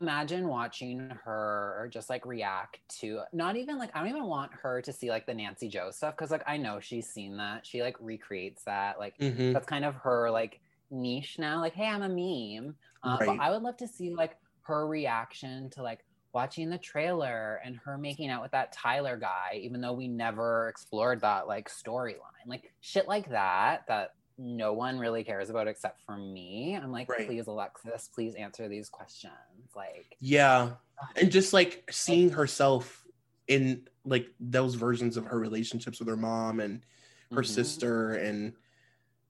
[0.00, 4.82] imagine watching her just like react to not even like I don't even want her
[4.82, 7.66] to see like the Nancy Jo stuff because like I know she's seen that.
[7.66, 8.98] She like recreates that.
[8.98, 9.52] Like Mhm.
[9.52, 10.60] that's kind of her like
[10.90, 11.60] niche now.
[11.60, 12.76] Like, hey, I'm a meme.
[13.02, 13.26] Uh, Right.
[13.38, 16.04] But I would love to see like her reaction to like
[16.34, 20.68] watching the trailer and her making out with that Tyler guy, even though we never
[20.68, 22.44] explored that like storyline.
[22.46, 26.76] Like shit like that that no one really cares about except for me.
[26.80, 27.26] I'm like, Right.
[27.26, 29.32] please, Alexis, please answer these questions.
[29.74, 30.72] Like, Yeah.
[31.16, 33.04] And just like seeing herself
[33.48, 36.84] in like those versions of her relationships with her mom and
[37.32, 37.46] her mhm.
[37.46, 38.52] sister and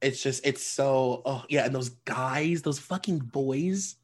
[0.02, 3.96] it's just it's so oh yeah and those guys those fucking boys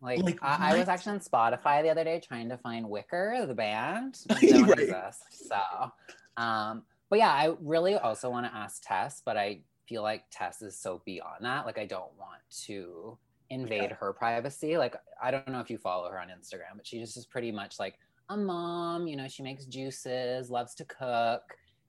[0.00, 3.44] Like, Like, I, I was actually on Spotify the other day trying to find Wicker,
[3.46, 4.18] the band.
[4.30, 4.88] Right.
[4.88, 5.10] They.
[5.30, 5.92] So,
[6.38, 9.60] um, but yeah, I really also want to ask Tess, but I
[9.90, 11.66] feel like Tess is so beyond that.
[11.66, 13.18] Like, I don't want to
[13.50, 13.96] invade Yeah.
[13.96, 14.78] her privacy.
[14.78, 17.50] Like, I don't know if you follow her on Instagram, but she just is pretty
[17.52, 17.96] much like
[18.30, 19.08] a mom.
[19.08, 21.42] You know, she makes juices, loves to cook,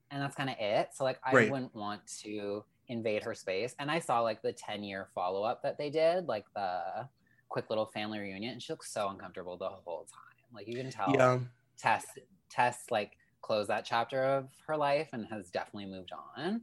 [0.10, 0.90] and that's kind of it.
[0.96, 1.50] So, like, I Right.
[1.52, 3.76] wouldn't want to invade her space.
[3.80, 7.08] And I saw like the 10 year follow up that they did, like the
[7.50, 10.48] quick little family reunion, and she looks so uncomfortable the whole time.
[10.54, 11.40] Like, you can tell yeah
[11.78, 12.06] Tess
[12.50, 16.62] Tess like closed that chapter of her life and has definitely moved on.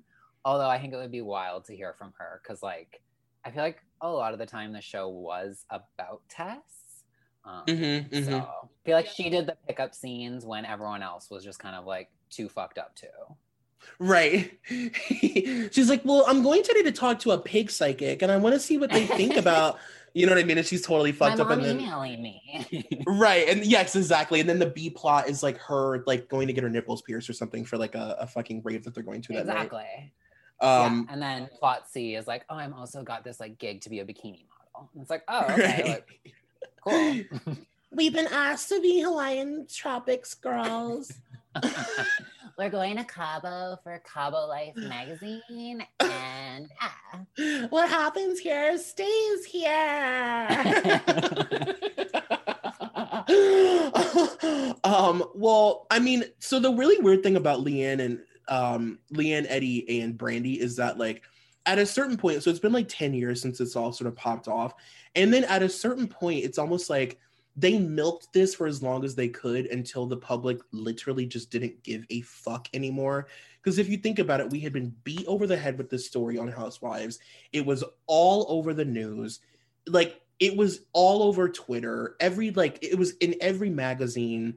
[0.49, 3.03] Although I think it would be wild to hear from her because like
[3.45, 7.05] I feel like a lot of the time the show was about Tess.
[7.45, 8.25] Um, Mhm, mhm.
[8.27, 11.77] So I feel like she did the pickup scenes when everyone else was just kind
[11.77, 13.07] of like too fucked up too.
[14.01, 14.59] right
[15.73, 18.53] she's like well i'm going today to talk to a pig psychic and i want
[18.53, 19.79] to see what they think about
[20.15, 22.21] you know what i mean and she's totally My fucked up mom and then emailing
[22.21, 23.05] me.
[23.07, 26.53] right and yes exactly and then the b plot is like her like going to
[26.53, 29.23] get her nipples pierced or something for like a, a fucking rave that they're going
[29.23, 30.13] to that night exactly.
[30.61, 31.13] Um yeah.
[31.13, 34.01] And then plot C is like, oh, I'm also got this like gig to be
[34.01, 34.91] a bikini model.
[34.95, 35.87] And it's like, oh, okay, right.
[35.87, 36.35] like,
[36.83, 37.57] cool.
[37.91, 41.13] We've been asked to be Hawaiian tropics girls.
[42.59, 46.69] We're going to Cabo for Cabo Life magazine, and
[47.71, 50.49] what happens here stays here.
[54.83, 58.19] um, well, I mean, so the really weird thing about LeAnn and
[58.49, 61.23] um LeAnn, Eddie, and Brandi is that like
[61.67, 64.17] at a certain point, so it's been like 10 years since it's all sort of
[64.17, 64.73] popped off.
[65.15, 67.19] And then at a certain point, it's almost like
[67.57, 71.83] they milked this for as long as they could until the public literally just didn't
[71.83, 73.27] give a fuck anymore.
[73.61, 76.07] Because if you think about it, we had been beat over the head with this
[76.07, 77.19] story on Housewives.
[77.53, 79.41] It was all over the news.
[79.87, 82.17] Like it was all over Twitter.
[82.21, 84.57] Every like it was in every magazine.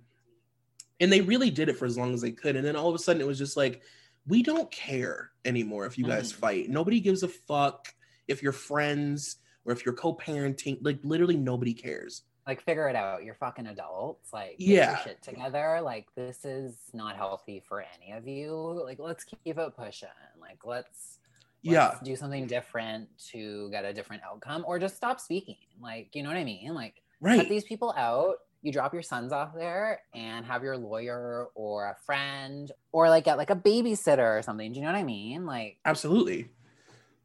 [1.01, 2.55] And they really did it for as long as they could.
[2.55, 3.81] And then all of a sudden it was just like,
[4.27, 6.35] we don't care anymore if you guys Mhm.
[6.35, 6.69] fight.
[6.69, 7.93] Nobody gives a fuck
[8.27, 10.77] if you're friends or if you're co-parenting.
[10.81, 12.21] Like literally nobody cares.
[12.47, 13.23] Like figure it out.
[13.23, 14.31] You're fucking adults.
[14.31, 14.97] Like Yeah.
[14.97, 15.81] shit together.
[15.81, 18.53] Like this is not healthy for any of you.
[18.83, 20.07] Like let's keep it pushing.
[20.39, 21.19] Like let's
[21.63, 21.89] Yeah.
[21.89, 25.57] let's do something different to get a different outcome or just stop speaking.
[25.79, 26.73] Like, you know what I mean?
[26.75, 27.49] Like cut Right.
[27.49, 28.37] these people out.
[28.61, 33.23] You drop your sons off there and have your lawyer or a friend or like
[33.23, 34.71] get like a babysitter or something.
[34.71, 35.45] Do you know what I mean?
[35.45, 36.49] Like Absolutely.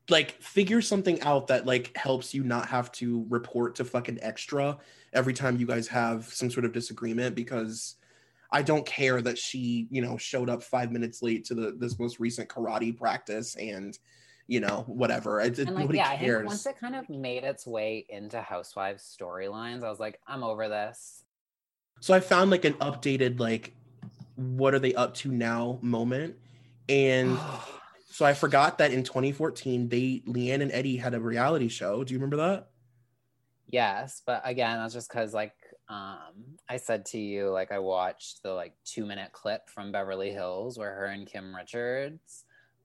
[0.08, 4.78] Like figure something out that like helps you not have to report to fucking extra
[5.12, 7.96] every time you guys have some sort of disagreement because
[8.52, 11.98] I don't care that she, you know, showed up 5 minutes late to the this
[11.98, 13.98] most recent karate practice and
[14.48, 15.40] you know, whatever.
[15.40, 16.36] It, it- and like nobody yeah, I cares.
[16.38, 20.44] think once it kind of made its way into Housewives storylines, I was like, I'm
[20.44, 21.24] over this.
[22.00, 23.72] So I found like an updated like
[24.36, 26.36] what are they up to now moment
[26.88, 27.38] and
[28.10, 32.04] so I forgot that in 2014 they LeAnn and Eddie had a reality show.
[32.04, 32.68] Do you remember that?
[33.68, 35.54] Yes, but again, that's just because like
[35.88, 40.30] um I said to you, like I watched the like two minute clip from Beverly
[40.30, 42.44] Hills where her and Kim Richards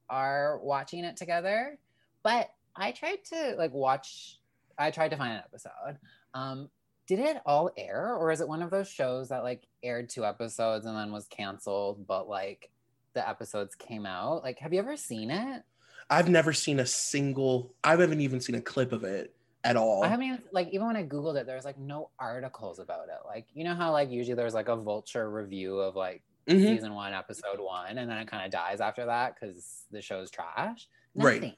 [0.09, 1.77] are watching it together.
[2.23, 4.37] But I tried to like watch
[4.77, 5.99] I tried to find an episode.
[6.33, 6.69] Um
[7.07, 10.25] did it all air or is it one of those shows that like aired two
[10.25, 12.69] episodes and then was canceled but like
[13.13, 14.43] the episodes came out?
[14.43, 15.63] Like have you ever seen it?
[16.09, 19.33] I've never seen a single I haven't even seen a clip of it
[19.63, 20.03] at all.
[20.03, 23.25] I haven't even like even when I googled it, there's like no articles about it.
[23.25, 26.67] Like you know how like usually there's like a vulture review of like Mhm.
[26.67, 30.31] season one, episode one, and then it kind of dies after that because the show's
[30.31, 30.87] trash.
[31.15, 31.55] Right.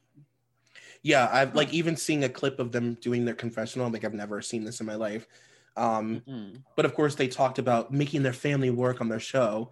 [1.03, 3.89] Yeah, I've like even seeing a clip of them doing their confessional.
[3.89, 5.27] Like, I've never seen this in my life.
[5.75, 6.61] Um, Mm-mm.
[6.75, 9.71] but of course, they talked about making their family work on their show,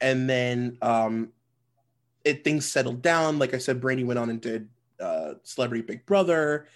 [0.00, 1.30] and then um,
[2.24, 3.38] it things settled down.
[3.38, 4.68] Like I said, Brandi went on and did
[5.00, 6.66] uh, Celebrity Big Brother,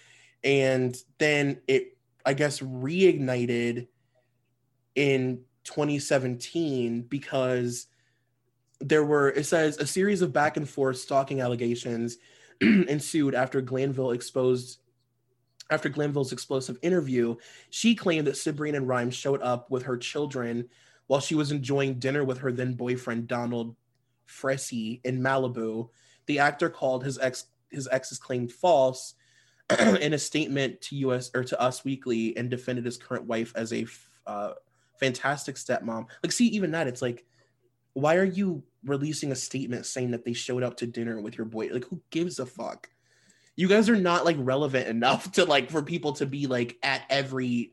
[0.43, 3.87] and then it, I guess, reignited
[4.95, 7.87] in 2017 because
[8.79, 12.17] there were it says a series of back and forth stalking allegations
[12.61, 14.79] ensued after Glanville exposed
[15.69, 17.35] after Glanville's explosive interview.
[17.69, 20.69] She claimed that Cibrian and Rimes showed up with her children
[21.07, 23.75] while she was enjoying dinner with her then boyfriend Donald
[24.25, 25.89] Friese in Malibu.
[26.25, 29.15] The actor called his ex his ex's claim false
[29.79, 33.73] in a statement to US or to Us Weekly and defended his current wife as
[33.73, 33.85] a
[34.25, 34.53] uh,
[34.99, 36.05] fantastic stepmom.
[36.23, 37.25] Like, see, even that, it's like,
[37.97, 41.45] why are you releasing a statement saying that they showed up to dinner with your
[41.45, 41.69] boy?
[41.71, 42.89] Like, who gives a fuck?
[43.55, 47.01] You guys are not like relevant enough to like for people to be like at
[47.09, 47.71] every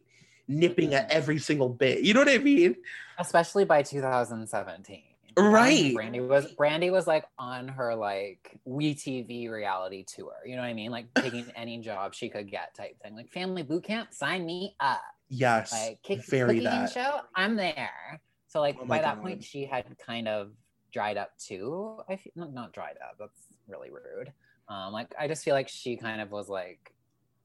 [0.48, 1.16] nipping at mm-hmm.
[1.18, 2.00] every single bit.
[2.00, 2.76] You know what I mean?
[3.18, 5.02] Especially by 2017.
[5.36, 5.94] Right.
[5.94, 10.36] Brandi was Brandi was like on her like We TV reality tour.
[10.46, 10.90] You know what I mean?
[10.90, 13.14] Like taking any job she could get type thing.
[13.14, 15.02] Like family boot camp, sign me up.
[15.28, 15.72] Yes.
[15.72, 16.92] like kick, very that.
[16.92, 18.20] show i'm there
[18.54, 20.52] so like Oh by that point she had kind of
[20.92, 24.32] dried up too i feel not, not dried up that's really rude
[24.68, 26.94] um like i just feel like she kind of was like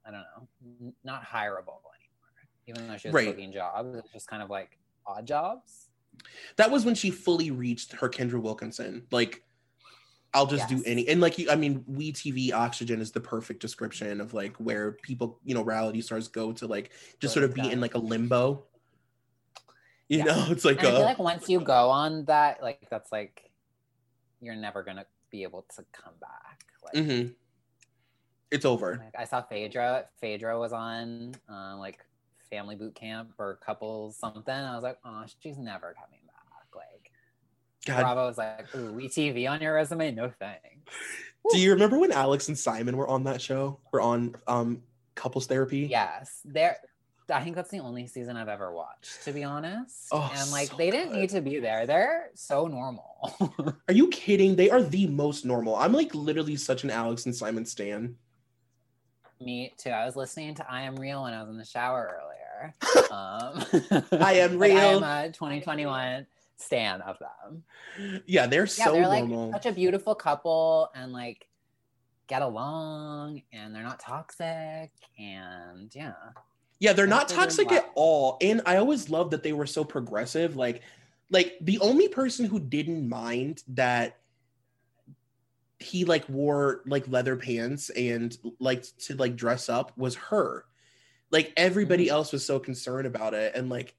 [0.05, 2.37] i don't know not hireable anymore
[2.67, 3.27] even though she was Right.
[3.27, 4.77] cooking jobs it's just kind of like
[5.07, 5.89] odd jobs
[6.57, 9.07] that was when she fully reached her Kendra Wilkinson.
[9.11, 9.43] Like,
[10.33, 13.61] I'll just do any and like you, I mean, We TV Oxygen is the perfect
[13.61, 17.53] description of like where people, you know, reality stars go to like just sort of
[17.55, 18.63] be in like a limbo.
[20.09, 20.23] You Yeah.
[20.25, 23.49] know, it's like and i feel like once you go on that like that's like
[24.41, 27.33] you're never gonna be able to come back like mhm.
[28.51, 28.99] it's over.
[29.03, 30.05] Like I saw Phaedra.
[30.21, 31.99] Phaedra was on uh, like
[32.49, 34.53] family boot camp or couples something.
[34.53, 36.35] I was like, oh, she's never coming back.
[36.75, 37.11] Like
[37.85, 40.11] God, Bravo was like, ooh, we TV on your resume?
[40.11, 40.93] No thanks.
[41.51, 43.79] do you remember when Alex and Simon were on that show?
[43.91, 44.81] Or on um
[45.15, 45.87] couples therapy?
[45.89, 46.77] Yes, there.
[47.31, 50.07] I think that's the only season I've ever watched, to be honest.
[50.11, 51.19] Oh, and like so they didn't good.
[51.19, 51.85] need to be there.
[51.85, 53.33] They're so normal.
[53.87, 54.55] Are you kidding?
[54.55, 55.75] They are the most normal.
[55.75, 58.15] I'm like literally such an Alex and Simon stan.
[59.41, 59.91] Me too.
[59.91, 62.35] I was listening to I Am Real when I was in the shower earlier.
[63.09, 63.63] Um,
[64.19, 66.27] I Am like, I am a 2021
[66.57, 67.63] stan of them.
[68.25, 69.53] Yeah, they're yeah, so they're like normal.
[69.53, 71.47] such a beautiful couple and like
[72.27, 76.13] get along and they're not toxic and yeah.
[76.79, 78.37] Yeah, they're not think they're doing toxic at all.
[78.41, 80.55] And I always loved that they were so progressive.
[80.55, 80.81] Like,
[81.29, 84.17] like the only person who didn't mind that
[85.79, 90.65] he like wore like leather pants and liked to like dress up was her.
[91.31, 92.13] Like everybody Mm-hmm.
[92.15, 93.55] else was so concerned about it.
[93.55, 93.95] And like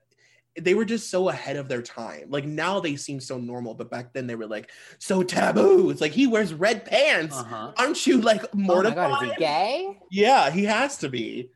[0.61, 2.27] they were just so ahead of their time.
[2.29, 5.91] Like now they seem so normal, but back then they were like so taboo.
[5.91, 7.37] It's like he wears red pants.
[7.39, 7.73] Uh-huh.
[7.77, 8.97] Aren't you like Oh mortified?
[8.97, 9.99] god, is he gay?
[10.11, 11.51] Yeah, he has to be.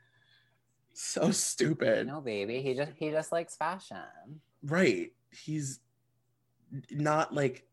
[0.94, 2.06] So stupid.
[2.06, 2.62] No, baby.
[2.62, 4.40] He just he just likes fashion.
[4.62, 5.12] Right.
[5.30, 5.80] He's
[6.90, 7.66] not like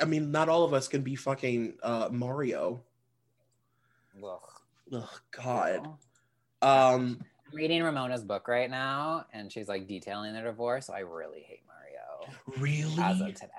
[0.00, 2.82] I mean, not all of us can be fucking uh Mario.
[4.24, 4.40] Ugh.
[4.92, 5.86] Oh God.
[6.62, 10.86] Um I'm reading Ramona's book right now, and she's like detailing their divorce.
[10.86, 13.02] So I really hate Mario Really?
[13.02, 13.52] as of today.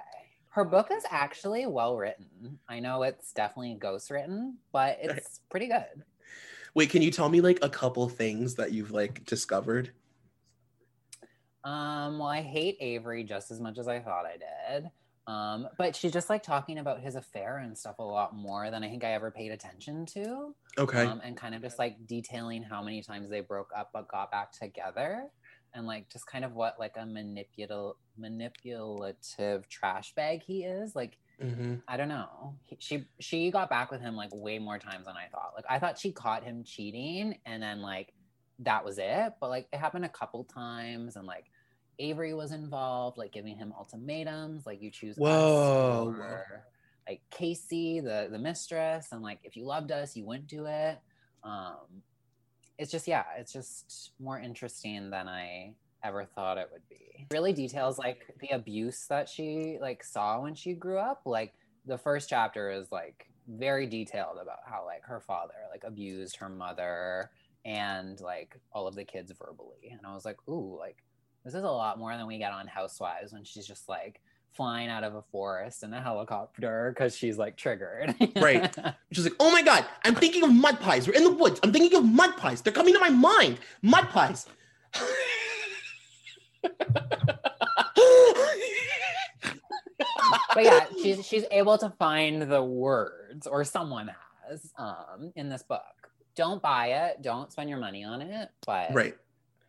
[0.50, 2.60] Her book is actually well written.
[2.68, 6.04] I know it's definitely ghost written, but it's pretty good.
[6.76, 9.91] Wait, can you tell me like a couple things that you've like discovered?
[11.64, 14.90] Um, well, I hate Avery just as much as I thought I did.
[15.28, 18.84] Um, but she's just like talking about his affair and stuff a lot more than
[18.84, 20.56] I think I ever paid attention to.
[20.78, 21.06] Okay.
[21.06, 24.32] Um, and kind of just like detailing how many times they broke up but got
[24.32, 25.26] back together.
[25.76, 30.96] And like just kind of what like a manipulative manipulative trash bag he is.
[30.96, 32.56] Like hmm I don't know.
[32.66, 35.53] He, she she got back with him like way more times than I thought.
[35.56, 38.14] Like I thought she caught him cheating and then like
[38.60, 39.34] that was it.
[39.40, 41.45] But like it happened a couple times and like
[41.98, 46.14] Avery was involved, like giving him ultimatums, like you choose Whoa.
[46.14, 46.64] us or
[47.07, 50.99] like Casey, the the mistress, and like if you loved us, you wouldn't do it.
[51.44, 52.03] Um
[52.78, 55.74] it's just yeah, it's just more interesting than I
[56.04, 57.28] ever thought it would be.
[57.32, 61.22] Really details like the abuse that she like saw when she grew up.
[61.26, 61.54] Like
[61.86, 66.50] the first chapter is like very detailed about how like her father like abused her
[66.50, 67.32] mother
[67.66, 69.90] and like all of the kids verbally.
[69.92, 70.98] And I was like, ooh, like
[71.44, 74.22] this is a lot more than we get on Housewives when she's just like
[74.52, 78.16] flying out of a forest in a helicopter because she's like triggered.
[78.36, 78.76] Right.
[79.12, 81.08] She's like, oh my god, I'm thinking of mud pies.
[81.08, 81.60] We're in the woods.
[81.64, 82.62] I'm thinking of mud pies.
[82.62, 83.60] They're coming to my mind.
[83.82, 84.48] Mud pies.
[90.53, 94.11] but yeah, she's she's able to find the words, or someone
[94.48, 95.81] has, um, in this book.
[96.36, 97.22] Don't buy it.
[97.22, 98.49] Don't spend your money on it.
[98.65, 99.15] But right.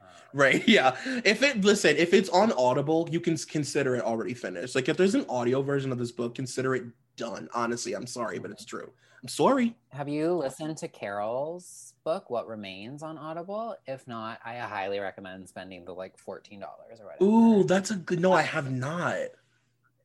[0.01, 0.67] um, Right.
[0.69, 0.97] Yeah.
[1.25, 4.75] If it listen, if it's on Audible, you can consider it already finished.
[4.75, 6.85] Like if there's an audio version of this book, consider it
[7.17, 7.49] done.
[7.55, 8.93] Honestly, I'm sorry, but it's true.
[9.23, 9.77] I'm sorry.
[9.91, 13.77] Have you listened to Carole's book, What Remains, on Audible?
[13.87, 17.25] If not, I highly recommend spending the like fourteen dollars or whatever.
[17.25, 18.21] Ooh, that's a good.
[18.21, 19.19] No, I have not.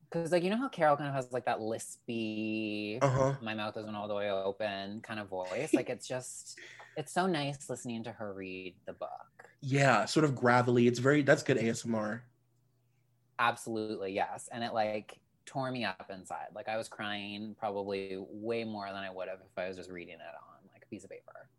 [0.09, 3.33] because like you know how Carole kind of has like that lispy, Uh huh.
[3.41, 5.73] my mouth isn't all the way open kind of voice.
[5.73, 6.59] Like it's just,
[6.97, 9.09] it's so nice listening to her read the book.
[9.61, 10.87] Yeah, sort of gravelly.
[10.87, 11.21] It's very.
[11.21, 12.19] That's good ASMR.
[13.39, 14.47] Absolutely, yes.
[14.51, 16.47] And it like tore me up inside.
[16.53, 19.89] Like I was crying probably way more than I would have if I was just
[19.89, 21.49] reading it on like a piece of paper.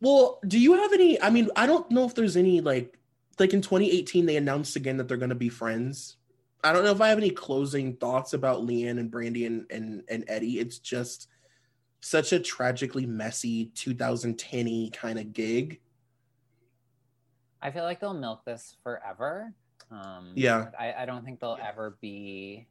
[0.00, 1.20] Well, do you have any?
[1.20, 2.98] I mean, I don't know if there's any like
[3.38, 6.16] like in 2018 they announced again that they're going to be friends.
[6.64, 10.02] I don't know if I have any closing thoughts about LeAnn and Brandi and and,
[10.08, 10.58] and Eddie.
[10.58, 11.28] It's just
[12.00, 15.80] such a tragically messy 2010 kind of gig.
[17.62, 19.52] I feel like they'll milk this forever.
[19.90, 20.70] Um, Yeah.
[20.78, 22.66] I, I don't think there'll ever be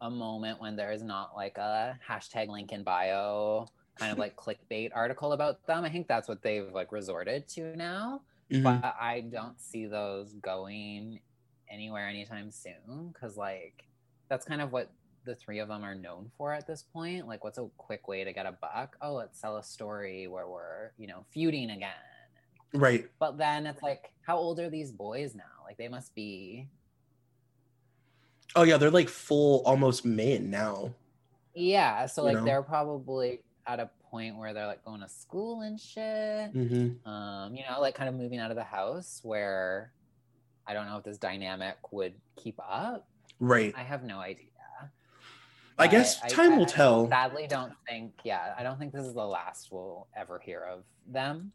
[0.00, 3.66] a moment when there is not like a hashtag link in bio
[3.96, 5.84] kind of like clickbait article about them.
[5.84, 8.22] I think that's what they've like resorted to now.
[8.50, 8.62] Mhm.
[8.62, 11.20] But I don't see those going
[11.68, 13.84] anywhere anytime soon because like
[14.28, 14.90] that's kind of what
[15.24, 17.26] the three of them are known for at this point.
[17.26, 18.96] Like, what's a quick way to get a buck?
[19.02, 21.90] Oh, let's sell a story where we're, you know, feuding again.
[22.74, 23.08] Right.
[23.18, 25.42] But then it's like, how old are these boys now?
[25.64, 26.68] Like, they must be,
[28.56, 30.94] Oh yeah, they're like full almost men now.
[31.54, 32.06] yeah.
[32.06, 32.44] So, You like, know?
[32.44, 36.50] they're probably at a point where they're like going to school and shit.
[36.52, 39.92] hmm Um, you know, like kind of moving out of the house where
[40.66, 43.06] I don't know if this dynamic would keep up.
[43.38, 43.74] Right.
[43.76, 44.44] I have no idea.
[45.80, 47.08] I guess time will I tell.
[47.08, 48.12] Sadly, don't think.
[48.24, 51.52] Yeah, I don't think this is the last we'll ever hear of them.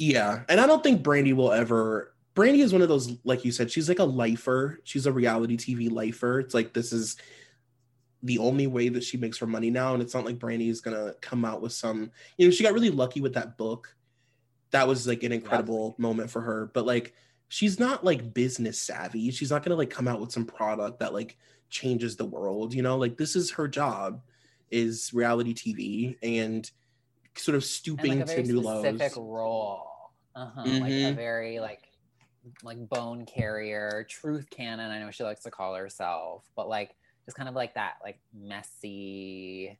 [0.00, 2.14] Yeah, and I don't think Brandi will ever.
[2.34, 4.80] Brandi is one of those, like you said, she's like a lifer.
[4.82, 6.40] She's a reality TV lifer.
[6.40, 7.16] It's like this is
[8.22, 10.80] the only way that she makes her money now, and it's not like Brandi is
[10.80, 12.10] gonna come out with some.
[12.38, 13.94] You know, she got really lucky with that book.
[14.70, 17.12] That was like an incredible moment for her, but like
[17.48, 19.30] she's not like business savvy.
[19.30, 21.36] She's not gonna like come out with some product that like
[21.68, 22.72] changes the world.
[22.72, 24.22] You know, like this is her job,
[24.70, 26.70] is reality TV and
[27.36, 29.26] sort of And stooping like a very to new specific lows.
[29.28, 29.89] role.
[30.40, 30.62] Uh-huh.
[30.64, 31.16] Like a Mhm.
[31.16, 31.86] very like
[32.62, 34.90] like bone carrier, truth cannon.
[34.90, 36.96] I know she likes to call herself, but like
[37.26, 39.78] just kind of like that, like messy.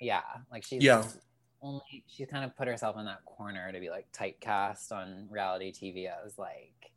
[0.00, 1.06] Yeah, like she's Yeah.
[1.60, 5.70] only she kind of put herself in that corner to be like typecast on reality
[5.70, 6.92] TV as like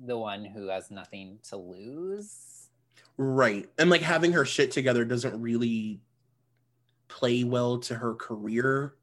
[0.00, 2.70] the one who has nothing to lose.
[3.16, 3.70] Right.
[3.78, 6.02] And like having her shit together doesn't really
[7.08, 8.95] play well to her career.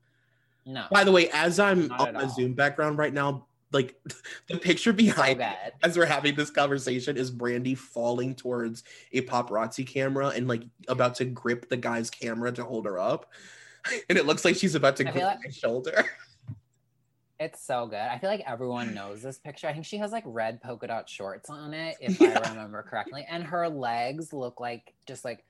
[0.65, 0.85] No.
[0.91, 2.29] By the way, as I'm Not on my all.
[2.29, 3.95] Zoom background right now, like
[4.47, 5.73] the picture behind good.
[5.83, 11.15] as we're having this conversation is Brandi falling towards a paparazzi camera and like about
[11.15, 13.29] to grip the guy's camera to hold her up.
[14.07, 16.05] And it looks like she's about to I grip like- my shoulder.
[17.39, 17.97] It's so good.
[17.97, 19.67] I feel like everyone knows this picture.
[19.67, 23.25] I think she has like red polka dot shorts on it, if I remember correctly.
[23.29, 25.43] And her legs look like just like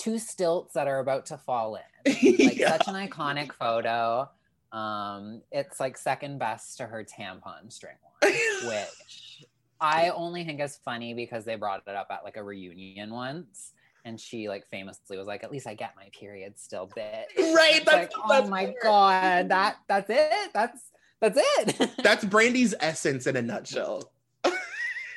[0.00, 1.82] two stilts that are about to fall in.
[2.46, 2.76] Like Yeah.
[2.78, 4.28] such an iconic photo.
[4.72, 8.32] Um, it's like second best to her tampon string one,
[8.66, 9.44] which
[9.80, 13.72] I only think is funny because they brought it up at like a reunion once.
[14.04, 17.82] And she like famously was like, "At least I get my period still, bitch." Right,
[17.84, 18.76] that's like, oh my part.
[18.82, 20.50] god, that that's it.
[20.54, 20.80] That's
[21.20, 21.90] that's it.
[22.02, 24.10] That's Brandi's essence in a nutshell.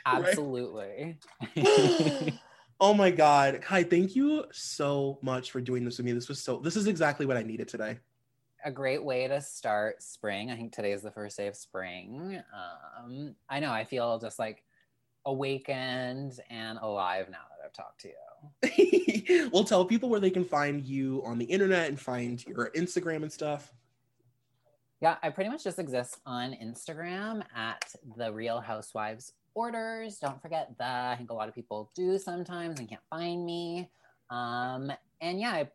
[0.06, 1.18] Absolutely.
[2.84, 3.62] Oh my god.
[3.62, 6.12] Kai, thank you so much for doing this with me.
[6.12, 7.98] This was so this is exactly what I needed today.
[8.66, 10.52] a great way to start spring.
[10.52, 12.42] I think today is the first day of spring.
[12.54, 14.64] Um, I know I feel just like
[15.26, 19.50] awakened and alive now that I've talked to you.
[19.54, 23.24] we'll tell people where they can find you on the internet and find your Instagram
[23.24, 23.72] and stuff.
[25.02, 30.18] Yeah, I pretty much just exist on Instagram at the Real Housewives Orders.
[30.20, 31.12] Don't forget that.
[31.12, 33.90] I think a lot of people do sometimes and can't find me.
[34.30, 35.70] Um, and yeah, I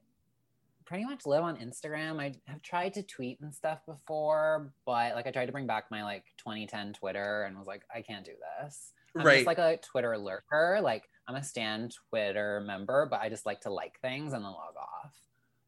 [0.85, 2.19] pretty much live on Instagram.
[2.21, 5.91] I have tried to tweet and stuff before, but like I tried to bring back
[5.91, 8.33] my like 2010 Twitter and was like, I can't do
[8.63, 8.93] this.
[9.17, 9.35] I'm Right.
[9.37, 10.81] just like a Twitter lurker.
[10.83, 14.51] Like I'm a Stan Twitter member, but I just like to like things and then
[14.53, 15.15] log off.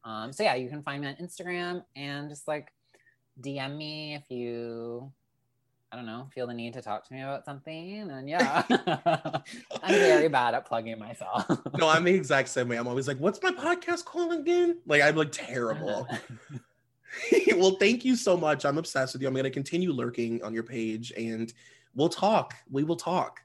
[0.03, 2.71] Um, so yeah, you can find me on Instagram and just like
[3.39, 5.11] DM me if you,
[5.91, 8.09] I don't know, feel the need to talk to me about something.
[8.09, 8.63] And yeah,
[9.83, 11.45] I'm very bad at plugging myself.
[11.77, 12.77] no, I'm the exact same way.
[12.77, 14.79] I'm always like, what's my podcast called again?
[14.85, 16.07] Like I'm like terrible.
[17.57, 18.63] well, thank you so much.
[18.63, 19.27] I'm obsessed with you.
[19.27, 21.51] I'm gonna continue lurking on your page and
[21.93, 22.55] we'll talk.
[22.69, 23.41] We will talk.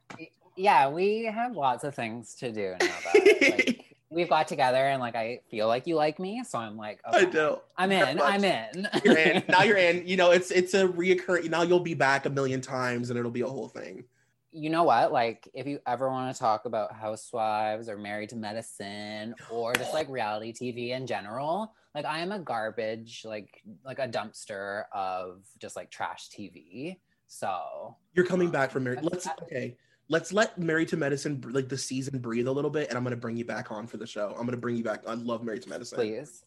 [0.56, 2.86] yeah, we have lots of things to do now.
[3.12, 6.76] That, like, we've got together and like I feel like you like me, so I'm
[6.76, 7.58] like, I do.
[7.76, 8.20] I'm in.
[8.20, 8.88] I'm in.
[9.04, 9.42] You're in.
[9.48, 10.06] Now you're in.
[10.06, 11.48] You know, it's it's a reoccur.
[11.50, 14.04] Now you'll be back a million times and it'll be a whole thing.
[14.52, 15.12] you know what?
[15.12, 19.92] Like, if you ever want to talk about housewives or married to medicine or just
[19.92, 25.42] like reality TV in general, like I am a garbage, like like a dumpster of
[25.58, 26.98] just like trash TV.
[27.26, 29.02] So You're coming um, back from Married.
[29.02, 29.76] Let's okay.
[30.08, 33.16] Let's let Married to Medicine like the season breathe a little bit, and I'm gonna
[33.16, 34.34] bring you back on for the show.
[34.38, 35.02] I'm gonna bring you back.
[35.06, 35.96] I love Married to Medicine.
[35.96, 36.44] please.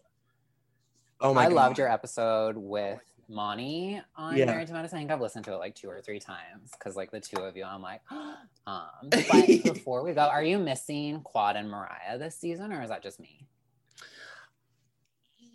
[1.22, 1.56] Oh my god I god.
[1.56, 4.46] loved your episode with Monty on Yeah.
[4.46, 4.98] Married to Medicine.
[4.98, 7.42] I think I've listened to it like two or three times because like the two
[7.42, 8.02] of you, I'm like,
[8.68, 8.88] um.
[9.04, 9.24] But
[9.74, 13.20] before we go, are you missing Quad and Mariah this season, or is that just
[13.20, 13.46] me?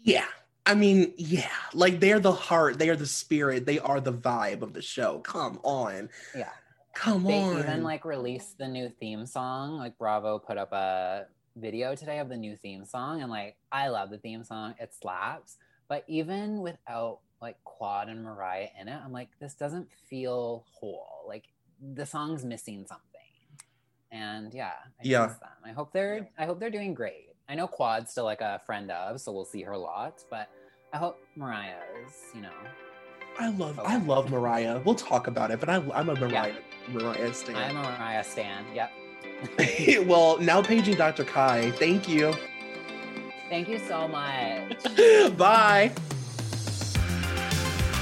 [0.03, 0.27] Yeah.
[0.67, 1.49] I mean, yeah.
[1.73, 5.19] Like they're the heart, they are the spirit, they are the vibe of the show.
[5.21, 6.11] Come on.
[6.37, 6.51] Yeah.
[6.95, 7.55] Come They on.
[7.55, 9.77] They even like released the new theme song.
[9.77, 11.27] Like Bravo put up a
[11.57, 14.75] video today of the new theme song, and like I love the theme song.
[14.81, 15.57] It slaps.
[15.89, 21.25] But even without like Quad and Mariah in it, I'm like, this doesn't feel whole.
[21.27, 21.45] Like
[21.95, 23.11] the song's missing something.
[24.11, 25.27] And yeah, I Yeah.
[25.27, 25.37] them.
[25.65, 27.35] I hope they're I hope they're doing great.
[27.49, 30.23] I know Quad's still like a friend of, so we'll see her a lot.
[30.31, 30.49] but
[30.93, 32.53] I hope Mariah is, you know,
[33.39, 34.81] I love I love Mariah.
[34.85, 36.55] We'll talk about it, but I, I'm a Mariah
[36.89, 37.57] Mariah Stan.
[37.57, 38.65] I'm a Mariah stan.
[38.75, 38.93] Yep.
[40.07, 41.25] well, now paging Dr.
[41.25, 41.71] Kai.
[41.73, 42.35] Thank you.
[43.49, 44.83] Thank you so much.
[45.37, 45.93] Bye.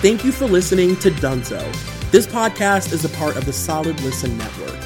[0.00, 1.60] Thank you for listening to Dunzo.
[2.10, 4.80] This podcast is a part of the Solid Listen Network.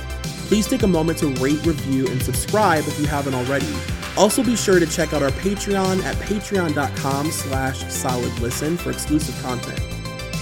[0.48, 3.72] Please take a moment to rate, review, and subscribe if you haven't already.
[4.16, 9.95] Also be sure to check out our Patreon at patreon.com slash solidlisten for exclusive content.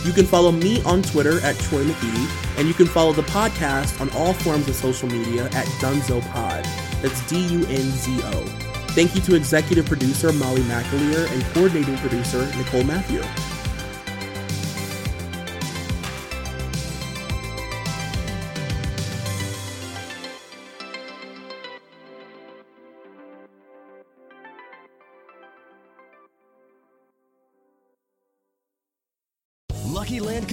[0.04, 4.00] You can follow me on Twitter at Troy McGee, and you can follow the podcast
[4.02, 6.64] on all forms of social media at Dunzo Pod.
[7.00, 8.44] That's D-U-N-Z-O.
[8.88, 13.22] Thank you to executive producer Molly McAleer and coordinating producer Nicole Matthew.